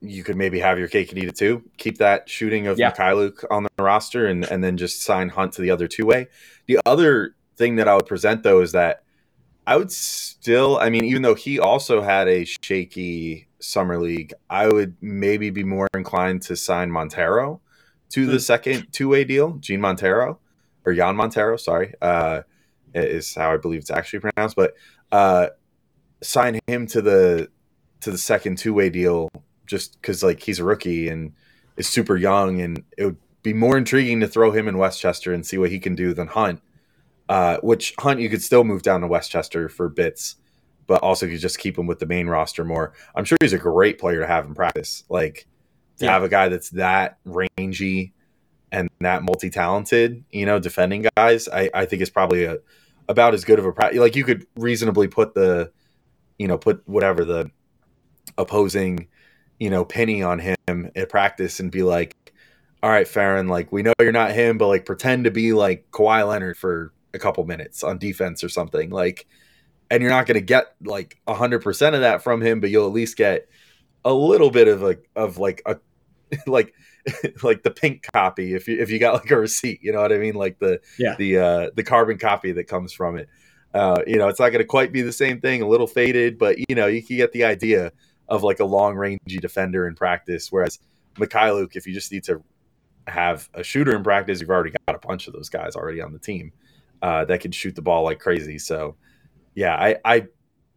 you 0.00 0.22
could 0.22 0.36
maybe 0.36 0.60
have 0.60 0.78
your 0.78 0.86
cake 0.86 1.10
and 1.10 1.18
eat 1.18 1.28
it 1.28 1.36
too. 1.36 1.64
Keep 1.76 1.98
that 1.98 2.28
shooting 2.28 2.68
of 2.68 2.78
yeah. 2.78 2.92
Mykhailiuk 2.92 3.44
on 3.50 3.64
the 3.64 3.82
roster 3.82 4.26
and, 4.26 4.44
and 4.44 4.62
then 4.62 4.76
just 4.76 5.02
sign 5.02 5.28
Hunt 5.28 5.54
to 5.54 5.62
the 5.62 5.72
other 5.72 5.88
two 5.88 6.06
way. 6.06 6.28
The 6.66 6.78
other 6.86 7.34
thing 7.56 7.76
that 7.76 7.88
I 7.88 7.96
would 7.96 8.06
present 8.06 8.44
though 8.44 8.60
is 8.60 8.72
that 8.72 9.02
I 9.68 9.76
would 9.76 9.92
still, 9.92 10.78
I 10.78 10.88
mean, 10.88 11.04
even 11.04 11.20
though 11.20 11.34
he 11.34 11.58
also 11.58 12.00
had 12.00 12.26
a 12.26 12.46
shaky 12.46 13.48
summer 13.60 14.00
league, 14.00 14.32
I 14.48 14.66
would 14.66 14.96
maybe 15.02 15.50
be 15.50 15.62
more 15.62 15.86
inclined 15.94 16.40
to 16.44 16.56
sign 16.56 16.90
Montero 16.90 17.60
to 18.12 18.24
the 18.24 18.32
hmm. 18.32 18.38
second 18.38 18.86
two 18.92 19.10
way 19.10 19.24
deal. 19.24 19.58
Jean 19.60 19.82
Montero 19.82 20.38
or 20.86 20.94
Jan 20.94 21.16
Montero, 21.16 21.58
sorry, 21.58 21.92
uh, 22.00 22.44
is 22.94 23.34
how 23.34 23.52
I 23.52 23.58
believe 23.58 23.80
it's 23.80 23.90
actually 23.90 24.20
pronounced, 24.20 24.56
but 24.56 24.72
uh, 25.12 25.48
sign 26.22 26.58
him 26.66 26.86
to 26.86 27.02
the 27.02 27.50
to 28.00 28.10
the 28.10 28.16
second 28.16 28.56
two 28.56 28.72
way 28.72 28.88
deal 28.88 29.28
just 29.66 30.00
because 30.00 30.22
like 30.22 30.42
he's 30.42 30.60
a 30.60 30.64
rookie 30.64 31.10
and 31.10 31.34
is 31.76 31.86
super 31.86 32.16
young, 32.16 32.62
and 32.62 32.84
it 32.96 33.04
would 33.04 33.18
be 33.42 33.52
more 33.52 33.76
intriguing 33.76 34.20
to 34.20 34.28
throw 34.28 34.50
him 34.50 34.66
in 34.66 34.78
Westchester 34.78 35.34
and 35.34 35.44
see 35.44 35.58
what 35.58 35.70
he 35.70 35.78
can 35.78 35.94
do 35.94 36.14
than 36.14 36.28
Hunt 36.28 36.62
uh, 37.28 37.58
which 37.58 37.94
Hunt 37.98 38.20
you 38.20 38.28
could 38.28 38.42
still 38.42 38.64
move 38.64 38.82
down 38.82 39.00
to 39.02 39.06
Westchester 39.06 39.68
for 39.68 39.88
bits, 39.88 40.36
but 40.86 41.02
also 41.02 41.26
you 41.26 41.38
just 41.38 41.58
keep 41.58 41.78
him 41.78 41.86
with 41.86 41.98
the 41.98 42.06
main 42.06 42.26
roster 42.26 42.64
more. 42.64 42.92
I'm 43.14 43.24
sure 43.24 43.38
he's 43.40 43.52
a 43.52 43.58
great 43.58 43.98
player 43.98 44.20
to 44.20 44.26
have 44.26 44.46
in 44.46 44.54
practice. 44.54 45.04
Like 45.08 45.46
to 45.98 46.06
yeah. 46.06 46.12
have 46.12 46.22
a 46.22 46.28
guy 46.28 46.48
that's 46.48 46.70
that 46.70 47.18
rangy 47.24 48.14
and 48.72 48.88
that 49.00 49.22
multi-talented, 49.22 50.24
you 50.30 50.46
know, 50.46 50.58
defending 50.58 51.06
guys, 51.16 51.48
I, 51.48 51.70
I 51.74 51.84
think 51.86 52.02
is 52.02 52.10
probably 52.10 52.44
a, 52.44 52.58
about 53.08 53.34
as 53.34 53.44
good 53.44 53.58
of 53.58 53.64
a 53.64 53.72
practice. 53.72 54.00
Like 54.00 54.16
you 54.16 54.24
could 54.24 54.46
reasonably 54.56 55.08
put 55.08 55.34
the, 55.34 55.72
you 56.38 56.46
know, 56.46 56.58
put 56.58 56.82
whatever 56.86 57.24
the 57.24 57.50
opposing, 58.36 59.08
you 59.58 59.70
know, 59.70 59.84
penny 59.84 60.22
on 60.22 60.38
him 60.38 60.56
at 60.68 61.08
practice 61.08 61.60
and 61.60 61.70
be 61.70 61.82
like, 61.82 62.14
all 62.82 62.90
right, 62.90 63.06
Feron, 63.06 63.48
like 63.48 63.72
we 63.72 63.82
know 63.82 63.92
you're 64.00 64.12
not 64.12 64.32
him, 64.32 64.58
but 64.58 64.68
like 64.68 64.84
pretend 64.84 65.24
to 65.24 65.30
be 65.30 65.52
like 65.52 65.90
Kawhi 65.90 66.26
Leonard 66.26 66.56
for 66.56 66.92
a 67.14 67.18
couple 67.18 67.44
minutes 67.44 67.82
on 67.82 67.98
defense 67.98 68.44
or 68.44 68.48
something. 68.48 68.90
Like, 68.90 69.26
and 69.90 70.02
you're 70.02 70.10
not 70.10 70.26
going 70.26 70.36
to 70.36 70.40
get 70.44 70.74
like 70.84 71.18
hundred 71.28 71.60
percent 71.62 71.94
of 71.94 72.02
that 72.02 72.22
from 72.22 72.40
him, 72.40 72.60
but 72.60 72.70
you'll 72.70 72.86
at 72.86 72.92
least 72.92 73.16
get 73.16 73.48
a 74.04 74.12
little 74.12 74.50
bit 74.50 74.68
of 74.68 74.82
like 74.82 75.08
of 75.16 75.38
like 75.38 75.62
a 75.66 75.76
like 76.46 76.74
like 77.42 77.62
the 77.62 77.70
pink 77.70 78.06
copy 78.12 78.54
if 78.54 78.68
you 78.68 78.78
if 78.80 78.90
you 78.90 78.98
got 78.98 79.14
like 79.14 79.30
a 79.30 79.38
receipt, 79.38 79.80
you 79.82 79.92
know 79.92 80.00
what 80.00 80.12
I 80.12 80.18
mean? 80.18 80.34
Like 80.34 80.58
the 80.58 80.80
Yeah. 80.98 81.14
the 81.18 81.38
uh 81.38 81.70
the 81.74 81.82
carbon 81.82 82.18
copy 82.18 82.52
that 82.52 82.64
comes 82.64 82.92
from 82.92 83.16
it. 83.16 83.28
Uh, 83.74 84.02
you 84.06 84.16
know, 84.16 84.28
it's 84.28 84.40
not 84.40 84.48
going 84.48 84.62
to 84.62 84.66
quite 84.66 84.92
be 84.92 85.02
the 85.02 85.12
same 85.12 85.40
thing, 85.40 85.60
a 85.60 85.68
little 85.68 85.86
faded, 85.86 86.38
but 86.38 86.56
you 86.68 86.74
know, 86.74 86.86
you 86.86 87.02
can 87.02 87.16
get 87.18 87.32
the 87.32 87.44
idea 87.44 87.92
of 88.26 88.42
like 88.42 88.60
a 88.60 88.64
long 88.64 88.94
rangey 88.94 89.40
defender 89.40 89.86
in 89.86 89.94
practice. 89.94 90.50
Whereas 90.50 90.78
Mykhailiuk, 91.16 91.76
if 91.76 91.86
you 91.86 91.92
just 91.92 92.10
need 92.10 92.24
to 92.24 92.42
have 93.06 93.48
a 93.54 93.62
shooter 93.62 93.94
in 93.94 94.02
practice, 94.02 94.40
you've 94.40 94.50
already 94.50 94.74
got 94.86 94.96
a 94.96 95.06
bunch 95.06 95.26
of 95.28 95.34
those 95.34 95.48
guys 95.50 95.76
already 95.76 96.00
on 96.00 96.12
the 96.12 96.18
team 96.18 96.52
uh, 97.02 97.24
that 97.26 97.40
can 97.40 97.52
shoot 97.52 97.74
the 97.74 97.82
ball 97.82 98.04
like 98.04 98.18
crazy. 98.18 98.58
So, 98.58 98.96
yeah, 99.54 99.74
I, 99.74 99.96
I 100.04 100.26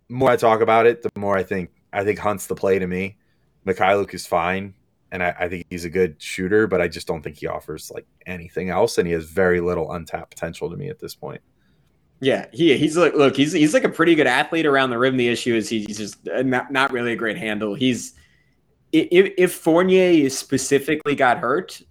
more 0.10 0.30
I 0.30 0.36
talk 0.36 0.62
about 0.62 0.86
it, 0.86 1.02
the 1.02 1.10
more 1.16 1.38
I 1.38 1.44
think 1.44 1.70
I 1.94 2.04
think 2.04 2.20
Hunt's 2.20 2.48
the 2.48 2.56
play 2.56 2.80
to 2.80 2.88
me. 2.88 3.18
Mykhailiuk 3.66 4.14
is 4.14 4.26
fine, 4.26 4.74
and 5.12 5.24
I, 5.24 5.36
I 5.40 5.50
think 5.50 5.66
he's 5.70 5.86
a 5.86 5.90
good 5.90 6.22
shooter, 6.22 6.68
but 6.68 6.82
I 6.82 6.88
just 6.88 7.08
don't 7.08 7.22
think 7.22 7.38
he 7.38 7.48
offers 7.48 7.92
like 7.94 8.06
anything 8.26 8.70
else, 8.70 8.98
and 8.98 9.08
he 9.08 9.14
has 9.14 9.26
very 9.26 9.62
little 9.62 9.92
untapped 9.92 10.32
potential 10.32 10.70
to 10.70 10.78
me 10.78 10.90
at 10.90 11.00
this 11.00 11.16
point. 11.16 11.42
Yeah, 12.20 12.46
he 12.52 12.78
he's 12.78 12.98
like 12.98 13.16
look, 13.16 13.36
he's 13.36 13.52
he's 13.52 13.74
like 13.74 13.84
a 13.84 13.90
pretty 13.90 14.16
good 14.16 14.28
athlete 14.28 14.66
around 14.66 14.92
the 14.92 14.98
rim. 14.98 15.18
The 15.18 15.28
issue 15.28 15.56
is 15.56 15.70
he's 15.70 15.98
just 15.98 16.28
uh, 16.28 16.44
not 16.44 16.72
not 16.72 16.92
really 16.92 17.14
a 17.14 17.16
great 17.16 17.38
handle. 17.38 17.74
He's 17.74 18.14
if 18.92 19.34
if 19.38 19.54
Fournier 19.54 20.30
specifically 20.30 21.16
got 21.16 21.40
hurt, 21.40 21.82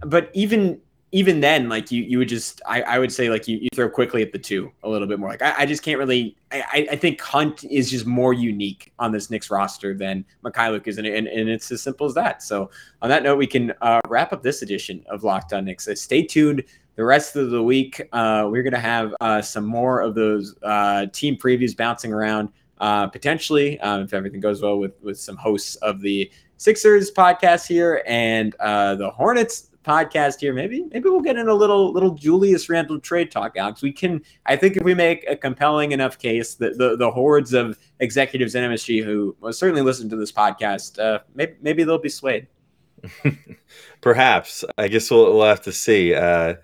but 0.00 0.30
even 0.34 0.80
even 1.12 1.40
then, 1.40 1.68
like 1.68 1.90
you 1.90 2.02
you 2.02 2.18
would 2.18 2.28
just 2.28 2.60
I, 2.66 2.82
I 2.82 2.98
would 2.98 3.12
say 3.12 3.30
like 3.30 3.48
you, 3.48 3.58
you 3.58 3.68
throw 3.74 3.88
Quickley 3.88 4.22
at 4.22 4.32
the 4.32 4.38
two 4.38 4.70
a 4.82 4.88
little 4.88 5.08
bit 5.08 5.18
more. 5.18 5.30
Like 5.30 5.42
I, 5.42 5.54
I 5.58 5.66
just 5.66 5.82
can't 5.82 5.98
really 5.98 6.36
I, 6.52 6.86
I 6.90 6.96
think 6.96 7.20
Hunt 7.20 7.64
is 7.64 7.90
just 7.90 8.06
more 8.06 8.32
unique 8.32 8.92
on 8.98 9.12
this 9.12 9.30
Knicks 9.30 9.50
roster 9.50 9.94
than 9.94 10.24
Mykhailiuk 10.44 10.86
is, 10.86 10.98
and, 10.98 11.06
and, 11.06 11.26
and 11.26 11.48
it's 11.48 11.70
as 11.70 11.82
simple 11.82 12.06
as 12.06 12.14
that. 12.14 12.42
So 12.42 12.70
on 13.02 13.08
that 13.08 13.22
note, 13.22 13.38
we 13.38 13.46
can 13.46 13.72
uh, 13.82 14.00
wrap 14.08 14.32
up 14.32 14.42
this 14.42 14.62
edition 14.62 15.04
of 15.08 15.24
Locked 15.24 15.52
On 15.52 15.64
Knicks. 15.64 15.86
Uh, 15.86 15.94
stay 15.94 16.22
tuned 16.24 16.64
the 17.00 17.06
rest 17.06 17.34
of 17.34 17.48
the 17.48 17.62
week, 17.62 18.06
uh, 18.12 18.46
we're 18.50 18.62
going 18.62 18.74
to 18.74 18.78
have 18.78 19.14
uh, 19.22 19.40
some 19.40 19.64
more 19.64 20.02
of 20.02 20.14
those 20.14 20.54
uh, 20.62 21.06
team 21.14 21.34
previews 21.34 21.74
bouncing 21.74 22.12
around. 22.12 22.50
Uh, 22.78 23.06
potentially, 23.06 23.80
um, 23.80 24.02
if 24.02 24.12
everything 24.12 24.38
goes 24.38 24.60
well, 24.60 24.76
with 24.76 24.92
with 25.02 25.18
some 25.18 25.36
hosts 25.36 25.76
of 25.76 26.02
the 26.02 26.30
Sixers 26.58 27.10
podcast 27.10 27.66
here 27.66 28.02
and 28.06 28.54
uh, 28.56 28.96
the 28.96 29.10
Hornets 29.10 29.69
podcast 29.84 30.40
here. 30.40 30.52
Maybe 30.52 30.84
maybe 30.92 31.08
we'll 31.08 31.20
get 31.20 31.36
in 31.36 31.48
a 31.48 31.54
little 31.54 31.92
little 31.92 32.14
Julius 32.14 32.68
Randle 32.68 33.00
trade 33.00 33.30
talk, 33.30 33.56
Alex. 33.56 33.82
We 33.82 33.92
can. 33.92 34.22
I 34.46 34.56
think 34.56 34.76
if 34.76 34.82
we 34.82 34.94
make 34.94 35.24
a 35.28 35.36
compelling 35.36 35.92
enough 35.92 36.18
case, 36.18 36.54
that 36.56 36.78
the 36.78 36.96
the 36.96 37.10
hordes 37.10 37.52
of 37.52 37.78
executives 38.00 38.54
in 38.54 38.70
MSG 38.70 39.04
who 39.04 39.36
certainly 39.50 39.82
listen 39.82 40.08
to 40.10 40.16
this 40.16 40.32
podcast, 40.32 40.98
uh, 40.98 41.20
maybe 41.34 41.54
maybe 41.60 41.84
they'll 41.84 41.98
be 41.98 42.08
swayed. 42.08 42.46
Perhaps. 44.00 44.64
I 44.76 44.88
guess 44.88 45.10
we'll, 45.10 45.34
we'll 45.34 45.46
have 45.46 45.62
to 45.62 45.72
see. 45.72 46.14
Uh, 46.14 46.54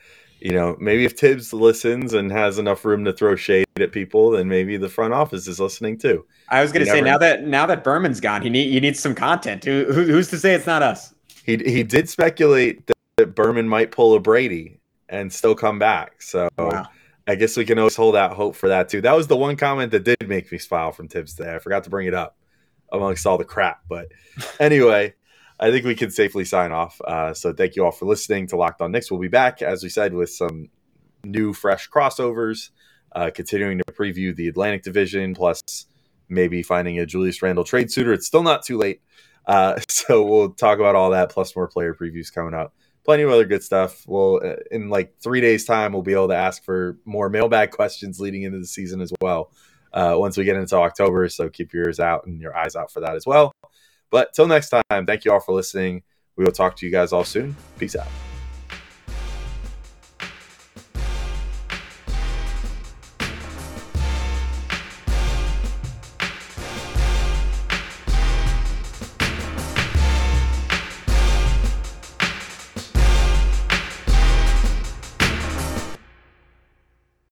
you 0.40 0.52
know, 0.52 0.76
maybe 0.78 1.04
if 1.04 1.16
Tibbs 1.16 1.52
listens 1.52 2.12
and 2.12 2.30
has 2.30 2.58
enough 2.58 2.84
room 2.84 3.04
to 3.06 3.12
throw 3.12 3.36
shade 3.36 3.66
at 3.80 3.90
people, 3.90 4.32
then 4.32 4.48
maybe 4.48 4.76
the 4.76 4.88
front 4.88 5.14
office 5.14 5.48
is 5.48 5.58
listening 5.58 5.96
too. 5.96 6.26
I 6.50 6.60
was 6.60 6.72
going 6.72 6.84
to 6.84 6.90
say 6.90 7.00
never- 7.00 7.06
now 7.06 7.18
that 7.18 7.44
now 7.44 7.66
that 7.66 7.82
Berman's 7.82 8.20
gone, 8.20 8.42
he 8.42 8.50
need 8.50 8.70
he 8.70 8.80
needs 8.80 9.00
some 9.00 9.14
content. 9.14 9.64
Who, 9.64 9.86
who, 9.86 10.04
who's 10.04 10.28
to 10.28 10.38
say 10.38 10.54
it's 10.54 10.66
not 10.66 10.82
us? 10.82 11.14
He 11.44 11.56
he 11.56 11.82
did 11.82 12.08
speculate 12.08 12.86
Berman 13.36 13.68
might 13.68 13.92
pull 13.92 14.14
a 14.14 14.20
Brady 14.20 14.80
and 15.08 15.32
still 15.32 15.54
come 15.54 15.78
back. 15.78 16.20
So 16.20 16.48
Wow. 16.58 16.88
I 17.28 17.36
guess 17.36 17.56
we 17.56 17.64
can 17.64 17.78
always 17.78 17.94
hold 17.96 18.16
out 18.16 18.32
hope 18.32 18.56
for 18.56 18.68
that 18.68 18.88
too. 18.88 19.00
That 19.00 19.16
was 19.16 19.28
the 19.28 19.36
one 19.36 19.56
comment 19.56 19.92
that 19.92 20.04
did 20.04 20.28
make 20.28 20.50
me 20.50 20.58
smile 20.58 20.90
from 20.90 21.06
Tibbs 21.08 21.34
today. 21.34 21.54
I 21.54 21.58
forgot 21.60 21.84
to 21.84 21.90
bring 21.90 22.08
it 22.08 22.14
up 22.14 22.36
amongst 22.92 23.26
all 23.26 23.38
the 23.38 23.44
crap, 23.44 23.82
but 23.88 24.08
anyway. 24.60 25.14
I 25.58 25.70
think 25.70 25.86
we 25.86 25.94
can 25.94 26.10
safely 26.10 26.44
sign 26.44 26.70
off. 26.70 27.00
Uh, 27.00 27.32
so 27.32 27.52
thank 27.52 27.76
you 27.76 27.84
all 27.86 27.90
for 27.90 28.04
listening 28.04 28.46
to 28.48 28.56
Locked 28.56 28.82
On 28.82 28.92
Knicks. 28.92 29.10
We'll 29.10 29.20
be 29.20 29.28
back, 29.28 29.62
as 29.62 29.82
we 29.82 29.88
said, 29.88 30.12
with 30.12 30.28
some 30.30 30.68
new, 31.24 31.52
fresh 31.52 31.88
crossovers, 31.88 32.70
uh, 33.12 33.30
continuing 33.34 33.78
to 33.78 33.84
preview 33.84 34.36
the 34.36 34.48
Atlantic 34.48 34.82
Division, 34.82 35.34
plus 35.34 35.62
maybe 36.28 36.62
finding 36.62 36.98
a 36.98 37.06
Julius 37.06 37.40
Randle 37.40 37.64
trade 37.64 37.90
suitor. 37.90 38.12
It's 38.12 38.26
still 38.26 38.42
not 38.42 38.64
too 38.64 38.76
late. 38.76 39.00
Uh, 39.46 39.80
so 39.88 40.24
we'll 40.24 40.50
talk 40.50 40.78
about 40.78 40.94
all 40.94 41.10
that, 41.10 41.30
plus 41.30 41.56
more 41.56 41.68
player 41.68 41.94
previews 41.94 42.32
coming 42.32 42.52
up. 42.52 42.74
Plenty 43.06 43.22
of 43.22 43.30
other 43.30 43.44
good 43.44 43.62
stuff. 43.62 44.02
We'll, 44.06 44.40
uh, 44.44 44.56
in 44.72 44.90
like 44.90 45.14
three 45.22 45.40
days' 45.40 45.64
time, 45.64 45.92
we'll 45.92 46.02
be 46.02 46.12
able 46.12 46.28
to 46.28 46.36
ask 46.36 46.64
for 46.64 46.98
more 47.04 47.30
mailbag 47.30 47.70
questions 47.70 48.18
leading 48.18 48.42
into 48.42 48.58
the 48.58 48.66
season 48.66 49.00
as 49.00 49.12
well. 49.22 49.52
Uh, 49.92 50.16
once 50.18 50.36
we 50.36 50.42
get 50.44 50.56
into 50.56 50.76
October, 50.76 51.28
so 51.28 51.48
keep 51.48 51.72
your 51.72 51.84
ears 51.84 52.00
out 52.00 52.26
and 52.26 52.40
your 52.40 52.54
eyes 52.54 52.74
out 52.74 52.92
for 52.92 53.00
that 53.00 53.14
as 53.14 53.24
well. 53.24 53.52
But 54.10 54.34
till 54.34 54.48
next 54.48 54.70
time, 54.70 55.06
thank 55.06 55.24
you 55.24 55.32
all 55.32 55.40
for 55.40 55.54
listening. 55.54 56.02
We 56.34 56.44
will 56.44 56.52
talk 56.52 56.76
to 56.76 56.86
you 56.86 56.92
guys 56.92 57.12
all 57.12 57.24
soon. 57.24 57.56
Peace 57.78 57.94
out. 57.96 58.08